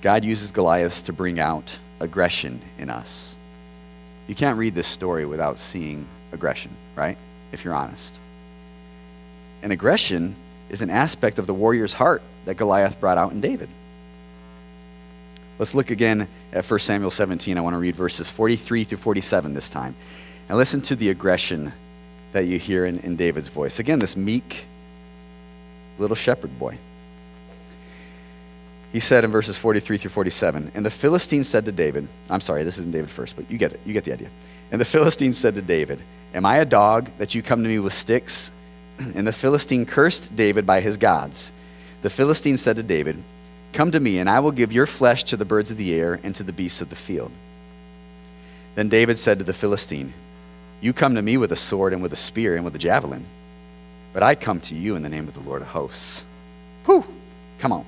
God 0.02 0.24
uses 0.24 0.52
Goliath 0.52 1.02
to 1.04 1.12
bring 1.12 1.40
out 1.40 1.76
aggression 1.98 2.62
in 2.78 2.90
us. 2.90 3.36
You 4.28 4.36
can't 4.36 4.56
read 4.56 4.76
this 4.76 4.86
story 4.86 5.26
without 5.26 5.58
seeing 5.58 6.06
aggression, 6.30 6.70
right? 6.94 7.18
If 7.50 7.64
you're 7.64 7.74
honest. 7.74 8.20
And 9.62 9.72
aggression 9.72 10.36
is 10.68 10.80
an 10.80 10.90
aspect 10.90 11.40
of 11.40 11.48
the 11.48 11.54
warrior's 11.54 11.94
heart 11.94 12.22
that 12.44 12.54
Goliath 12.54 13.00
brought 13.00 13.18
out 13.18 13.32
in 13.32 13.40
David. 13.40 13.68
Let's 15.58 15.74
look 15.74 15.90
again 15.90 16.28
at 16.52 16.68
1 16.68 16.80
Samuel 16.80 17.10
17. 17.10 17.56
I 17.56 17.60
want 17.60 17.74
to 17.74 17.78
read 17.78 17.94
verses 17.94 18.30
43 18.30 18.84
through 18.84 18.98
47 18.98 19.54
this 19.54 19.70
time. 19.70 19.94
And 20.48 20.58
listen 20.58 20.80
to 20.82 20.96
the 20.96 21.10
aggression 21.10 21.72
that 22.32 22.46
you 22.46 22.58
hear 22.58 22.86
in, 22.86 22.98
in 23.00 23.16
David's 23.16 23.48
voice. 23.48 23.78
Again, 23.78 24.00
this 24.00 24.16
meek 24.16 24.66
little 25.98 26.16
shepherd 26.16 26.58
boy. 26.58 26.78
He 28.92 29.00
said 29.00 29.24
in 29.24 29.30
verses 29.30 29.58
43 29.58 29.98
through 29.98 30.10
47, 30.10 30.72
And 30.74 30.84
the 30.84 30.90
Philistines 30.90 31.48
said 31.48 31.64
to 31.64 31.72
David, 31.72 32.08
I'm 32.30 32.40
sorry, 32.40 32.62
this 32.62 32.78
isn't 32.78 32.92
David 32.92 33.10
first, 33.10 33.36
but 33.36 33.50
you 33.50 33.58
get 33.58 33.72
it. 33.72 33.80
You 33.84 33.92
get 33.92 34.04
the 34.04 34.12
idea. 34.12 34.30
And 34.70 34.80
the 34.80 34.84
Philistines 34.84 35.38
said 35.38 35.54
to 35.54 35.62
David, 35.62 36.02
Am 36.32 36.44
I 36.44 36.58
a 36.58 36.64
dog 36.64 37.10
that 37.18 37.34
you 37.34 37.42
come 37.42 37.62
to 37.62 37.68
me 37.68 37.78
with 37.78 37.92
sticks? 37.92 38.50
And 38.98 39.26
the 39.26 39.32
Philistine 39.32 39.86
cursed 39.86 40.34
David 40.36 40.66
by 40.66 40.80
his 40.80 40.96
gods. 40.96 41.52
The 42.02 42.10
Philistine 42.10 42.56
said 42.56 42.76
to 42.76 42.82
David, 42.82 43.22
Come 43.74 43.90
to 43.90 43.98
me, 43.98 44.18
and 44.18 44.30
I 44.30 44.38
will 44.38 44.52
give 44.52 44.72
your 44.72 44.86
flesh 44.86 45.24
to 45.24 45.36
the 45.36 45.44
birds 45.44 45.72
of 45.72 45.76
the 45.76 45.92
air 45.94 46.20
and 46.22 46.32
to 46.36 46.44
the 46.44 46.52
beasts 46.52 46.80
of 46.80 46.90
the 46.90 46.96
field. 46.96 47.32
Then 48.76 48.88
David 48.88 49.18
said 49.18 49.38
to 49.38 49.44
the 49.44 49.52
Philistine, 49.52 50.14
You 50.80 50.92
come 50.92 51.16
to 51.16 51.22
me 51.22 51.36
with 51.36 51.50
a 51.50 51.56
sword 51.56 51.92
and 51.92 52.00
with 52.00 52.12
a 52.12 52.16
spear 52.16 52.54
and 52.54 52.64
with 52.64 52.76
a 52.76 52.78
javelin, 52.78 53.26
but 54.12 54.22
I 54.22 54.36
come 54.36 54.60
to 54.60 54.76
you 54.76 54.94
in 54.94 55.02
the 55.02 55.08
name 55.08 55.26
of 55.26 55.34
the 55.34 55.40
Lord 55.40 55.60
of 55.60 55.68
hosts. 55.68 56.24
Whew! 56.86 57.04
Come 57.58 57.72
on. 57.72 57.84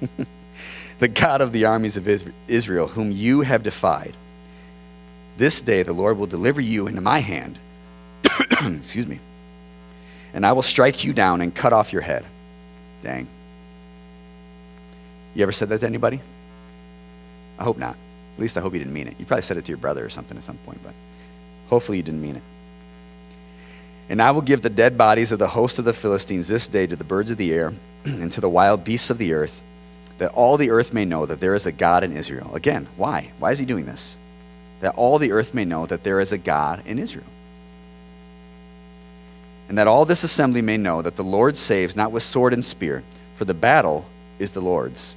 the 0.98 1.08
God 1.08 1.40
of 1.40 1.52
the 1.52 1.64
armies 1.64 1.96
of 1.96 2.06
Israel, 2.46 2.86
whom 2.86 3.10
you 3.10 3.40
have 3.40 3.62
defied. 3.62 4.14
This 5.38 5.62
day 5.62 5.82
the 5.82 5.94
Lord 5.94 6.18
will 6.18 6.26
deliver 6.26 6.60
you 6.60 6.86
into 6.86 7.00
my 7.00 7.20
hand. 7.20 7.58
Excuse 8.50 9.06
me. 9.06 9.20
And 10.34 10.44
I 10.44 10.52
will 10.52 10.60
strike 10.60 11.02
you 11.02 11.14
down 11.14 11.40
and 11.40 11.54
cut 11.54 11.72
off 11.72 11.94
your 11.94 12.02
head. 12.02 12.26
Dang. 13.02 13.26
You 15.34 15.42
ever 15.42 15.52
said 15.52 15.68
that 15.68 15.80
to 15.80 15.86
anybody? 15.86 16.20
I 17.58 17.64
hope 17.64 17.78
not. 17.78 17.96
At 18.34 18.40
least 18.40 18.56
I 18.56 18.60
hope 18.60 18.72
you 18.72 18.78
didn't 18.78 18.94
mean 18.94 19.06
it. 19.06 19.14
You 19.18 19.26
probably 19.26 19.42
said 19.42 19.56
it 19.56 19.64
to 19.66 19.68
your 19.68 19.78
brother 19.78 20.04
or 20.04 20.08
something 20.08 20.36
at 20.36 20.42
some 20.42 20.56
point, 20.58 20.80
but 20.82 20.94
hopefully 21.68 21.98
you 21.98 22.02
didn't 22.02 22.22
mean 22.22 22.36
it. 22.36 22.42
And 24.08 24.20
I 24.20 24.32
will 24.32 24.42
give 24.42 24.62
the 24.62 24.70
dead 24.70 24.98
bodies 24.98 25.30
of 25.30 25.38
the 25.38 25.48
host 25.48 25.78
of 25.78 25.84
the 25.84 25.92
Philistines 25.92 26.48
this 26.48 26.66
day 26.66 26.86
to 26.86 26.96
the 26.96 27.04
birds 27.04 27.30
of 27.30 27.36
the 27.36 27.52
air 27.52 27.72
and 28.04 28.32
to 28.32 28.40
the 28.40 28.48
wild 28.48 28.82
beasts 28.82 29.10
of 29.10 29.18
the 29.18 29.32
earth, 29.32 29.60
that 30.18 30.32
all 30.32 30.56
the 30.56 30.70
earth 30.70 30.92
may 30.92 31.04
know 31.04 31.26
that 31.26 31.40
there 31.40 31.54
is 31.54 31.66
a 31.66 31.72
God 31.72 32.02
in 32.02 32.16
Israel. 32.16 32.54
Again, 32.54 32.88
why? 32.96 33.30
Why 33.38 33.52
is 33.52 33.58
he 33.58 33.66
doing 33.66 33.86
this? 33.86 34.16
That 34.80 34.96
all 34.96 35.18
the 35.18 35.32
earth 35.32 35.54
may 35.54 35.64
know 35.64 35.86
that 35.86 36.02
there 36.02 36.18
is 36.18 36.32
a 36.32 36.38
God 36.38 36.82
in 36.86 36.98
Israel. 36.98 37.26
And 39.68 39.78
that 39.78 39.86
all 39.86 40.04
this 40.04 40.24
assembly 40.24 40.62
may 40.62 40.76
know 40.76 41.02
that 41.02 41.14
the 41.14 41.22
Lord 41.22 41.56
saves 41.56 41.94
not 41.94 42.10
with 42.10 42.24
sword 42.24 42.52
and 42.52 42.64
spear, 42.64 43.04
for 43.36 43.44
the 43.44 43.54
battle 43.54 44.06
is 44.40 44.50
the 44.50 44.60
Lord's 44.60 45.14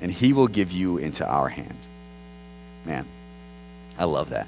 and 0.00 0.10
he 0.10 0.32
will 0.32 0.48
give 0.48 0.72
you 0.72 0.98
into 0.98 1.26
our 1.26 1.48
hand. 1.48 1.76
Man, 2.84 3.06
I 3.98 4.04
love 4.04 4.30
that. 4.30 4.46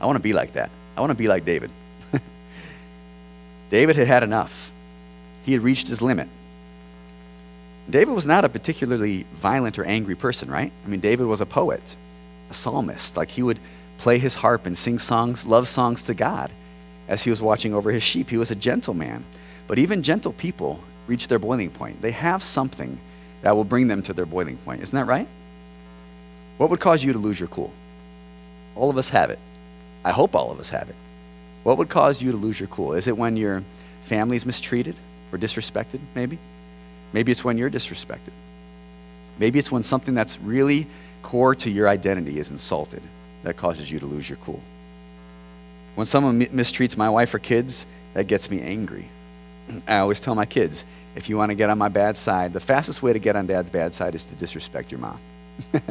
I 0.00 0.06
want 0.06 0.16
to 0.16 0.22
be 0.22 0.32
like 0.32 0.54
that. 0.54 0.70
I 0.96 1.00
want 1.00 1.10
to 1.10 1.16
be 1.16 1.28
like 1.28 1.44
David. 1.44 1.70
David 3.70 3.96
had 3.96 4.06
had 4.06 4.22
enough, 4.22 4.72
he 5.44 5.52
had 5.52 5.62
reached 5.62 5.88
his 5.88 6.02
limit. 6.02 6.28
David 7.88 8.14
was 8.14 8.26
not 8.26 8.44
a 8.44 8.48
particularly 8.48 9.26
violent 9.34 9.78
or 9.78 9.84
angry 9.84 10.16
person, 10.16 10.50
right? 10.50 10.72
I 10.84 10.88
mean, 10.88 11.00
David 11.00 11.26
was 11.26 11.40
a 11.40 11.46
poet, 11.46 11.96
a 12.50 12.54
psalmist. 12.54 13.16
Like 13.16 13.30
he 13.30 13.42
would 13.42 13.60
play 13.98 14.18
his 14.18 14.34
harp 14.34 14.66
and 14.66 14.76
sing 14.76 14.98
songs, 14.98 15.46
love 15.46 15.68
songs 15.68 16.02
to 16.04 16.14
God 16.14 16.50
as 17.08 17.22
he 17.22 17.30
was 17.30 17.40
watching 17.40 17.74
over 17.74 17.92
his 17.92 18.02
sheep. 18.02 18.28
He 18.28 18.38
was 18.38 18.50
a 18.50 18.56
gentle 18.56 18.94
man. 18.94 19.24
But 19.68 19.78
even 19.78 20.02
gentle 20.02 20.32
people 20.32 20.80
reach 21.06 21.28
their 21.28 21.38
boiling 21.38 21.70
point. 21.70 22.02
They 22.02 22.10
have 22.10 22.42
something 22.42 22.98
that 23.42 23.54
will 23.56 23.64
bring 23.64 23.88
them 23.88 24.02
to 24.02 24.12
their 24.12 24.26
boiling 24.26 24.56
point. 24.58 24.82
Isn't 24.82 24.96
that 24.96 25.06
right? 25.06 25.28
What 26.58 26.70
would 26.70 26.80
cause 26.80 27.04
you 27.04 27.12
to 27.12 27.18
lose 27.18 27.38
your 27.38 27.48
cool? 27.48 27.72
All 28.74 28.90
of 28.90 28.98
us 28.98 29.10
have 29.10 29.30
it. 29.30 29.38
I 30.04 30.12
hope 30.12 30.34
all 30.34 30.50
of 30.50 30.60
us 30.60 30.70
have 30.70 30.88
it. 30.88 30.96
What 31.62 31.78
would 31.78 31.88
cause 31.88 32.22
you 32.22 32.30
to 32.30 32.36
lose 32.36 32.60
your 32.60 32.68
cool? 32.68 32.92
Is 32.94 33.08
it 33.08 33.16
when 33.16 33.36
your 33.36 33.62
family's 34.04 34.46
mistreated 34.46 34.94
or 35.32 35.38
disrespected, 35.38 36.00
maybe? 36.14 36.38
Maybe 37.12 37.32
it's 37.32 37.44
when 37.44 37.58
you're 37.58 37.70
disrespected. 37.70 38.32
Maybe 39.38 39.58
it's 39.58 39.72
when 39.72 39.82
something 39.82 40.14
that's 40.14 40.38
really 40.40 40.86
core 41.22 41.54
to 41.56 41.70
your 41.70 41.88
identity 41.88 42.38
is 42.38 42.50
insulted 42.50 43.02
that 43.42 43.56
causes 43.56 43.90
you 43.90 43.98
to 43.98 44.06
lose 44.06 44.28
your 44.28 44.38
cool. 44.38 44.60
When 45.94 46.06
someone 46.06 46.40
mistreats 46.40 46.96
my 46.96 47.10
wife 47.10 47.34
or 47.34 47.38
kids, 47.38 47.86
that 48.14 48.26
gets 48.28 48.50
me 48.50 48.60
angry. 48.60 49.08
I 49.88 49.98
always 49.98 50.20
tell 50.20 50.34
my 50.34 50.46
kids 50.46 50.84
if 51.16 51.30
you 51.30 51.36
want 51.38 51.50
to 51.50 51.54
get 51.54 51.70
on 51.70 51.78
my 51.78 51.88
bad 51.88 52.16
side, 52.16 52.52
the 52.52 52.60
fastest 52.60 53.02
way 53.02 53.14
to 53.14 53.18
get 53.18 53.34
on 53.36 53.46
dad's 53.46 53.70
bad 53.70 53.94
side 53.94 54.14
is 54.14 54.26
to 54.26 54.34
disrespect 54.34 54.92
your 54.92 55.00
mom. 55.00 55.18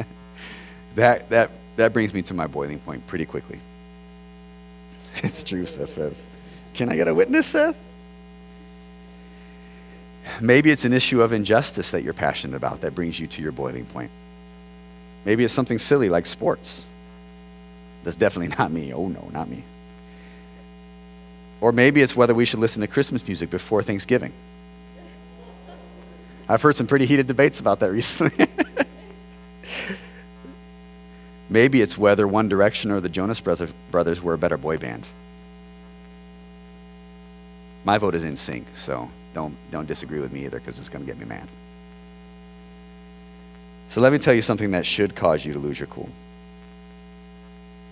that, 0.94 1.28
that, 1.30 1.50
that 1.74 1.92
brings 1.92 2.14
me 2.14 2.22
to 2.22 2.32
my 2.32 2.46
boiling 2.46 2.78
point 2.78 3.06
pretty 3.06 3.26
quickly. 3.26 3.60
It's 5.22 5.42
true, 5.42 5.64
Seth 5.64 5.88
says. 5.88 6.26
Can 6.74 6.90
I 6.90 6.96
get 6.96 7.08
a 7.08 7.14
witness, 7.14 7.46
Seth? 7.46 7.76
Maybe 10.42 10.70
it's 10.70 10.84
an 10.84 10.92
issue 10.92 11.22
of 11.22 11.32
injustice 11.32 11.90
that 11.92 12.02
you're 12.02 12.12
passionate 12.12 12.54
about 12.54 12.82
that 12.82 12.94
brings 12.94 13.18
you 13.18 13.26
to 13.26 13.42
your 13.42 13.52
boiling 13.52 13.86
point. 13.86 14.10
Maybe 15.24 15.42
it's 15.42 15.54
something 15.54 15.78
silly 15.78 16.10
like 16.10 16.26
sports. 16.26 16.84
That's 18.04 18.14
definitely 18.14 18.54
not 18.58 18.70
me. 18.70 18.92
Oh, 18.92 19.08
no, 19.08 19.26
not 19.32 19.48
me. 19.48 19.64
Or 21.62 21.72
maybe 21.72 22.02
it's 22.02 22.14
whether 22.14 22.34
we 22.34 22.44
should 22.44 22.60
listen 22.60 22.82
to 22.82 22.86
Christmas 22.86 23.26
music 23.26 23.48
before 23.48 23.82
Thanksgiving. 23.82 24.32
I've 26.48 26.62
heard 26.62 26.76
some 26.76 26.86
pretty 26.86 27.06
heated 27.06 27.26
debates 27.26 27.60
about 27.60 27.80
that 27.80 27.90
recently. 27.90 28.46
Maybe 31.48 31.80
it's 31.80 31.96
whether 31.96 32.26
One 32.26 32.48
Direction 32.48 32.90
or 32.90 33.00
the 33.00 33.08
Jonas 33.08 33.40
Brothers 33.40 34.22
were 34.22 34.34
a 34.34 34.38
better 34.38 34.56
boy 34.56 34.78
band. 34.78 35.06
My 37.84 37.98
vote 37.98 38.14
is 38.16 38.24
NSYNC, 38.24 38.64
so 38.74 39.08
don't, 39.32 39.56
don't 39.70 39.86
disagree 39.86 40.18
with 40.18 40.32
me 40.32 40.44
either 40.44 40.58
because 40.58 40.78
it's 40.78 40.88
going 40.88 41.04
to 41.04 41.06
get 41.06 41.18
me 41.18 41.24
mad. 41.24 41.48
So 43.88 44.00
let 44.00 44.12
me 44.12 44.18
tell 44.18 44.34
you 44.34 44.42
something 44.42 44.72
that 44.72 44.84
should 44.84 45.14
cause 45.14 45.44
you 45.44 45.52
to 45.52 45.58
lose 45.58 45.78
your 45.78 45.86
cool. 45.86 46.08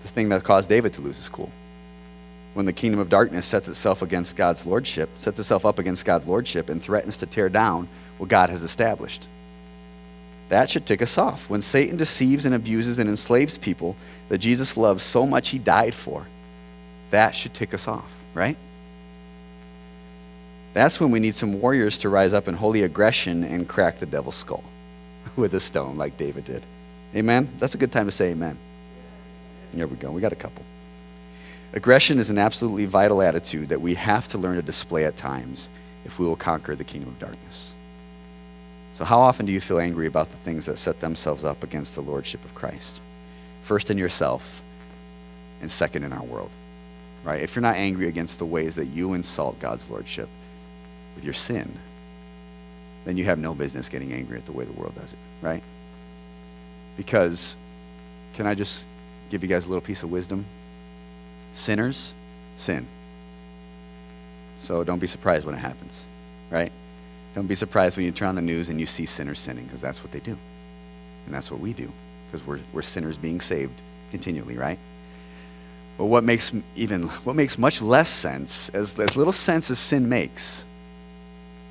The 0.03 0.09
thing 0.09 0.29
that 0.31 0.43
caused 0.43 0.69
David 0.69 0.93
to 0.95 1.01
lose 1.01 1.17
his 1.17 1.29
cool. 1.29 1.53
When 2.55 2.67
the 2.67 2.73
kingdom 2.73 3.01
of 3.01 3.09
darkness 3.09 3.47
sets 3.47 3.69
itself 3.69 4.03
against 4.03 4.37
God's 4.37 4.67
lordship, 4.67 5.11
sets 5.19 5.39
itself 5.39 5.65
up 5.65 5.79
against 5.79 6.05
God's 6.05 6.27
lordship, 6.27 6.69
and 6.69 6.83
threatens 6.83 7.17
to 7.19 7.27
tear 7.27 7.49
down 7.49 7.89
what 8.19 8.29
God 8.29 8.51
has 8.51 8.63
established. 8.63 9.29
That 10.49 10.71
should 10.71 10.87
tick 10.87 11.03
us 11.03 11.19
off. 11.19 11.49
When 11.49 11.63
Satan 11.63 11.97
deceives 11.97 12.47
and 12.47 12.55
abuses 12.55 12.99
and 12.99 13.09
enslaves 13.09 13.59
people 13.59 13.97
that 14.29 14.39
Jesus 14.39 14.77
loves 14.77 15.03
so 15.03 15.27
much 15.27 15.49
he 15.49 15.59
died 15.59 15.95
for, 15.95 16.27
that 17.11 17.35
should 17.35 17.55
tick 17.55 17.75
us 17.75 17.89
off, 17.89 18.11
right? 18.35 18.57
That's 20.75 21.01
when 21.01 21.11
we 21.11 21.21
need 21.21 21.35
some 21.35 21.61
warriors 21.61 21.99
to 22.01 22.09
rise 22.09 22.33
up 22.33 22.49
in 22.49 22.55
holy 22.55 22.83
aggression 22.83 23.45
and 23.45 23.69
crack 23.69 24.01
the 24.01 24.07
devil's 24.07 24.35
skull 24.35 24.65
with 25.37 25.55
a 25.55 25.61
stone 25.61 25.97
like 25.97 26.17
David 26.17 26.45
did. 26.45 26.63
Amen? 27.15 27.49
That's 27.59 27.75
a 27.75 27.79
good 27.79 27.93
time 27.93 28.07
to 28.07 28.13
say 28.13 28.33
amen. 28.33 28.59
There 29.73 29.87
we 29.87 29.97
go. 29.97 30.11
We 30.11 30.21
got 30.21 30.33
a 30.33 30.37
couple. 30.37 30.65
Aggression 31.73 32.19
is 32.19 32.31
an 32.31 32.39
absolutely 32.39 32.87
vital 32.87 33.23
attitude 33.23 33.71
that 33.71 33.81
we 33.81 33.95
have 33.95 34.29
to 34.29 34.39
learn 34.39 34.57
to 34.57 34.63
display 34.63 35.05
at 35.05 35.17
times 35.17 35.69
if 36.05 36.19
we 36.19 36.27
will 36.27 36.37
conquer 36.37 36.77
the 36.77 36.85
kingdom 36.85 37.09
of 37.09 37.19
darkness. 37.19 37.74
So, 38.95 39.05
how 39.05 39.21
often 39.21 39.45
do 39.45 39.53
you 39.53 39.61
feel 39.61 39.81
angry 39.81 40.07
about 40.07 40.31
the 40.31 40.37
things 40.39 40.67
that 40.67 40.79
set 40.79 41.01
themselves 41.01 41.45
up 41.45 41.65
against 41.65 41.95
the 41.95 42.01
lordship 42.01 42.45
of 42.45 42.55
Christ? 42.55 43.01
First 43.63 43.91
in 43.91 43.99
yourself, 43.99 44.63
and 45.61 45.71
second 45.71 46.05
in 46.05 46.13
our 46.13 46.23
world. 46.23 46.51
Right? 47.25 47.41
If 47.41 47.57
you're 47.57 47.63
not 47.63 47.77
angry 47.77 48.07
against 48.07 48.39
the 48.39 48.45
ways 48.45 48.75
that 48.75 48.87
you 48.87 49.15
insult 49.15 49.59
God's 49.59 49.89
lordship 49.89 50.29
with 51.15 51.25
your 51.25 51.33
sin, 51.33 51.73
then 53.05 53.17
you 53.17 53.25
have 53.25 53.39
no 53.39 53.55
business 53.55 53.89
getting 53.89 54.13
angry 54.13 54.37
at 54.37 54.47
the 54.47 54.53
way 54.53 54.65
the 54.65 54.73
world 54.73 54.95
does 54.95 55.13
it, 55.13 55.19
right? 55.41 55.63
Because, 56.97 57.57
can 58.35 58.47
I 58.47 58.55
just 58.55 58.87
give 59.31 59.43
you 59.43 59.49
guys 59.49 59.67
a 59.67 59.69
little 59.69 59.83
piece 59.83 60.03
of 60.03 60.11
wisdom? 60.11 60.45
Sinners 61.53 62.13
sin. 62.57 62.87
So 64.61 64.85
don't 64.85 64.99
be 64.99 65.07
surprised 65.07 65.45
when 65.45 65.55
it 65.55 65.59
happens, 65.59 66.07
right? 66.51 66.73
Don't 67.35 67.47
be 67.47 67.55
surprised 67.55 67.97
when 67.97 68.07
you 68.07 68.13
turn 68.13 68.29
on 68.29 68.35
the 68.35 68.43
news 68.43 68.69
and 68.69 68.79
you 68.79 68.87
see 68.87 69.07
sinners 69.07 69.41
sinning, 69.41 69.65
because 69.65 69.81
that's 69.81 70.03
what 70.03 70.13
they 70.13 70.21
do. 70.21 70.37
And 71.27 71.35
that's 71.35 71.51
what 71.51 71.61
we 71.61 71.73
do, 71.73 71.91
because 72.27 72.47
we're, 72.47 72.61
we're 72.73 72.83
sinners 72.83 73.17
being 73.17 73.41
saved 73.41 73.81
continually, 74.11 74.57
right? 74.57 74.79
But 75.99 76.07
what 76.07 76.25
makes 76.25 76.53
even 76.77 77.09
what 77.25 77.37
makes 77.37 77.57
much 77.57 77.81
less 77.81 78.09
sense, 78.09 78.69
as, 78.71 78.99
as 78.99 79.17
little 79.17 79.33
sense 79.33 79.71
as 79.71 79.79
sin 79.79 80.09
makes, 80.09 80.65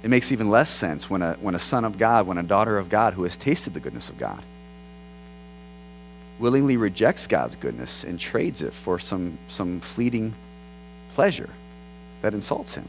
it 0.02 0.10
makes 0.10 0.32
even 0.32 0.50
less 0.50 0.70
sense 0.70 1.10
when 1.10 1.22
a, 1.22 1.34
when 1.36 1.56
a 1.56 1.60
son 1.60 1.86
of 1.86 1.98
God, 1.98 2.28
when 2.28 2.38
a 2.38 2.44
daughter 2.44 2.78
of 2.78 2.90
God 2.90 3.14
who 3.14 3.24
has 3.24 3.38
tasted 3.38 3.74
the 3.74 3.80
goodness 3.80 4.10
of 4.10 4.18
God, 4.18 4.44
willingly 6.40 6.78
rejects 6.78 7.28
God's 7.28 7.56
goodness 7.56 8.04
and 8.04 8.20
trades 8.20 8.62
it 8.62 8.74
for 8.74 8.98
some, 9.00 9.38
some 9.48 9.80
fleeting 9.80 10.34
pleasure 11.14 11.50
that 12.22 12.34
insults 12.34 12.76
him. 12.76 12.88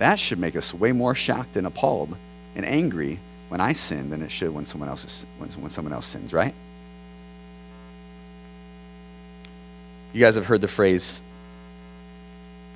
That 0.00 0.18
should 0.18 0.38
make 0.38 0.56
us 0.56 0.72
way 0.72 0.92
more 0.92 1.14
shocked 1.14 1.56
and 1.56 1.66
appalled 1.66 2.16
and 2.56 2.64
angry 2.64 3.20
when 3.48 3.60
I 3.60 3.74
sin 3.74 4.08
than 4.08 4.22
it 4.22 4.30
should 4.30 4.48
when 4.50 4.64
someone 4.64 4.88
else, 4.88 5.04
is, 5.04 5.26
when, 5.36 5.50
when 5.50 5.70
someone 5.70 5.92
else 5.92 6.06
sins, 6.06 6.32
right? 6.32 6.54
You 10.14 10.20
guys 10.20 10.36
have 10.36 10.46
heard 10.46 10.62
the 10.62 10.68
phrase, 10.68 11.22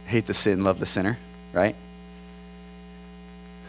hate 0.05 0.27
the 0.27 0.35
sin, 0.35 0.65
love 0.65 0.79
the 0.79 0.85
sinner, 0.85 1.19
right? 1.55 1.75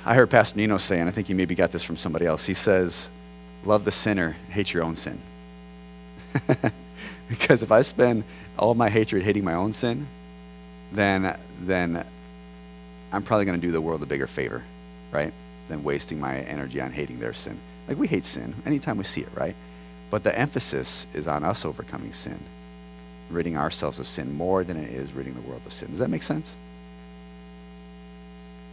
I 0.04 0.16
heard 0.16 0.30
Pastor 0.30 0.58
Nino 0.58 0.78
say, 0.78 1.00
and 1.00 1.08
I 1.08 1.14
think 1.14 1.28
he 1.28 1.34
maybe 1.34 1.56
got 1.56 1.72
this 1.72 1.82
from 1.82 1.96
somebody 1.96 2.26
else. 2.26 2.46
He 2.46 2.54
says, 2.54 3.10
Love 3.64 3.86
the 3.86 3.92
sinner, 3.92 4.36
hate 4.50 4.74
your 4.74 4.84
own 4.84 4.98
sin. 4.98 5.20
because 7.30 7.64
if 7.64 7.72
I 7.72 7.82
spend 7.84 8.26
all 8.60 8.76
my 8.76 8.90
hatred 8.90 9.24
hating 9.24 9.46
my 9.46 9.54
own 9.54 9.72
sin, 9.72 10.08
then, 10.92 11.40
then 11.62 12.06
I'm 13.12 13.24
probably 13.24 13.46
going 13.46 13.60
to 13.60 13.66
do 13.66 13.72
the 13.72 13.82
world 13.82 14.04
a 14.04 14.06
bigger 14.06 14.28
favor, 14.28 14.64
right? 15.12 15.34
Than 15.68 15.84
wasting 15.84 16.20
my 16.20 16.40
energy 16.40 16.82
on 16.82 16.92
hating 16.92 17.20
their 17.20 17.34
sin. 17.34 17.60
Like 17.88 17.98
we 17.98 18.08
hate 18.08 18.26
sin 18.26 18.56
anytime 18.66 18.98
we 18.98 19.04
see 19.04 19.22
it, 19.22 19.30
right? 19.36 19.56
But 20.10 20.24
the 20.24 20.38
emphasis 20.38 21.08
is 21.14 21.28
on 21.28 21.44
us 21.44 21.66
overcoming 21.66 22.14
sin, 22.14 22.40
ridding 23.30 23.58
ourselves 23.58 24.00
of 24.00 24.08
sin 24.08 24.34
more 24.36 24.64
than 24.64 24.78
it 24.78 24.92
is 24.92 25.14
ridding 25.14 25.34
the 25.34 25.42
world 25.42 25.62
of 25.66 25.74
sin. 25.74 25.90
Does 25.90 26.00
that 26.00 26.10
make 26.10 26.24
sense? 26.24 26.58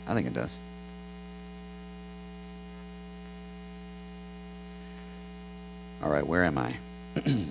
I 0.06 0.14
think 0.14 0.26
it 0.26 0.34
does. 0.34 0.56
All 6.02 6.10
right, 6.10 6.26
where 6.26 6.44
am 6.44 6.58
I? 6.58 6.76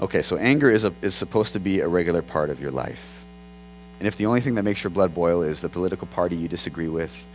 okay, 0.00 0.22
so 0.22 0.36
anger 0.36 0.70
is, 0.70 0.84
a, 0.84 0.92
is 1.02 1.14
supposed 1.14 1.52
to 1.52 1.60
be 1.60 1.80
a 1.80 1.88
regular 1.88 2.20
part 2.20 2.50
of 2.50 2.60
your 2.60 2.72
life. 2.72 3.19
And 4.00 4.08
if 4.08 4.16
the 4.16 4.26
only 4.26 4.40
thing 4.40 4.54
that 4.56 4.62
makes 4.62 4.82
your 4.82 4.90
blood 4.90 5.14
boil 5.14 5.42
is 5.42 5.60
the 5.60 5.68
political 5.68 6.06
party 6.06 6.34
you 6.34 6.48
disagree 6.48 6.88
with, 6.88 7.26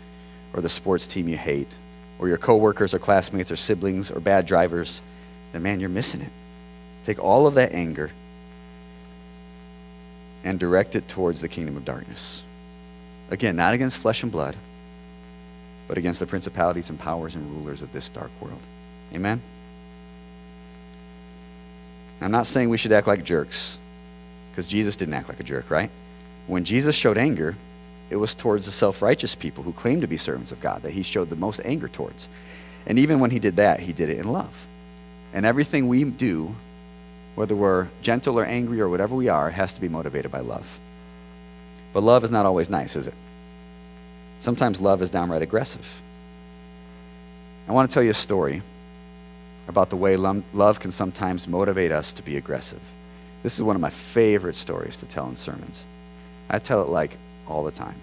or 0.52 0.62
the 0.62 0.70
sports 0.70 1.06
team 1.06 1.30
you 1.30 1.38
hate, 1.38 1.72
or 2.18 2.28
your 2.28 2.38
coworkers 2.38 2.94
or 2.94 3.00
classmates 3.00 3.52
or 3.52 3.56
siblings 3.56 4.10
or 4.10 4.20
bad 4.20 4.48
drivers, 4.48 5.02
then 5.52 5.62
man, 5.62 5.80
you're 5.80 5.90
missing 5.90 6.22
it. 6.22 6.32
Take 7.04 7.24
all 7.24 7.46
of 7.46 7.54
that 7.54 7.74
anger 7.74 8.10
and 10.44 10.60
direct 10.60 10.96
it 10.96 11.08
towards 11.08 11.40
the 11.42 11.48
kingdom 11.48 11.78
of 11.78 11.86
darkness. 11.86 12.42
Again, 13.30 13.56
not 13.56 13.74
against 13.74 14.00
flesh 14.00 14.24
and 14.24 14.32
blood, 14.32 14.56
but 15.88 16.00
against 16.00 16.20
the 16.20 16.26
principalities 16.26 16.90
and 16.90 16.98
powers 16.98 17.36
and 17.36 17.58
rulers 17.58 17.84
of 17.84 17.92
this 17.92 18.10
dark 18.10 18.32
world. 18.40 18.62
Amen? 19.14 19.42
I'm 22.22 22.32
not 22.32 22.48
saying 22.48 22.70
we 22.70 22.78
should 22.78 22.92
act 22.92 23.06
like 23.06 23.24
jerks, 23.24 23.78
because 24.52 24.68
Jesus 24.68 24.98
didn't 24.98 25.14
act 25.14 25.30
like 25.30 25.40
a 25.40 25.44
jerk, 25.44 25.70
right? 25.70 25.92
When 26.48 26.64
Jesus 26.64 26.96
showed 26.96 27.18
anger, 27.18 27.56
it 28.10 28.18
was 28.18 28.36
towards 28.36 28.66
the 28.66 28.72
self 28.72 29.02
righteous 29.02 29.36
people 29.36 29.64
who 29.64 29.74
claimed 29.74 30.02
to 30.02 30.08
be 30.08 30.18
servants 30.18 30.52
of 30.52 30.62
God 30.62 30.84
that 30.84 30.92
he 30.92 31.04
showed 31.04 31.30
the 31.30 31.36
most 31.36 31.62
anger 31.66 31.88
towards. 31.88 32.30
And 32.86 33.00
even 33.00 33.20
when 33.20 33.32
he 33.32 33.40
did 33.40 33.56
that, 33.56 33.80
he 33.80 33.94
did 33.94 34.10
it 34.10 34.20
in 34.20 34.32
love. 34.32 34.68
And 35.34 35.46
everything 35.46 35.88
we 35.88 36.04
do, 36.04 36.56
whether 37.34 37.56
we're 37.56 37.88
gentle 38.02 38.40
or 38.40 38.46
angry 38.46 38.80
or 38.80 38.88
whatever 38.88 39.16
we 39.16 39.28
are, 39.28 39.50
has 39.50 39.74
to 39.74 39.82
be 39.82 39.90
motivated 39.90 40.32
by 40.32 40.40
love. 40.40 40.80
But 41.94 42.04
love 42.04 42.24
is 42.24 42.32
not 42.32 42.46
always 42.46 42.70
nice, 42.70 42.96
is 42.96 43.08
it? 43.08 43.14
Sometimes 44.40 44.80
love 44.80 45.02
is 45.02 45.10
downright 45.10 45.42
aggressive. 45.42 46.02
I 47.68 47.72
want 47.72 47.90
to 47.90 47.94
tell 47.94 48.04
you 48.04 48.12
a 48.12 48.14
story 48.14 48.62
about 49.68 49.90
the 49.90 49.96
way 49.96 50.16
love 50.16 50.80
can 50.80 50.92
sometimes 50.92 51.48
motivate 51.48 51.92
us 51.92 52.14
to 52.14 52.22
be 52.22 52.38
aggressive. 52.38 52.82
This 53.42 53.56
is 53.56 53.64
one 53.64 53.76
of 53.76 53.82
my 53.82 53.90
favorite 53.90 54.56
stories 54.56 54.98
to 54.98 55.06
tell 55.08 55.28
in 55.28 55.36
sermons. 55.36 55.86
I 56.50 56.60
tell 56.60 56.82
it 56.82 56.90
like 56.90 57.18
all 57.48 57.64
the 57.64 57.72
time. 57.72 57.96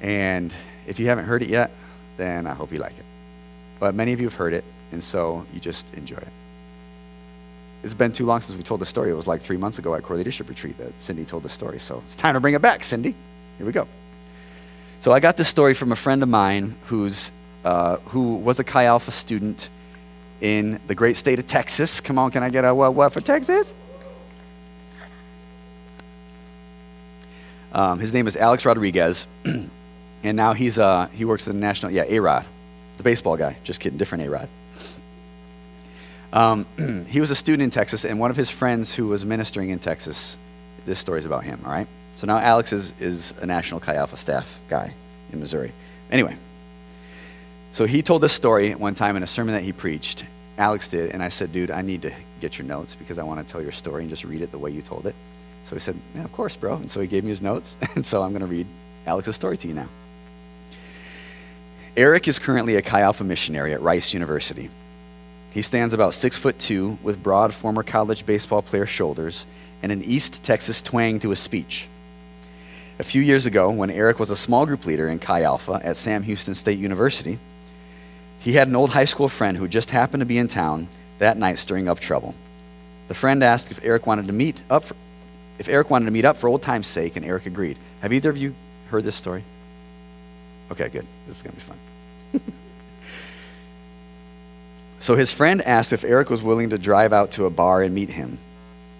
And 0.00 0.52
if 0.86 0.98
you 0.98 1.06
haven't 1.06 1.24
heard 1.24 1.42
it 1.42 1.48
yet, 1.48 1.70
then 2.16 2.46
I 2.46 2.54
hope 2.54 2.72
you 2.72 2.78
like 2.78 2.98
it. 2.98 3.04
But 3.78 3.94
many 3.94 4.12
of 4.12 4.20
you 4.20 4.26
have 4.26 4.34
heard 4.34 4.54
it, 4.54 4.64
and 4.92 5.02
so 5.02 5.46
you 5.52 5.60
just 5.60 5.92
enjoy 5.94 6.16
it. 6.16 6.28
It's 7.82 7.94
been 7.94 8.12
too 8.12 8.26
long 8.26 8.40
since 8.40 8.56
we 8.56 8.62
told 8.62 8.80
the 8.80 8.86
story. 8.86 9.10
It 9.10 9.14
was 9.14 9.26
like 9.26 9.42
three 9.42 9.56
months 9.56 9.78
ago 9.78 9.94
at 9.94 10.02
Core 10.02 10.16
Leadership 10.16 10.48
Retreat 10.48 10.76
that 10.78 11.00
Cindy 11.00 11.24
told 11.24 11.42
the 11.42 11.48
story. 11.48 11.78
So 11.78 12.02
it's 12.06 12.16
time 12.16 12.34
to 12.34 12.40
bring 12.40 12.54
it 12.54 12.62
back, 12.62 12.82
Cindy. 12.82 13.14
Here 13.58 13.66
we 13.66 13.72
go. 13.72 13.86
So 15.00 15.12
I 15.12 15.20
got 15.20 15.36
this 15.36 15.48
story 15.48 15.74
from 15.74 15.92
a 15.92 15.96
friend 15.96 16.22
of 16.22 16.28
mine 16.28 16.74
who's, 16.84 17.30
uh, 17.64 17.96
who 18.06 18.36
was 18.36 18.58
a 18.58 18.64
Chi 18.64 18.84
Alpha 18.84 19.10
student 19.10 19.70
in 20.40 20.80
the 20.86 20.94
great 20.94 21.16
state 21.16 21.38
of 21.38 21.46
Texas. 21.46 22.00
Come 22.00 22.18
on, 22.18 22.30
can 22.30 22.42
I 22.42 22.50
get 22.50 22.64
a 22.64 22.74
what, 22.74 22.94
what 22.94 23.12
for 23.12 23.20
Texas? 23.20 23.72
Um, 27.76 27.98
his 27.98 28.14
name 28.14 28.26
is 28.26 28.38
Alex 28.38 28.64
Rodriguez, 28.64 29.26
and 29.44 30.36
now 30.36 30.54
he's 30.54 30.78
uh, 30.78 31.08
he 31.08 31.26
works 31.26 31.46
at 31.46 31.52
the 31.52 31.60
national 31.60 31.92
yeah 31.92 32.04
A 32.08 32.20
Rod, 32.20 32.46
the 32.96 33.02
baseball 33.02 33.36
guy. 33.36 33.58
Just 33.64 33.80
kidding, 33.80 33.98
different 33.98 34.24
A 34.24 34.30
Rod. 34.30 34.48
Um, 36.32 37.04
he 37.10 37.20
was 37.20 37.30
a 37.30 37.34
student 37.34 37.64
in 37.64 37.70
Texas, 37.70 38.06
and 38.06 38.18
one 38.18 38.30
of 38.30 38.36
his 38.38 38.48
friends 38.48 38.94
who 38.94 39.08
was 39.08 39.26
ministering 39.26 39.68
in 39.68 39.78
Texas. 39.78 40.38
This 40.86 40.98
story 40.98 41.18
is 41.18 41.26
about 41.26 41.44
him. 41.44 41.60
All 41.66 41.70
right. 41.72 41.86
So 42.14 42.26
now 42.26 42.38
Alex 42.38 42.72
is 42.72 42.94
is 42.98 43.34
a 43.42 43.46
national 43.46 43.80
Chi 43.80 43.94
Alpha 43.94 44.16
staff 44.16 44.58
guy 44.68 44.94
in 45.30 45.38
Missouri. 45.38 45.74
Anyway, 46.10 46.34
so 47.72 47.84
he 47.84 48.00
told 48.00 48.22
this 48.22 48.32
story 48.32 48.74
one 48.74 48.94
time 48.94 49.16
in 49.16 49.22
a 49.22 49.26
sermon 49.26 49.54
that 49.54 49.64
he 49.64 49.72
preached. 49.72 50.24
Alex 50.56 50.88
did, 50.88 51.10
and 51.10 51.22
I 51.22 51.28
said, 51.28 51.52
dude, 51.52 51.70
I 51.70 51.82
need 51.82 52.00
to 52.02 52.14
get 52.40 52.56
your 52.56 52.66
notes 52.66 52.94
because 52.94 53.18
I 53.18 53.24
want 53.24 53.46
to 53.46 53.52
tell 53.52 53.60
your 53.60 53.72
story 53.72 54.00
and 54.00 54.08
just 54.08 54.24
read 54.24 54.40
it 54.40 54.50
the 54.50 54.58
way 54.58 54.70
you 54.70 54.80
told 54.80 55.06
it. 55.06 55.14
So 55.66 55.74
he 55.74 55.80
said, 55.80 55.96
yeah, 56.14 56.22
of 56.22 56.32
course, 56.32 56.54
bro. 56.54 56.76
And 56.76 56.88
so 56.88 57.00
he 57.00 57.08
gave 57.08 57.24
me 57.24 57.30
his 57.30 57.42
notes, 57.42 57.76
and 57.96 58.06
so 58.06 58.22
I'm 58.22 58.30
going 58.30 58.40
to 58.40 58.46
read 58.46 58.68
Alex's 59.04 59.34
story 59.34 59.56
to 59.58 59.68
you 59.68 59.74
now. 59.74 59.88
Eric 61.96 62.28
is 62.28 62.38
currently 62.38 62.76
a 62.76 62.82
Chi 62.82 63.00
Alpha 63.00 63.24
missionary 63.24 63.72
at 63.72 63.82
Rice 63.82 64.14
University. 64.14 64.70
He 65.50 65.62
stands 65.62 65.92
about 65.92 66.14
six 66.14 66.36
foot 66.36 66.56
two 66.60 66.98
with 67.02 67.20
broad 67.20 67.52
former 67.52 67.82
college 67.82 68.24
baseball 68.24 68.62
player 68.62 68.86
shoulders 68.86 69.44
and 69.82 69.90
an 69.90 70.04
East 70.04 70.44
Texas 70.44 70.80
twang 70.82 71.18
to 71.20 71.30
his 71.30 71.40
speech. 71.40 71.88
A 73.00 73.04
few 73.04 73.20
years 73.20 73.44
ago, 73.44 73.68
when 73.70 73.90
Eric 73.90 74.20
was 74.20 74.30
a 74.30 74.36
small 74.36 74.66
group 74.66 74.86
leader 74.86 75.08
in 75.08 75.18
Chi 75.18 75.42
Alpha 75.42 75.80
at 75.82 75.96
Sam 75.96 76.22
Houston 76.22 76.54
State 76.54 76.78
University, 76.78 77.40
he 78.38 78.52
had 78.52 78.68
an 78.68 78.76
old 78.76 78.90
high 78.90 79.04
school 79.04 79.28
friend 79.28 79.56
who 79.56 79.66
just 79.66 79.90
happened 79.90 80.20
to 80.20 80.26
be 80.26 80.38
in 80.38 80.46
town 80.46 80.86
that 81.18 81.36
night 81.36 81.58
stirring 81.58 81.88
up 81.88 81.98
trouble. 81.98 82.36
The 83.08 83.14
friend 83.14 83.42
asked 83.42 83.72
if 83.72 83.80
Eric 83.82 84.06
wanted 84.06 84.26
to 84.26 84.32
meet 84.32 84.62
up 84.70 84.84
if 85.58 85.68
Eric 85.68 85.90
wanted 85.90 86.06
to 86.06 86.10
meet 86.10 86.24
up 86.24 86.36
for 86.36 86.48
old 86.48 86.62
time's 86.62 86.86
sake, 86.86 87.16
and 87.16 87.24
Eric 87.24 87.46
agreed. 87.46 87.78
Have 88.00 88.12
either 88.12 88.30
of 88.30 88.36
you 88.36 88.54
heard 88.88 89.04
this 89.04 89.16
story? 89.16 89.44
Okay, 90.70 90.88
good. 90.88 91.06
This 91.26 91.36
is 91.36 91.42
going 91.42 91.56
to 91.56 91.56
be 91.56 91.62
fun. 91.62 92.52
So 95.06 95.14
his 95.14 95.30
friend 95.30 95.62
asked 95.62 95.92
if 95.92 96.02
Eric 96.02 96.30
was 96.30 96.42
willing 96.42 96.70
to 96.70 96.78
drive 96.78 97.12
out 97.12 97.30
to 97.32 97.46
a 97.46 97.50
bar 97.50 97.80
and 97.80 97.94
meet 97.94 98.10
him. 98.10 98.38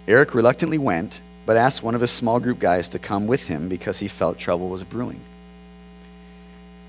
Eric 0.07 0.37
reluctantly 0.37 0.79
went, 0.79 1.21
but 1.47 1.57
asked 1.57 1.83
one 1.83 1.97
of 1.97 2.01
his 2.01 2.13
small 2.13 2.39
group 2.39 2.61
guys 2.61 2.91
to 2.91 3.01
come 3.01 3.27
with 3.27 3.49
him 3.49 3.69
because 3.69 3.99
he 3.99 4.07
felt 4.07 4.39
trouble 4.39 4.69
was 4.69 4.85
brewing. 4.85 5.21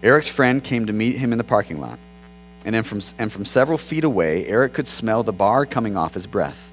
Eric's 0.03 0.27
friend 0.27 0.63
came 0.63 0.86
to 0.86 0.93
meet 0.93 1.15
him 1.15 1.32
in 1.32 1.39
the 1.39 1.43
parking 1.43 1.80
lot, 1.80 1.97
and, 2.63 2.86
from, 2.86 3.01
and 3.17 3.34
from 3.34 3.43
several 3.43 3.80
feet 3.80 4.03
away, 4.03 4.45
Eric 4.45 4.73
could 4.73 4.88
smell 4.88 5.23
the 5.23 5.34
bar 5.34 5.65
coming 5.65 5.97
off 5.97 6.13
his 6.13 6.27
breath. 6.27 6.71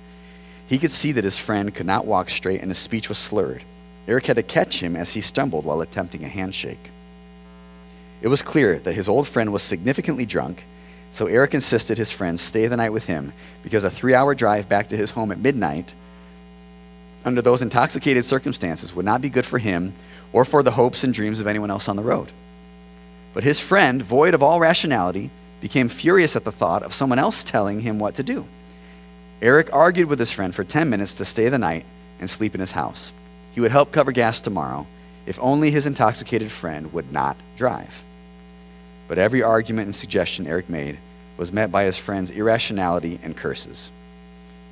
He 0.67 0.79
could 0.79 0.93
see 0.93 1.13
that 1.13 1.25
his 1.25 1.39
friend 1.39 1.75
could 1.75 1.87
not 1.87 2.07
walk 2.07 2.31
straight 2.31 2.61
and 2.61 2.71
his 2.71 2.79
speech 2.79 3.09
was 3.09 3.19
slurred. 3.19 3.65
Eric 4.07 4.27
had 4.27 4.37
to 4.37 4.43
catch 4.43 4.81
him 4.81 4.97
as 4.97 5.13
he 5.13 5.21
stumbled 5.21 5.65
while 5.65 5.81
attempting 5.81 6.25
a 6.25 6.29
handshake. 6.29 6.91
It 8.23 8.29
was 8.29 8.43
clear 8.43 8.79
that 8.79 8.93
his 8.93 9.09
old 9.09 9.29
friend 9.29 9.53
was 9.53 9.63
significantly 9.63 10.25
drunk, 10.25 10.65
so 11.11 11.27
Eric 11.27 11.55
insisted 11.55 11.99
his 11.99 12.11
friend 12.11 12.41
stay 12.41 12.67
the 12.67 12.77
night 12.77 12.91
with 12.93 13.07
him 13.07 13.33
because 13.63 13.85
a 13.85 13.91
three 13.91 14.15
hour 14.15 14.35
drive 14.35 14.69
back 14.69 14.89
to 14.89 14.97
his 14.97 15.13
home 15.13 15.31
at 15.31 15.39
midnight 15.39 15.95
under 17.25 17.41
those 17.41 17.63
intoxicated 17.63 18.25
circumstances 18.25 18.95
would 18.95 19.05
not 19.05 19.21
be 19.21 19.31
good 19.31 19.47
for 19.47 19.59
him 19.59 19.95
or 20.33 20.45
for 20.45 20.63
the 20.63 20.73
hopes 20.73 21.05
and 21.05 21.15
dreams 21.15 21.41
of 21.41 21.47
anyone 21.47 21.71
else 21.71 21.89
on 21.89 21.97
the 21.97 22.03
road. 22.03 22.33
But 23.33 23.45
his 23.45 23.59
friend, 23.61 24.03
void 24.03 24.35
of 24.35 24.43
all 24.43 24.61
rationality, 24.61 25.31
became 25.61 25.89
furious 25.89 26.37
at 26.37 26.45
the 26.45 26.53
thought 26.53 26.83
of 26.83 26.95
someone 26.95 27.19
else 27.19 27.43
telling 27.43 27.81
him 27.81 27.99
what 27.99 28.15
to 28.17 28.23
do. 28.23 28.47
Eric 29.45 29.69
argued 29.75 30.09
with 30.09 30.19
his 30.19 30.33
friend 30.33 30.55
for 30.55 30.65
10 30.65 30.89
minutes 30.89 31.13
to 31.15 31.25
stay 31.27 31.51
the 31.51 31.59
night 31.59 31.85
and 32.19 32.31
sleep 32.31 32.55
in 32.55 32.61
his 32.61 32.73
house. 32.73 33.13
He 33.53 33.61
would 33.61 33.73
help 33.73 33.93
cover 33.93 34.11
gas 34.11 34.41
tomorrow 34.41 34.87
if 35.27 35.39
only 35.39 35.71
his 35.71 35.87
intoxicated 35.87 36.51
friend 36.51 36.95
would 36.95 37.13
not 37.13 37.37
drive. 37.55 38.03
But 39.07 39.19
every 39.19 39.43
argument 39.43 39.85
and 39.85 39.95
suggestion 39.95 40.47
Eric 40.47 40.71
made 40.71 40.99
was 41.37 41.53
met 41.53 41.71
by 41.71 41.85
his 41.85 41.99
friend's 41.99 42.31
irrationality 42.31 43.21
and 43.23 43.37
curses. 43.37 43.91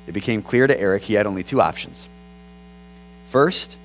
It 0.07 0.13
became 0.13 0.41
clear 0.41 0.65
to 0.65 0.79
Eric 0.79 1.03
he 1.03 1.13
had 1.13 1.27
only 1.27 1.43
two 1.43 1.61
options. 1.61 2.09
First, 3.27 3.77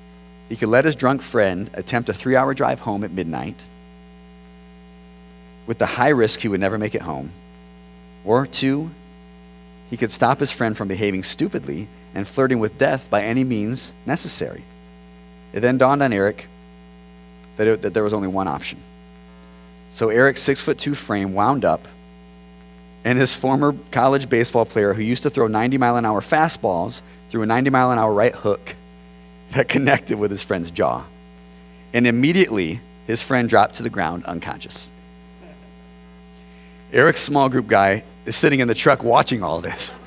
he 0.49 0.57
could 0.57 0.71
let 0.71 0.87
his 0.87 0.97
drunk 0.97 1.21
friend 1.21 1.69
attempt 1.75 2.09
a 2.09 2.15
three 2.15 2.35
hour 2.35 2.55
drive 2.55 2.81
home 2.81 3.05
at 3.05 3.13
midnight 3.13 3.63
with 5.67 5.77
the 5.77 5.85
high 5.85 6.09
risk 6.09 6.41
he 6.41 6.49
would 6.49 6.61
never 6.61 6.79
make 6.79 6.95
it 6.95 7.03
home. 7.03 7.31
Or 8.25 8.47
two, 8.47 8.91
he 9.91 9.97
could 9.97 10.11
stop 10.11 10.41
his 10.41 10.53
friend 10.53 10.77
from 10.77 10.89
behaving 10.89 11.23
stupidly 11.23 11.89
and 12.15 12.27
flirting 12.27 12.59
with 12.59 12.79
death 12.79 13.09
by 13.11 13.23
any 13.23 13.45
means 13.45 13.95
necessary. 14.07 14.65
It 15.53 15.61
then 15.61 15.79
dawned 15.79 16.03
on 16.03 16.13
Eric 16.13 16.47
that, 17.57 17.67
it, 17.67 17.83
that 17.83 17.95
there 17.95 18.03
was 18.03 18.13
only 18.13 18.29
one 18.29 18.49
option. 18.49 18.83
So 19.91 20.11
Eric's 20.11 20.43
six 20.43 20.61
foot 20.61 20.79
two 20.79 20.95
frame 20.95 21.33
wound 21.33 21.65
up, 21.65 21.89
and 23.05 23.19
his 23.19 23.35
former 23.35 23.75
college 23.91 24.29
baseball 24.29 24.67
player 24.67 24.93
who 24.93 25.03
used 25.03 25.23
to 25.23 25.31
throw 25.31 25.47
90 25.47 25.79
mile 25.79 25.97
an 25.97 26.05
hour 26.05 26.21
fastballs 26.21 27.01
threw 27.31 27.43
a 27.43 27.47
90 27.47 27.71
mile 27.71 27.91
an 27.91 27.99
hour 27.99 28.13
right 28.13 28.35
hook 28.35 28.75
that 29.53 29.69
connected 29.69 30.19
with 30.19 30.31
his 30.31 30.43
friend's 30.43 30.71
jaw. 30.71 31.05
And 31.95 32.07
immediately, 32.07 32.81
his 33.07 33.23
friend 33.23 33.49
dropped 33.49 33.77
to 33.77 33.83
the 33.83 33.91
ground 33.91 34.25
unconscious. 34.27 34.91
Eric's 36.93 37.23
small 37.23 37.49
group 37.49 37.67
guy 37.67 38.05
is 38.29 38.37
sitting 38.37 38.61
in 38.61 38.69
the 38.69 38.75
truck 38.75 39.03
watching 39.03 39.43
all 39.43 39.61
this. 39.61 39.99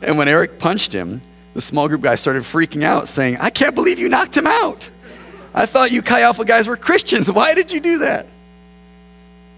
And 0.00 0.16
when 0.16 0.26
Eric 0.26 0.58
punched 0.58 0.92
him, 0.92 1.20
the 1.54 1.60
small 1.60 1.88
group 1.88 2.02
guy 2.02 2.14
started 2.14 2.42
freaking 2.42 2.82
out, 2.82 3.08
saying, 3.08 3.36
I 3.38 3.50
can't 3.50 3.74
believe 3.74 3.98
you 3.98 4.08
knocked 4.08 4.36
him 4.36 4.46
out. 4.46 4.90
I 5.54 5.66
thought 5.66 5.92
you 5.92 6.02
Chi 6.02 6.20
Alpha 6.22 6.44
guys 6.44 6.68
were 6.68 6.76
Christians. 6.76 7.30
Why 7.30 7.54
did 7.54 7.72
you 7.72 7.80
do 7.80 7.98
that? 7.98 8.26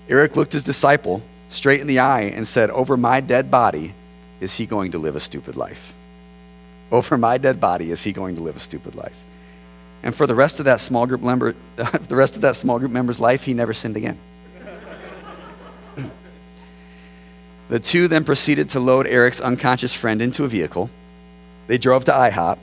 Eric 0.09 0.35
looked 0.35 0.53
his 0.53 0.65
disciple 0.65 1.23
straight 1.49 1.81
in 1.81 1.87
the 1.87 1.99
eye 1.99 2.23
and 2.23 2.47
said, 2.47 2.71
Over 2.71 2.97
my 2.97 3.21
dead 3.21 3.51
body, 3.51 3.95
is 4.41 4.57
he 4.57 4.67
going 4.67 4.93
to 4.93 4.99
live 4.99 5.15
a 5.15 5.21
stupid 5.21 5.57
life? 5.57 5.95
Over 6.91 7.17
my 7.17 7.39
dead 7.39 7.61
body, 7.61 7.91
is 7.91 8.03
he 8.03 8.13
going 8.13 8.37
to 8.37 8.43
live 8.43 8.57
a 8.57 8.61
stupid 8.61 8.95
life? 8.95 9.23
And 10.03 10.15
for 10.15 10.27
the 10.27 10.35
rest 10.35 10.59
of 10.59 10.65
that 10.65 10.81
small 10.81 11.07
group 11.07 11.21
member, 11.21 11.55
the 11.77 12.17
rest 12.17 12.35
of 12.35 12.43
that 12.43 12.57
small 12.57 12.79
group 12.79 12.91
member's 12.91 13.21
life, 13.21 13.45
he 13.45 13.55
never 13.55 13.73
sinned 13.73 13.97
again. 13.97 14.19
The 17.71 17.81
two 17.81 18.09
then 18.09 18.25
proceeded 18.25 18.69
to 18.71 18.81
load 18.81 19.07
Eric's 19.07 19.41
unconscious 19.41 19.95
friend 19.95 20.21
into 20.21 20.45
a 20.45 20.49
vehicle. 20.49 20.91
They 21.69 21.79
drove 21.79 22.05
to 22.07 22.13
IHOP, 22.13 22.59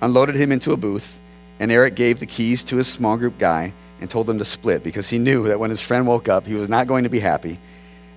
unloaded 0.00 0.34
him 0.34 0.50
into 0.50 0.72
a 0.72 0.78
booth, 0.78 1.20
and 1.60 1.70
Eric 1.70 1.94
gave 1.94 2.20
the 2.20 2.26
keys 2.26 2.64
to 2.64 2.76
his 2.76 2.88
small 2.88 3.18
group 3.18 3.38
guy 3.38 3.74
and 4.00 4.08
told 4.08 4.28
him 4.30 4.38
to 4.38 4.44
split 4.46 4.82
because 4.82 5.10
he 5.10 5.18
knew 5.18 5.46
that 5.48 5.60
when 5.60 5.68
his 5.68 5.82
friend 5.82 6.06
woke 6.06 6.26
up, 6.26 6.46
he 6.46 6.54
was 6.54 6.70
not 6.70 6.86
going 6.86 7.04
to 7.04 7.10
be 7.10 7.20
happy 7.20 7.58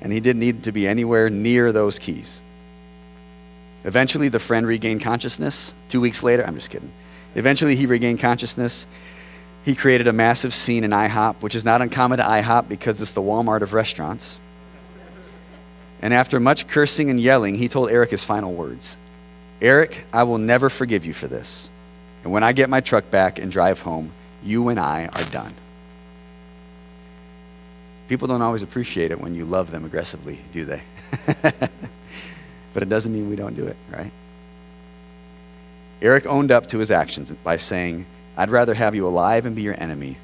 and 0.01 0.13
he 0.13 0.21
didn't 0.21 0.39
need 0.39 0.63
to 0.63 0.71
be 0.71 0.87
anywhere 0.87 1.29
near 1.29 1.73
those 1.73 1.99
keys. 1.99 2.41
Eventually, 3.83 4.29
the 4.29 4.39
friend 4.39 4.65
regained 4.65 5.01
consciousness. 5.01 5.73
Two 5.89 5.99
weeks 5.99 6.23
later, 6.23 6.45
I'm 6.45 6.55
just 6.55 6.69
kidding. 6.69 6.91
Eventually, 7.35 7.75
he 7.75 7.85
regained 7.85 8.19
consciousness. 8.19 8.87
He 9.65 9.75
created 9.75 10.07
a 10.07 10.13
massive 10.13 10.53
scene 10.53 10.85
in 10.85 10.91
IHOP, 10.91 11.35
which 11.41 11.55
is 11.55 11.65
not 11.65 11.81
uncommon 11.81 12.19
to 12.19 12.23
IHOP 12.23 12.69
because 12.69 13.01
it's 13.01 13.11
the 13.11 13.21
Walmart 13.21 13.61
of 13.61 13.73
restaurants. 13.73 14.39
And 16.03 16.13
after 16.13 16.37
much 16.37 16.67
cursing 16.67 17.09
and 17.09 17.17
yelling, 17.17 17.55
he 17.55 17.69
told 17.69 17.89
Eric 17.89 18.11
his 18.11 18.25
final 18.25 18.53
words 18.53 18.97
Eric, 19.61 20.03
I 20.11 20.23
will 20.23 20.37
never 20.37 20.69
forgive 20.69 21.05
you 21.05 21.13
for 21.13 21.27
this. 21.27 21.69
And 22.23 22.33
when 22.33 22.43
I 22.43 22.51
get 22.51 22.69
my 22.69 22.81
truck 22.81 23.09
back 23.09 23.39
and 23.39 23.49
drive 23.49 23.79
home, 23.79 24.11
you 24.43 24.67
and 24.67 24.77
I 24.77 25.05
are 25.05 25.23
done. 25.31 25.53
People 28.09 28.27
don't 28.27 28.41
always 28.41 28.61
appreciate 28.61 29.11
it 29.11 29.21
when 29.21 29.33
you 29.33 29.45
love 29.45 29.71
them 29.71 29.85
aggressively, 29.85 30.39
do 30.51 30.65
they? 30.65 30.81
but 31.41 32.83
it 32.83 32.89
doesn't 32.89 33.13
mean 33.13 33.29
we 33.29 33.37
don't 33.37 33.55
do 33.55 33.65
it, 33.65 33.77
right? 33.89 34.11
Eric 36.01 36.25
owned 36.25 36.51
up 36.51 36.67
to 36.67 36.79
his 36.79 36.91
actions 36.91 37.31
by 37.31 37.55
saying, 37.55 38.05
I'd 38.35 38.49
rather 38.49 38.73
have 38.73 38.93
you 38.93 39.07
alive 39.07 39.45
and 39.45 39.55
be 39.55 39.61
your 39.61 39.79
enemy 39.81 40.17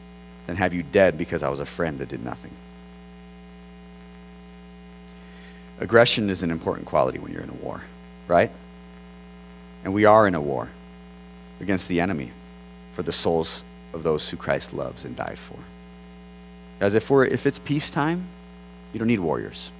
than 0.46 0.58
have 0.58 0.74
you 0.74 0.84
dead 0.84 1.18
because 1.18 1.42
I 1.42 1.48
was 1.48 1.62
a 1.62 1.66
friend 1.66 2.00
that 2.00 2.10
did 2.10 2.24
nothing. 2.24 2.52
Aggression 5.80 6.30
is 6.30 6.44
an 6.44 6.52
important 6.52 6.86
quality 6.88 7.20
when 7.20 7.32
you're 7.32 7.42
in 7.42 7.50
a 7.50 7.54
war, 7.54 7.82
right? 8.28 8.52
And 9.84 9.94
we 9.94 10.06
are 10.06 10.28
in 10.28 10.36
a 10.36 10.42
war 10.42 10.70
against 11.62 11.88
the 11.88 12.02
enemy 12.02 12.32
for 12.94 13.04
the 13.04 13.14
souls 13.14 13.64
of 13.94 14.04
those 14.04 14.30
who 14.30 14.38
Christ 14.38 14.74
loves 14.74 15.06
and 15.06 15.16
died 15.16 15.40
for. 15.40 15.58
As 16.82 16.96
if, 16.96 17.10
we're, 17.10 17.26
if 17.26 17.46
it's 17.46 17.60
peacetime, 17.60 18.28
you 18.94 19.00
don't 19.00 19.08
need 19.08 19.22
warriors. 19.22 19.72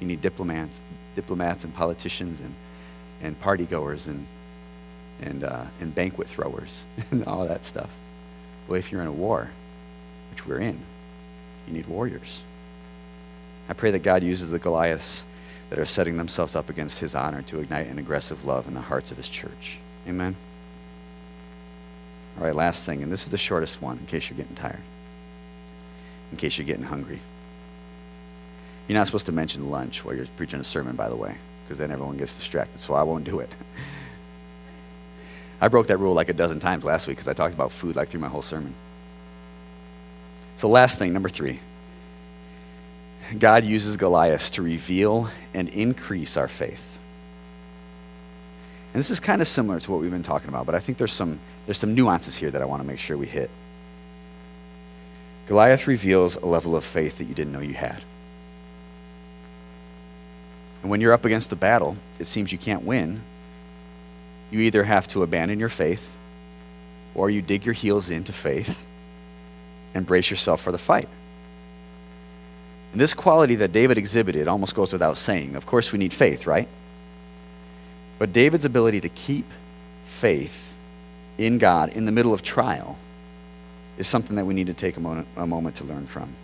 You 0.00 0.06
need 0.06 0.20
diplomats, 0.20 0.82
diplomats 1.14 1.64
and 1.64 1.74
politicians 1.74 2.40
and, 2.40 2.54
and 3.22 3.38
party 3.40 3.66
goers 3.66 4.08
and, 4.08 4.26
and, 5.20 5.44
uh, 5.44 5.64
and 5.80 5.94
banquet 5.94 6.26
throwers 6.26 6.84
and 7.12 7.24
all 7.24 7.46
that 7.46 7.64
stuff. 7.64 7.90
But 8.68 8.74
if 8.74 8.90
you're 8.90 9.02
in 9.02 9.06
a 9.06 9.12
war, 9.12 9.48
which 10.30 10.46
we're 10.46 10.58
in, 10.60 10.80
you 11.68 11.74
need 11.74 11.86
warriors. 11.86 12.42
I 13.70 13.72
pray 13.72 13.92
that 13.92 14.02
God 14.02 14.24
uses 14.24 14.50
the 14.50 14.58
Goliaths 14.58 15.24
that 15.70 15.78
are 15.78 15.84
setting 15.84 16.16
themselves 16.16 16.56
up 16.56 16.68
against 16.68 16.98
his 16.98 17.14
honor 17.14 17.42
to 17.42 17.60
ignite 17.60 17.86
an 17.86 18.00
aggressive 18.00 18.44
love 18.44 18.66
in 18.66 18.74
the 18.74 18.80
hearts 18.80 19.12
of 19.12 19.16
his 19.16 19.28
church. 19.28 19.78
Amen. 20.08 20.34
All 22.36 22.44
right, 22.44 22.54
last 22.54 22.84
thing, 22.84 23.04
and 23.04 23.12
this 23.12 23.22
is 23.22 23.30
the 23.30 23.38
shortest 23.38 23.80
one 23.80 23.98
in 23.98 24.06
case 24.06 24.28
you're 24.28 24.36
getting 24.36 24.56
tired, 24.56 24.80
in 26.32 26.36
case 26.36 26.58
you're 26.58 26.66
getting 26.66 26.82
hungry. 26.82 27.20
You're 28.88 28.98
not 28.98 29.06
supposed 29.06 29.26
to 29.26 29.32
mention 29.32 29.70
lunch 29.70 30.04
while 30.04 30.16
you're 30.16 30.26
preaching 30.36 30.58
a 30.58 30.64
sermon, 30.64 30.96
by 30.96 31.08
the 31.08 31.14
way, 31.14 31.36
because 31.64 31.78
then 31.78 31.92
everyone 31.92 32.16
gets 32.16 32.36
distracted, 32.36 32.80
so 32.80 32.94
I 32.94 33.04
won't 33.04 33.22
do 33.22 33.38
it. 33.38 33.54
I 35.60 35.68
broke 35.68 35.86
that 35.86 35.98
rule 35.98 36.14
like 36.14 36.28
a 36.28 36.32
dozen 36.32 36.58
times 36.58 36.82
last 36.82 37.06
week 37.06 37.18
because 37.18 37.28
I 37.28 37.34
talked 37.34 37.54
about 37.54 37.70
food 37.70 37.94
like 37.94 38.08
through 38.08 38.20
my 38.20 38.28
whole 38.28 38.42
sermon. 38.42 38.74
So, 40.56 40.68
last 40.68 40.98
thing, 40.98 41.12
number 41.12 41.28
three 41.28 41.60
God 43.38 43.64
uses 43.64 43.96
Goliath 43.96 44.50
to 44.52 44.62
reveal 44.62 45.30
and 45.54 45.68
increase 45.68 46.36
our 46.36 46.48
faith. 46.48 46.98
And 48.92 48.98
this 48.98 49.10
is 49.10 49.20
kind 49.20 49.40
of 49.40 49.46
similar 49.46 49.78
to 49.78 49.90
what 49.90 50.00
we've 50.00 50.10
been 50.10 50.22
talking 50.22 50.48
about, 50.48 50.66
but 50.66 50.74
I 50.74 50.80
think 50.80 50.98
there's 50.98 51.12
some, 51.12 51.38
there's 51.66 51.78
some 51.78 51.94
nuances 51.94 52.36
here 52.36 52.50
that 52.50 52.60
I 52.60 52.64
want 52.64 52.82
to 52.82 52.88
make 52.88 52.98
sure 52.98 53.16
we 53.16 53.26
hit. 53.26 53.50
Goliath 55.46 55.86
reveals 55.86 56.36
a 56.36 56.46
level 56.46 56.74
of 56.74 56.84
faith 56.84 57.18
that 57.18 57.24
you 57.24 57.34
didn't 57.34 57.52
know 57.52 57.60
you 57.60 57.74
had. 57.74 58.02
And 60.82 60.90
when 60.90 61.00
you're 61.00 61.12
up 61.12 61.24
against 61.24 61.52
a 61.52 61.56
battle, 61.56 61.96
it 62.18 62.24
seems 62.24 62.50
you 62.50 62.58
can't 62.58 62.84
win. 62.84 63.22
You 64.50 64.60
either 64.60 64.82
have 64.84 65.06
to 65.08 65.22
abandon 65.22 65.60
your 65.60 65.68
faith 65.68 66.16
or 67.14 67.30
you 67.30 67.42
dig 67.42 67.64
your 67.64 67.74
heels 67.74 68.10
into 68.10 68.32
faith 68.32 68.84
and 69.94 70.06
brace 70.06 70.30
yourself 70.30 70.62
for 70.62 70.72
the 70.72 70.78
fight. 70.78 71.08
And 72.92 73.00
this 73.00 73.14
quality 73.14 73.54
that 73.56 73.72
David 73.72 73.98
exhibited 73.98 74.48
almost 74.48 74.74
goes 74.74 74.92
without 74.92 75.16
saying. 75.16 75.54
Of 75.54 75.66
course, 75.66 75.92
we 75.92 75.98
need 75.98 76.12
faith, 76.12 76.46
right? 76.46 76.68
But 78.18 78.32
David's 78.32 78.64
ability 78.64 79.00
to 79.02 79.08
keep 79.08 79.46
faith 80.04 80.74
in 81.38 81.58
God 81.58 81.90
in 81.90 82.04
the 82.04 82.12
middle 82.12 82.34
of 82.34 82.42
trial 82.42 82.98
is 83.96 84.06
something 84.08 84.36
that 84.36 84.44
we 84.44 84.54
need 84.54 84.66
to 84.66 84.74
take 84.74 84.96
a 84.96 85.00
moment, 85.00 85.28
a 85.36 85.46
moment 85.46 85.76
to 85.76 85.84
learn 85.84 86.06
from. 86.06 86.34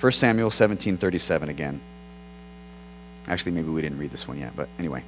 1 0.00 0.12
Samuel 0.12 0.50
17:37 0.50 1.48
again. 1.48 1.80
Actually, 3.28 3.52
maybe 3.52 3.68
we 3.68 3.82
didn't 3.82 3.98
read 3.98 4.10
this 4.10 4.26
one 4.26 4.38
yet, 4.38 4.52
but 4.56 4.68
anyway. 4.78 5.02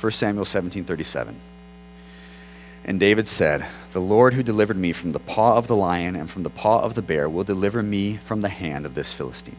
1 0.00 0.12
Samuel 0.12 0.44
17:37. 0.44 1.34
And 2.84 3.00
David 3.00 3.26
said, 3.28 3.64
The 3.92 4.00
Lord 4.00 4.34
who 4.34 4.42
delivered 4.42 4.76
me 4.76 4.92
from 4.92 5.12
the 5.12 5.18
paw 5.18 5.56
of 5.56 5.66
the 5.66 5.76
lion 5.76 6.16
and 6.16 6.30
from 6.30 6.42
the 6.42 6.50
paw 6.50 6.80
of 6.80 6.94
the 6.94 7.02
bear 7.02 7.28
will 7.28 7.44
deliver 7.44 7.82
me 7.82 8.16
from 8.16 8.42
the 8.42 8.48
hand 8.50 8.84
of 8.84 8.94
this 8.94 9.12
Philistine. 9.12 9.56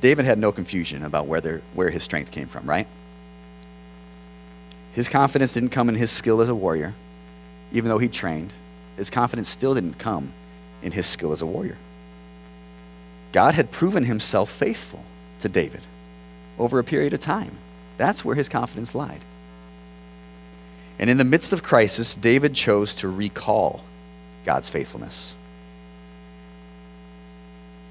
David 0.00 0.24
had 0.24 0.38
no 0.38 0.52
confusion 0.52 1.02
about 1.02 1.26
where, 1.26 1.62
where 1.74 1.90
his 1.90 2.02
strength 2.02 2.30
came 2.30 2.48
from, 2.48 2.68
right? 2.68 2.86
His 4.92 5.08
confidence 5.08 5.52
didn't 5.52 5.70
come 5.70 5.88
in 5.88 5.94
his 5.94 6.10
skill 6.10 6.40
as 6.40 6.48
a 6.48 6.54
warrior, 6.54 6.94
even 7.72 7.88
though 7.88 7.98
he 7.98 8.08
trained. 8.08 8.52
His 8.96 9.10
confidence 9.10 9.48
still 9.48 9.74
didn't 9.74 9.98
come 9.98 10.32
in 10.82 10.92
his 10.92 11.06
skill 11.06 11.32
as 11.32 11.40
a 11.40 11.46
warrior. 11.46 11.78
God 13.32 13.54
had 13.54 13.70
proven 13.70 14.04
himself 14.04 14.50
faithful 14.50 15.04
to 15.38 15.48
David 15.48 15.82
over 16.58 16.78
a 16.78 16.84
period 16.84 17.12
of 17.12 17.20
time. 17.20 17.56
That's 17.96 18.24
where 18.24 18.34
his 18.34 18.48
confidence 18.48 18.94
lied. 18.94 19.20
And 21.00 21.08
in 21.08 21.16
the 21.16 21.24
midst 21.24 21.54
of 21.54 21.62
crisis, 21.62 22.14
David 22.14 22.54
chose 22.54 22.94
to 22.96 23.08
recall 23.08 23.82
God's 24.44 24.68
faithfulness. 24.68 25.34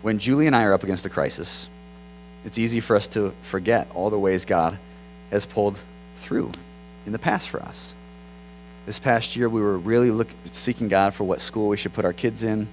When 0.03 0.19
Julie 0.19 0.45
and 0.45 0.55
I 0.55 0.63
are 0.63 0.73
up 0.73 0.83
against 0.83 1.07
a 1.07 1.09
crisis, 1.09 1.69
it's 2.45 2.59
easy 2.59 2.79
for 2.79 2.95
us 2.95 3.07
to 3.09 3.33
forget 3.41 3.89
all 3.95 4.11
the 4.11 4.19
ways 4.19 4.45
God 4.45 4.77
has 5.31 5.47
pulled 5.47 5.79
through 6.17 6.51
in 7.07 7.11
the 7.11 7.17
past 7.17 7.49
for 7.49 7.59
us. 7.63 7.95
This 8.85 8.99
past 8.99 9.35
year, 9.35 9.49
we 9.49 9.59
were 9.59 9.77
really 9.77 10.11
look, 10.11 10.29
seeking 10.45 10.87
God 10.87 11.15
for 11.15 11.23
what 11.23 11.41
school 11.41 11.67
we 11.67 11.77
should 11.77 11.93
put 11.93 12.05
our 12.05 12.13
kids 12.13 12.43
in 12.43 12.67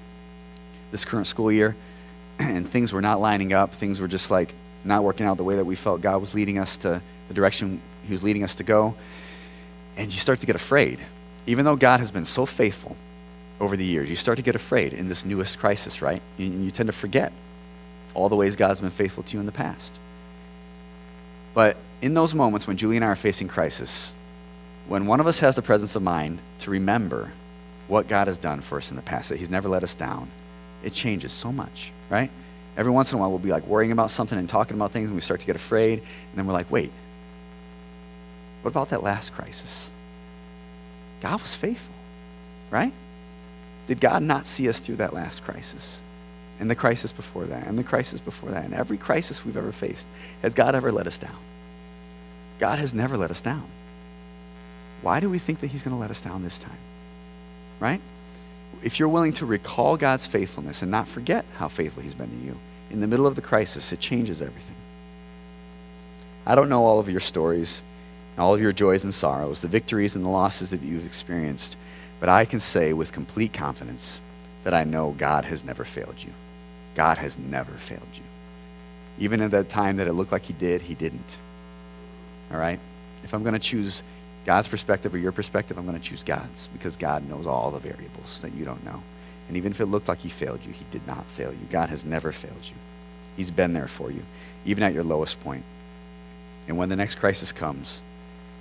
this 0.90 1.06
current 1.06 1.26
school 1.26 1.50
year, 1.50 1.74
and 2.38 2.68
things 2.68 2.92
were 2.92 3.00
not 3.00 3.22
lining 3.22 3.54
up. 3.54 3.72
Things 3.72 4.00
were 4.00 4.08
just 4.08 4.30
like 4.30 4.54
not 4.84 5.02
working 5.02 5.24
out 5.24 5.38
the 5.38 5.44
way 5.44 5.56
that 5.56 5.64
we 5.64 5.76
felt 5.76 6.02
God 6.02 6.20
was 6.20 6.34
leading 6.34 6.58
us 6.58 6.76
to, 6.78 7.00
the 7.28 7.34
direction 7.34 7.80
He 8.04 8.12
was 8.12 8.22
leading 8.22 8.44
us 8.44 8.56
to 8.56 8.64
go 8.64 8.94
and 9.96 10.12
you 10.12 10.18
start 10.18 10.40
to 10.40 10.46
get 10.46 10.56
afraid. 10.56 11.00
Even 11.46 11.64
though 11.64 11.76
God 11.76 12.00
has 12.00 12.10
been 12.10 12.24
so 12.24 12.46
faithful 12.46 12.96
over 13.60 13.76
the 13.76 13.84
years, 13.84 14.10
you 14.10 14.16
start 14.16 14.36
to 14.36 14.42
get 14.42 14.54
afraid 14.54 14.92
in 14.92 15.08
this 15.08 15.24
newest 15.24 15.58
crisis, 15.58 16.02
right? 16.02 16.20
And 16.38 16.64
you 16.64 16.70
tend 16.70 16.88
to 16.88 16.92
forget 16.92 17.32
all 18.14 18.28
the 18.28 18.36
ways 18.36 18.56
God's 18.56 18.80
been 18.80 18.90
faithful 18.90 19.22
to 19.22 19.34
you 19.34 19.40
in 19.40 19.46
the 19.46 19.52
past. 19.52 19.98
But 21.54 21.76
in 22.02 22.14
those 22.14 22.34
moments 22.34 22.66
when 22.66 22.76
Julie 22.76 22.96
and 22.96 23.04
I 23.04 23.08
are 23.08 23.16
facing 23.16 23.48
crisis, 23.48 24.14
when 24.88 25.06
one 25.06 25.20
of 25.20 25.26
us 25.26 25.40
has 25.40 25.56
the 25.56 25.62
presence 25.62 25.96
of 25.96 26.02
mind 26.02 26.38
to 26.60 26.70
remember 26.70 27.32
what 27.88 28.08
God 28.08 28.26
has 28.26 28.38
done 28.38 28.60
for 28.60 28.78
us 28.78 28.90
in 28.90 28.96
the 28.96 29.02
past, 29.02 29.30
that 29.30 29.38
He's 29.38 29.50
never 29.50 29.68
let 29.68 29.82
us 29.82 29.94
down, 29.94 30.30
it 30.82 30.92
changes 30.92 31.32
so 31.32 31.50
much, 31.52 31.92
right? 32.10 32.30
Every 32.76 32.92
once 32.92 33.10
in 33.12 33.18
a 33.18 33.20
while, 33.20 33.30
we'll 33.30 33.38
be 33.38 33.50
like 33.50 33.66
worrying 33.66 33.92
about 33.92 34.10
something 34.10 34.38
and 34.38 34.48
talking 34.48 34.76
about 34.76 34.92
things, 34.92 35.08
and 35.08 35.14
we 35.14 35.20
start 35.22 35.40
to 35.40 35.46
get 35.46 35.56
afraid, 35.56 36.00
and 36.00 36.34
then 36.34 36.46
we're 36.46 36.52
like, 36.52 36.70
wait, 36.70 36.92
what 38.66 38.72
about 38.72 38.88
that 38.88 39.04
last 39.04 39.32
crisis? 39.32 39.92
God 41.20 41.40
was 41.40 41.54
faithful, 41.54 41.94
right? 42.68 42.92
Did 43.86 44.00
God 44.00 44.24
not 44.24 44.44
see 44.44 44.68
us 44.68 44.80
through 44.80 44.96
that 44.96 45.14
last 45.14 45.44
crisis? 45.44 46.02
And 46.58 46.68
the 46.68 46.74
crisis 46.74 47.12
before 47.12 47.44
that, 47.44 47.68
and 47.68 47.78
the 47.78 47.84
crisis 47.84 48.20
before 48.20 48.50
that, 48.50 48.64
and 48.64 48.74
every 48.74 48.98
crisis 48.98 49.44
we've 49.44 49.56
ever 49.56 49.70
faced? 49.70 50.08
Has 50.42 50.52
God 50.52 50.74
ever 50.74 50.90
let 50.90 51.06
us 51.06 51.16
down? 51.16 51.36
God 52.58 52.80
has 52.80 52.92
never 52.92 53.16
let 53.16 53.30
us 53.30 53.40
down. 53.40 53.68
Why 55.00 55.20
do 55.20 55.30
we 55.30 55.38
think 55.38 55.60
that 55.60 55.68
He's 55.68 55.84
going 55.84 55.94
to 55.94 56.00
let 56.00 56.10
us 56.10 56.20
down 56.20 56.42
this 56.42 56.58
time? 56.58 56.78
Right? 57.78 58.00
If 58.82 58.98
you're 58.98 59.08
willing 59.08 59.34
to 59.34 59.46
recall 59.46 59.96
God's 59.96 60.26
faithfulness 60.26 60.82
and 60.82 60.90
not 60.90 61.06
forget 61.06 61.44
how 61.58 61.68
faithful 61.68 62.02
He's 62.02 62.14
been 62.14 62.30
to 62.30 62.44
you, 62.44 62.58
in 62.90 62.98
the 62.98 63.06
middle 63.06 63.28
of 63.28 63.36
the 63.36 63.42
crisis, 63.42 63.92
it 63.92 64.00
changes 64.00 64.42
everything. 64.42 64.74
I 66.44 66.56
don't 66.56 66.68
know 66.68 66.84
all 66.84 66.98
of 66.98 67.08
your 67.08 67.20
stories 67.20 67.84
all 68.38 68.54
of 68.54 68.60
your 68.60 68.72
joys 68.72 69.04
and 69.04 69.14
sorrows, 69.14 69.60
the 69.60 69.68
victories 69.68 70.16
and 70.16 70.24
the 70.24 70.28
losses 70.28 70.70
that 70.70 70.82
you've 70.82 71.06
experienced. 71.06 71.76
But 72.20 72.28
I 72.28 72.44
can 72.44 72.60
say 72.60 72.92
with 72.92 73.12
complete 73.12 73.52
confidence 73.52 74.20
that 74.64 74.74
I 74.74 74.84
know 74.84 75.14
God 75.16 75.44
has 75.44 75.64
never 75.64 75.84
failed 75.84 76.22
you. 76.22 76.32
God 76.94 77.18
has 77.18 77.38
never 77.38 77.72
failed 77.72 78.08
you. 78.14 78.22
Even 79.18 79.40
at 79.40 79.50
that 79.52 79.68
time 79.68 79.96
that 79.96 80.08
it 80.08 80.12
looked 80.12 80.32
like 80.32 80.44
He 80.44 80.52
did, 80.52 80.82
He 80.82 80.94
didn't. 80.94 81.38
All 82.50 82.58
right? 82.58 82.80
If 83.24 83.34
I'm 83.34 83.42
going 83.42 83.54
to 83.54 83.58
choose 83.58 84.02
God's 84.44 84.68
perspective 84.68 85.14
or 85.14 85.18
your 85.18 85.32
perspective, 85.32 85.78
I'm 85.78 85.86
going 85.86 85.98
to 85.98 86.08
choose 86.08 86.22
God's 86.22 86.68
because 86.68 86.96
God 86.96 87.28
knows 87.28 87.46
all 87.46 87.70
the 87.70 87.78
variables 87.78 88.40
that 88.42 88.54
you 88.54 88.64
don't 88.64 88.84
know. 88.84 89.02
And 89.48 89.56
even 89.56 89.72
if 89.72 89.80
it 89.80 89.86
looked 89.86 90.08
like 90.08 90.18
He 90.18 90.28
failed 90.28 90.60
you, 90.64 90.72
He 90.72 90.84
did 90.90 91.06
not 91.06 91.24
fail 91.26 91.52
you. 91.52 91.66
God 91.70 91.90
has 91.90 92.04
never 92.04 92.32
failed 92.32 92.64
you. 92.64 92.76
He's 93.36 93.50
been 93.50 93.72
there 93.72 93.88
for 93.88 94.10
you, 94.10 94.22
even 94.64 94.82
at 94.82 94.94
your 94.94 95.04
lowest 95.04 95.40
point. 95.40 95.64
And 96.68 96.76
when 96.76 96.88
the 96.88 96.96
next 96.96 97.16
crisis 97.16 97.52
comes, 97.52 98.00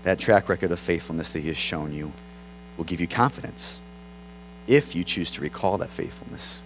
that 0.06 0.20
track 0.20 0.48
record 0.50 0.72
of 0.72 0.80
faithfulness 0.80 1.34
that 1.34 1.42
He 1.42 1.50
has 1.50 1.58
shown 1.58 1.92
you 1.92 2.14
will 2.78 2.86
give 2.86 3.02
you 3.02 3.08
confidence 3.08 3.82
if 4.68 4.96
you 4.96 5.04
choose 5.04 5.32
to 5.32 5.42
recall 5.42 5.78
that 5.80 5.92
faithfulness 5.92 6.64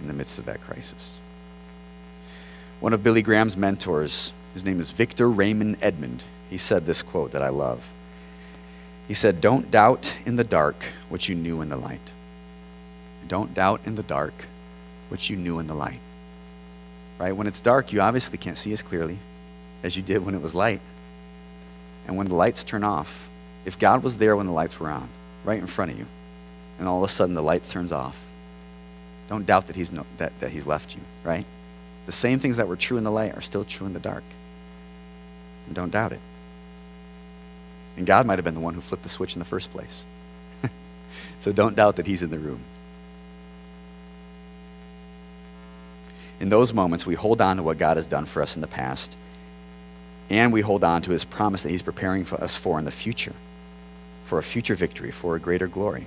in 0.00 0.08
the 0.08 0.12
midst 0.12 0.38
of 0.38 0.44
that 0.44 0.60
crisis. 0.60 1.18
One 2.80 2.92
of 2.92 3.02
Billy 3.02 3.22
Graham's 3.22 3.56
mentors, 3.56 4.32
his 4.54 4.64
name 4.64 4.80
is 4.80 4.90
Victor 4.90 5.28
Raymond 5.28 5.80
Edman, 5.80 6.20
he 6.48 6.56
said 6.56 6.84
this 6.84 7.02
quote 7.02 7.30
that 7.30 7.42
I 7.42 7.48
love. 7.48 7.92
He 9.06 9.14
said, 9.14 9.40
Don't 9.40 9.70
doubt 9.70 10.18
in 10.26 10.36
the 10.36 10.44
dark 10.44 10.84
what 11.08 11.28
you 11.28 11.34
knew 11.34 11.60
in 11.60 11.68
the 11.68 11.76
light. 11.76 12.12
Don't 13.28 13.54
doubt 13.54 13.82
in 13.84 13.94
the 13.94 14.02
dark 14.02 14.46
what 15.08 15.30
you 15.30 15.36
knew 15.36 15.60
in 15.60 15.68
the 15.68 15.74
light. 15.74 16.00
Right? 17.18 17.36
When 17.36 17.46
it's 17.46 17.60
dark, 17.60 17.92
you 17.92 18.00
obviously 18.00 18.38
can't 18.38 18.56
see 18.56 18.72
as 18.72 18.82
clearly 18.82 19.18
as 19.84 19.96
you 19.96 20.02
did 20.02 20.24
when 20.24 20.34
it 20.34 20.42
was 20.42 20.54
light. 20.54 20.80
And 22.10 22.18
when 22.18 22.26
the 22.26 22.34
lights 22.34 22.64
turn 22.64 22.82
off, 22.82 23.30
if 23.64 23.78
God 23.78 24.02
was 24.02 24.18
there 24.18 24.34
when 24.34 24.46
the 24.46 24.52
lights 24.52 24.80
were 24.80 24.90
on, 24.90 25.08
right 25.44 25.60
in 25.60 25.68
front 25.68 25.92
of 25.92 25.98
you, 26.00 26.06
and 26.80 26.88
all 26.88 27.04
of 27.04 27.08
a 27.08 27.12
sudden 27.12 27.36
the 27.36 27.42
lights 27.42 27.70
turns 27.70 27.92
off, 27.92 28.20
don't 29.28 29.46
doubt 29.46 29.68
that 29.68 29.76
he's, 29.76 29.92
no, 29.92 30.04
that, 30.16 30.32
that 30.40 30.50
he's 30.50 30.66
left 30.66 30.96
you, 30.96 31.02
right? 31.22 31.46
The 32.06 32.12
same 32.12 32.40
things 32.40 32.56
that 32.56 32.66
were 32.66 32.74
true 32.74 32.98
in 32.98 33.04
the 33.04 33.12
light 33.12 33.36
are 33.36 33.40
still 33.40 33.62
true 33.62 33.86
in 33.86 33.92
the 33.92 34.00
dark. 34.00 34.24
And 35.66 35.76
don't 35.76 35.92
doubt 35.92 36.10
it. 36.10 36.18
And 37.96 38.08
God 38.08 38.26
might 38.26 38.38
have 38.38 38.44
been 38.44 38.56
the 38.56 38.60
one 38.60 38.74
who 38.74 38.80
flipped 38.80 39.04
the 39.04 39.08
switch 39.08 39.36
in 39.36 39.38
the 39.38 39.44
first 39.44 39.70
place. 39.72 40.04
so 41.42 41.52
don't 41.52 41.76
doubt 41.76 41.94
that 41.94 42.08
he's 42.08 42.22
in 42.22 42.30
the 42.30 42.40
room. 42.40 42.64
In 46.40 46.48
those 46.48 46.72
moments, 46.72 47.06
we 47.06 47.14
hold 47.14 47.40
on 47.40 47.58
to 47.58 47.62
what 47.62 47.78
God 47.78 47.98
has 47.98 48.08
done 48.08 48.26
for 48.26 48.42
us 48.42 48.56
in 48.56 48.62
the 48.62 48.66
past 48.66 49.16
and 50.30 50.52
we 50.52 50.60
hold 50.60 50.84
on 50.84 51.02
to 51.02 51.10
his 51.10 51.24
promise 51.24 51.64
that 51.64 51.70
he's 51.70 51.82
preparing 51.82 52.24
for 52.24 52.42
us 52.42 52.56
for 52.56 52.78
in 52.78 52.84
the 52.84 52.90
future, 52.92 53.34
for 54.24 54.38
a 54.38 54.42
future 54.42 54.76
victory, 54.76 55.10
for 55.10 55.34
a 55.34 55.40
greater 55.40 55.66
glory. 55.66 56.06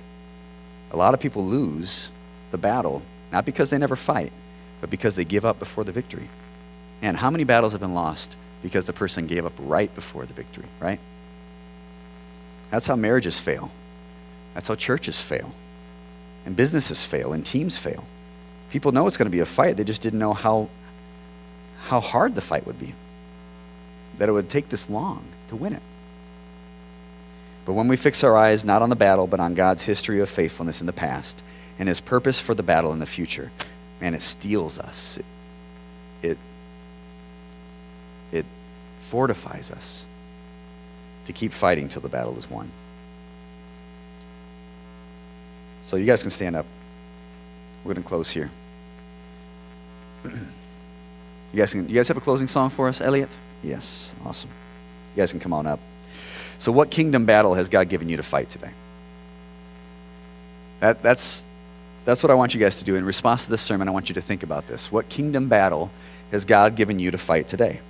A 0.90 0.96
lot 0.96 1.12
of 1.12 1.20
people 1.20 1.44
lose 1.44 2.10
the 2.50 2.58
battle, 2.58 3.02
not 3.30 3.44
because 3.44 3.68
they 3.68 3.76
never 3.78 3.96
fight, 3.96 4.32
but 4.80 4.88
because 4.88 5.14
they 5.14 5.24
give 5.24 5.44
up 5.44 5.58
before 5.58 5.84
the 5.84 5.92
victory. 5.92 6.28
And 7.02 7.18
how 7.18 7.30
many 7.30 7.44
battles 7.44 7.72
have 7.72 7.82
been 7.82 7.94
lost 7.94 8.36
because 8.62 8.86
the 8.86 8.94
person 8.94 9.26
gave 9.26 9.44
up 9.44 9.52
right 9.58 9.94
before 9.94 10.24
the 10.24 10.32
victory, 10.32 10.64
right? 10.80 10.98
That's 12.70 12.86
how 12.86 12.96
marriages 12.96 13.38
fail. 13.38 13.70
That's 14.54 14.68
how 14.68 14.74
churches 14.74 15.20
fail. 15.20 15.52
And 16.46 16.56
businesses 16.56 17.04
fail, 17.04 17.34
and 17.34 17.44
teams 17.44 17.76
fail. 17.76 18.04
People 18.70 18.92
know 18.92 19.06
it's 19.06 19.18
going 19.18 19.26
to 19.26 19.30
be 19.30 19.40
a 19.40 19.46
fight, 19.46 19.76
they 19.76 19.84
just 19.84 20.00
didn't 20.00 20.18
know 20.18 20.32
how, 20.32 20.70
how 21.84 22.00
hard 22.00 22.34
the 22.34 22.40
fight 22.40 22.66
would 22.66 22.78
be 22.78 22.94
that 24.18 24.28
it 24.28 24.32
would 24.32 24.48
take 24.48 24.68
this 24.68 24.88
long 24.88 25.24
to 25.48 25.56
win 25.56 25.72
it. 25.72 25.82
But 27.64 27.72
when 27.72 27.88
we 27.88 27.96
fix 27.96 28.22
our 28.22 28.36
eyes 28.36 28.64
not 28.64 28.82
on 28.82 28.90
the 28.90 28.96
battle, 28.96 29.26
but 29.26 29.40
on 29.40 29.54
God's 29.54 29.82
history 29.82 30.20
of 30.20 30.28
faithfulness 30.28 30.80
in 30.80 30.86
the 30.86 30.92
past 30.92 31.42
and 31.78 31.88
his 31.88 32.00
purpose 32.00 32.38
for 32.38 32.54
the 32.54 32.62
battle 32.62 32.92
in 32.92 32.98
the 32.98 33.06
future, 33.06 33.50
man, 34.00 34.14
it 34.14 34.22
steels 34.22 34.78
us. 34.78 35.18
It, 35.18 35.24
it, 36.30 36.38
it 38.32 38.46
fortifies 39.00 39.70
us 39.70 40.04
to 41.24 41.32
keep 41.32 41.52
fighting 41.52 41.88
till 41.88 42.02
the 42.02 42.08
battle 42.08 42.36
is 42.36 42.48
won. 42.50 42.70
So 45.84 45.96
you 45.96 46.06
guys 46.06 46.22
can 46.22 46.30
stand 46.30 46.56
up. 46.56 46.66
We're 47.82 47.94
going 47.94 48.02
to 48.02 48.08
close 48.08 48.30
here. 48.30 48.50
you, 50.24 50.30
guys 51.54 51.72
can, 51.72 51.88
you 51.88 51.94
guys 51.94 52.08
have 52.08 52.16
a 52.16 52.20
closing 52.20 52.48
song 52.48 52.70
for 52.70 52.88
us, 52.88 53.00
Elliot? 53.00 53.30
Yes, 53.64 54.14
awesome. 54.24 54.50
You 55.14 55.22
guys 55.22 55.30
can 55.30 55.40
come 55.40 55.52
on 55.52 55.66
up. 55.66 55.80
So, 56.58 56.70
what 56.70 56.90
kingdom 56.90 57.24
battle 57.24 57.54
has 57.54 57.68
God 57.68 57.88
given 57.88 58.08
you 58.08 58.16
to 58.18 58.22
fight 58.22 58.48
today? 58.48 58.70
That, 60.80 61.02
that's, 61.02 61.46
that's 62.04 62.22
what 62.22 62.30
I 62.30 62.34
want 62.34 62.54
you 62.54 62.60
guys 62.60 62.76
to 62.78 62.84
do. 62.84 62.94
In 62.96 63.04
response 63.04 63.44
to 63.44 63.50
this 63.50 63.62
sermon, 63.62 63.88
I 63.88 63.90
want 63.90 64.08
you 64.08 64.14
to 64.16 64.20
think 64.20 64.42
about 64.42 64.66
this. 64.66 64.92
What 64.92 65.08
kingdom 65.08 65.48
battle 65.48 65.90
has 66.30 66.44
God 66.44 66.76
given 66.76 66.98
you 66.98 67.10
to 67.10 67.18
fight 67.18 67.48
today? 67.48 67.80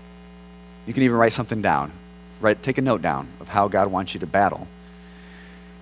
You 0.86 0.94
can 0.94 1.02
even 1.02 1.16
write 1.16 1.32
something 1.32 1.60
down. 1.60 1.92
Write, 2.40 2.62
take 2.62 2.78
a 2.78 2.82
note 2.82 3.02
down 3.02 3.28
of 3.40 3.48
how 3.48 3.68
God 3.68 3.88
wants 3.88 4.14
you 4.14 4.20
to 4.20 4.26
battle 4.26 4.68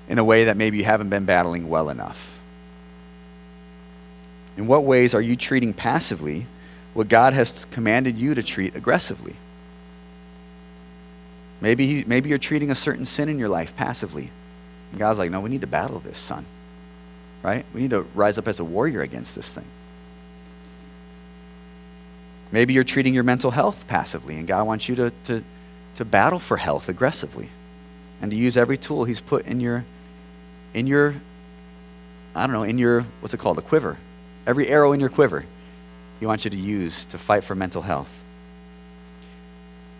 in 0.09 0.19
a 0.19 0.25
way 0.25 0.45
that 0.45 0.57
maybe 0.57 0.79
you 0.79 0.85
haven't 0.85 1.11
been 1.11 1.25
battling 1.25 1.69
well 1.69 1.91
enough. 1.91 2.39
In 4.57 4.67
what 4.67 4.85
ways 4.85 5.15
are 5.15 5.21
you 5.21 5.37
treating 5.37 5.75
passively 5.75 6.47
what 6.95 7.09
God 7.09 7.33
has 7.33 7.65
commanded 7.67 8.17
you 8.17 8.35
to 8.35 8.43
treat 8.43 8.77
aggressively? 8.77 9.37
Maybe, 11.63 12.03
maybe 12.05 12.29
you're 12.29 12.39
treating 12.39 12.73
a 12.73 12.75
certain 12.75 13.05
sin 13.05 13.29
in 13.29 13.39
your 13.39 13.49
life 13.49 13.77
passively. 13.77 14.31
And 14.91 14.99
God's 14.99 15.21
like, 15.21 15.31
no, 15.31 15.41
we 15.41 15.49
need 15.49 15.61
to 15.61 15.69
battle 15.69 16.01
this, 16.01 16.19
son. 16.19 16.45
Right? 17.45 17.65
We 17.73 17.83
need 17.83 17.91
to 17.91 18.03
rise 18.17 18.37
up 18.37 18.49
as 18.49 18.59
a 18.59 18.65
warrior 18.65 19.01
against 19.01 19.37
this 19.37 19.55
thing. 19.55 19.65
Maybe 22.51 22.75
you're 22.75 22.85
treating 22.85 23.15
your 23.15 23.23
mental 23.23 23.53
health 23.53 23.87
passively, 23.87 24.37
and 24.37 24.47
God 24.47 24.67
wants 24.67 24.89
you 24.89 24.97
to, 24.97 25.13
to, 25.27 25.45
to 25.95 26.05
battle 26.05 26.41
for 26.41 26.57
health 26.57 26.89
aggressively 26.89 27.49
and 28.21 28.33
to 28.33 28.37
use 28.37 28.57
every 28.57 28.77
tool 28.77 29.05
He's 29.05 29.21
put 29.21 29.47
in 29.47 29.61
your, 29.61 29.85
in 30.75 30.89
your, 30.89 31.15
I 32.35 32.47
don't 32.47 32.55
know, 32.55 32.65
in 32.65 32.77
your, 32.77 33.03
what's 33.21 33.35
it 33.35 33.39
called, 33.39 33.59
a 33.59 33.63
quiver. 33.63 33.97
Every 34.49 34.67
arrow 34.67 34.93
in 34.93 34.99
your 34.99 35.09
quiver, 35.09 35.45
He 36.19 36.27
wants 36.27 36.45
you 36.45 36.51
to 36.51 36.57
use 36.57 37.05
to 37.07 37.19
fight 37.19 37.45
for 37.45 37.55
mental 37.55 37.83
health. 37.83 38.22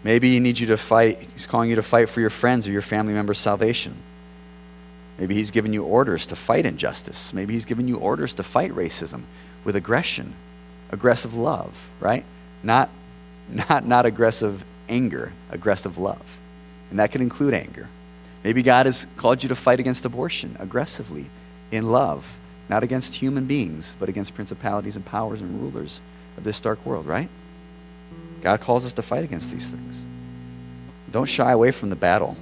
Maybe 0.05 0.33
He 0.33 0.41
needs 0.41 0.61
you 0.61 0.67
to 0.69 0.77
fight, 0.77 1.29
He's 1.35 1.47
calling 1.47 1.71
you 1.71 1.77
to 1.77 1.83
fight 1.83 2.09
for 2.09 2.21
your 2.21 2.31
friends 2.31 2.67
or 2.67 2.73
your 2.73 2.83
family 2.83 3.13
members' 3.13 3.39
salvation. 3.39 3.95
Maybe 5.19 5.35
He's 5.35 5.51
given 5.51 5.73
you 5.73 5.85
orders 5.85 6.27
to 6.27 6.37
fight 6.37 6.67
injustice. 6.67 7.33
Maybe 7.33 7.55
He's 7.55 7.65
given 7.65 7.89
you 7.89 7.97
orders 7.97 8.35
to 8.35 8.43
fight 8.43 8.73
racism 8.73 9.23
with 9.65 9.77
aggression, 9.77 10.35
aggressive 10.91 11.35
love, 11.35 11.89
right? 12.01 12.25
Not, 12.63 12.91
not, 13.49 13.87
not 13.87 14.07
aggressive 14.07 14.65
anger, 14.89 15.33
aggressive 15.51 15.99
love. 15.99 16.23
And 16.91 16.99
that 16.99 17.11
can 17.11 17.23
include 17.23 17.55
anger. 17.55 17.89
Maybe 18.45 18.63
God 18.63 18.87
has 18.87 19.07
called 19.17 19.43
you 19.43 19.49
to 19.49 19.55
fight 19.55 19.81
against 19.81 20.05
abortion 20.05 20.57
aggressively 20.59 21.31
in 21.71 21.91
love, 21.91 22.39
not 22.69 22.83
against 22.83 23.15
human 23.15 23.47
beings, 23.47 23.95
but 23.99 24.09
against 24.09 24.35
principalities 24.35 24.97
and 24.97 25.05
powers 25.05 25.41
and 25.41 25.61
rulers 25.61 26.01
of 26.37 26.45
this 26.45 26.61
dark 26.61 26.85
world, 26.85 27.07
right? 27.07 27.29
God 28.43 28.61
calls 28.61 28.85
us 28.85 28.93
to 28.95 29.03
fight 29.03 29.25
against 29.25 29.51
these 29.51 29.71
things. 29.71 30.05
Don't 31.11 31.27
shy 31.27 31.53
away 31.53 31.71
from 31.71 31.91
the 31.91 31.97
battle 31.97 32.37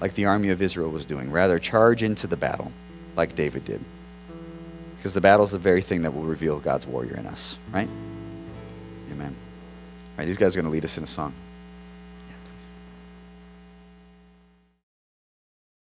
like 0.00 0.14
the 0.14 0.24
army 0.24 0.48
of 0.48 0.60
Israel 0.60 0.90
was 0.90 1.04
doing. 1.04 1.30
Rather, 1.30 1.58
charge 1.58 2.02
into 2.02 2.26
the 2.26 2.36
battle 2.36 2.72
like 3.16 3.34
David 3.34 3.64
did. 3.64 3.84
Because 4.96 5.14
the 5.14 5.20
battle 5.20 5.44
is 5.44 5.50
the 5.50 5.58
very 5.58 5.80
thing 5.80 6.02
that 6.02 6.14
will 6.14 6.22
reveal 6.22 6.58
God's 6.58 6.86
warrior 6.86 7.16
in 7.16 7.26
us, 7.26 7.56
right? 7.72 7.88
Amen. 9.12 9.34
All 9.34 10.18
right, 10.18 10.26
these 10.26 10.38
guys 10.38 10.54
are 10.54 10.60
going 10.60 10.70
to 10.70 10.72
lead 10.72 10.84
us 10.84 10.98
in 10.98 11.04
a 11.04 11.06
song. 11.06 11.32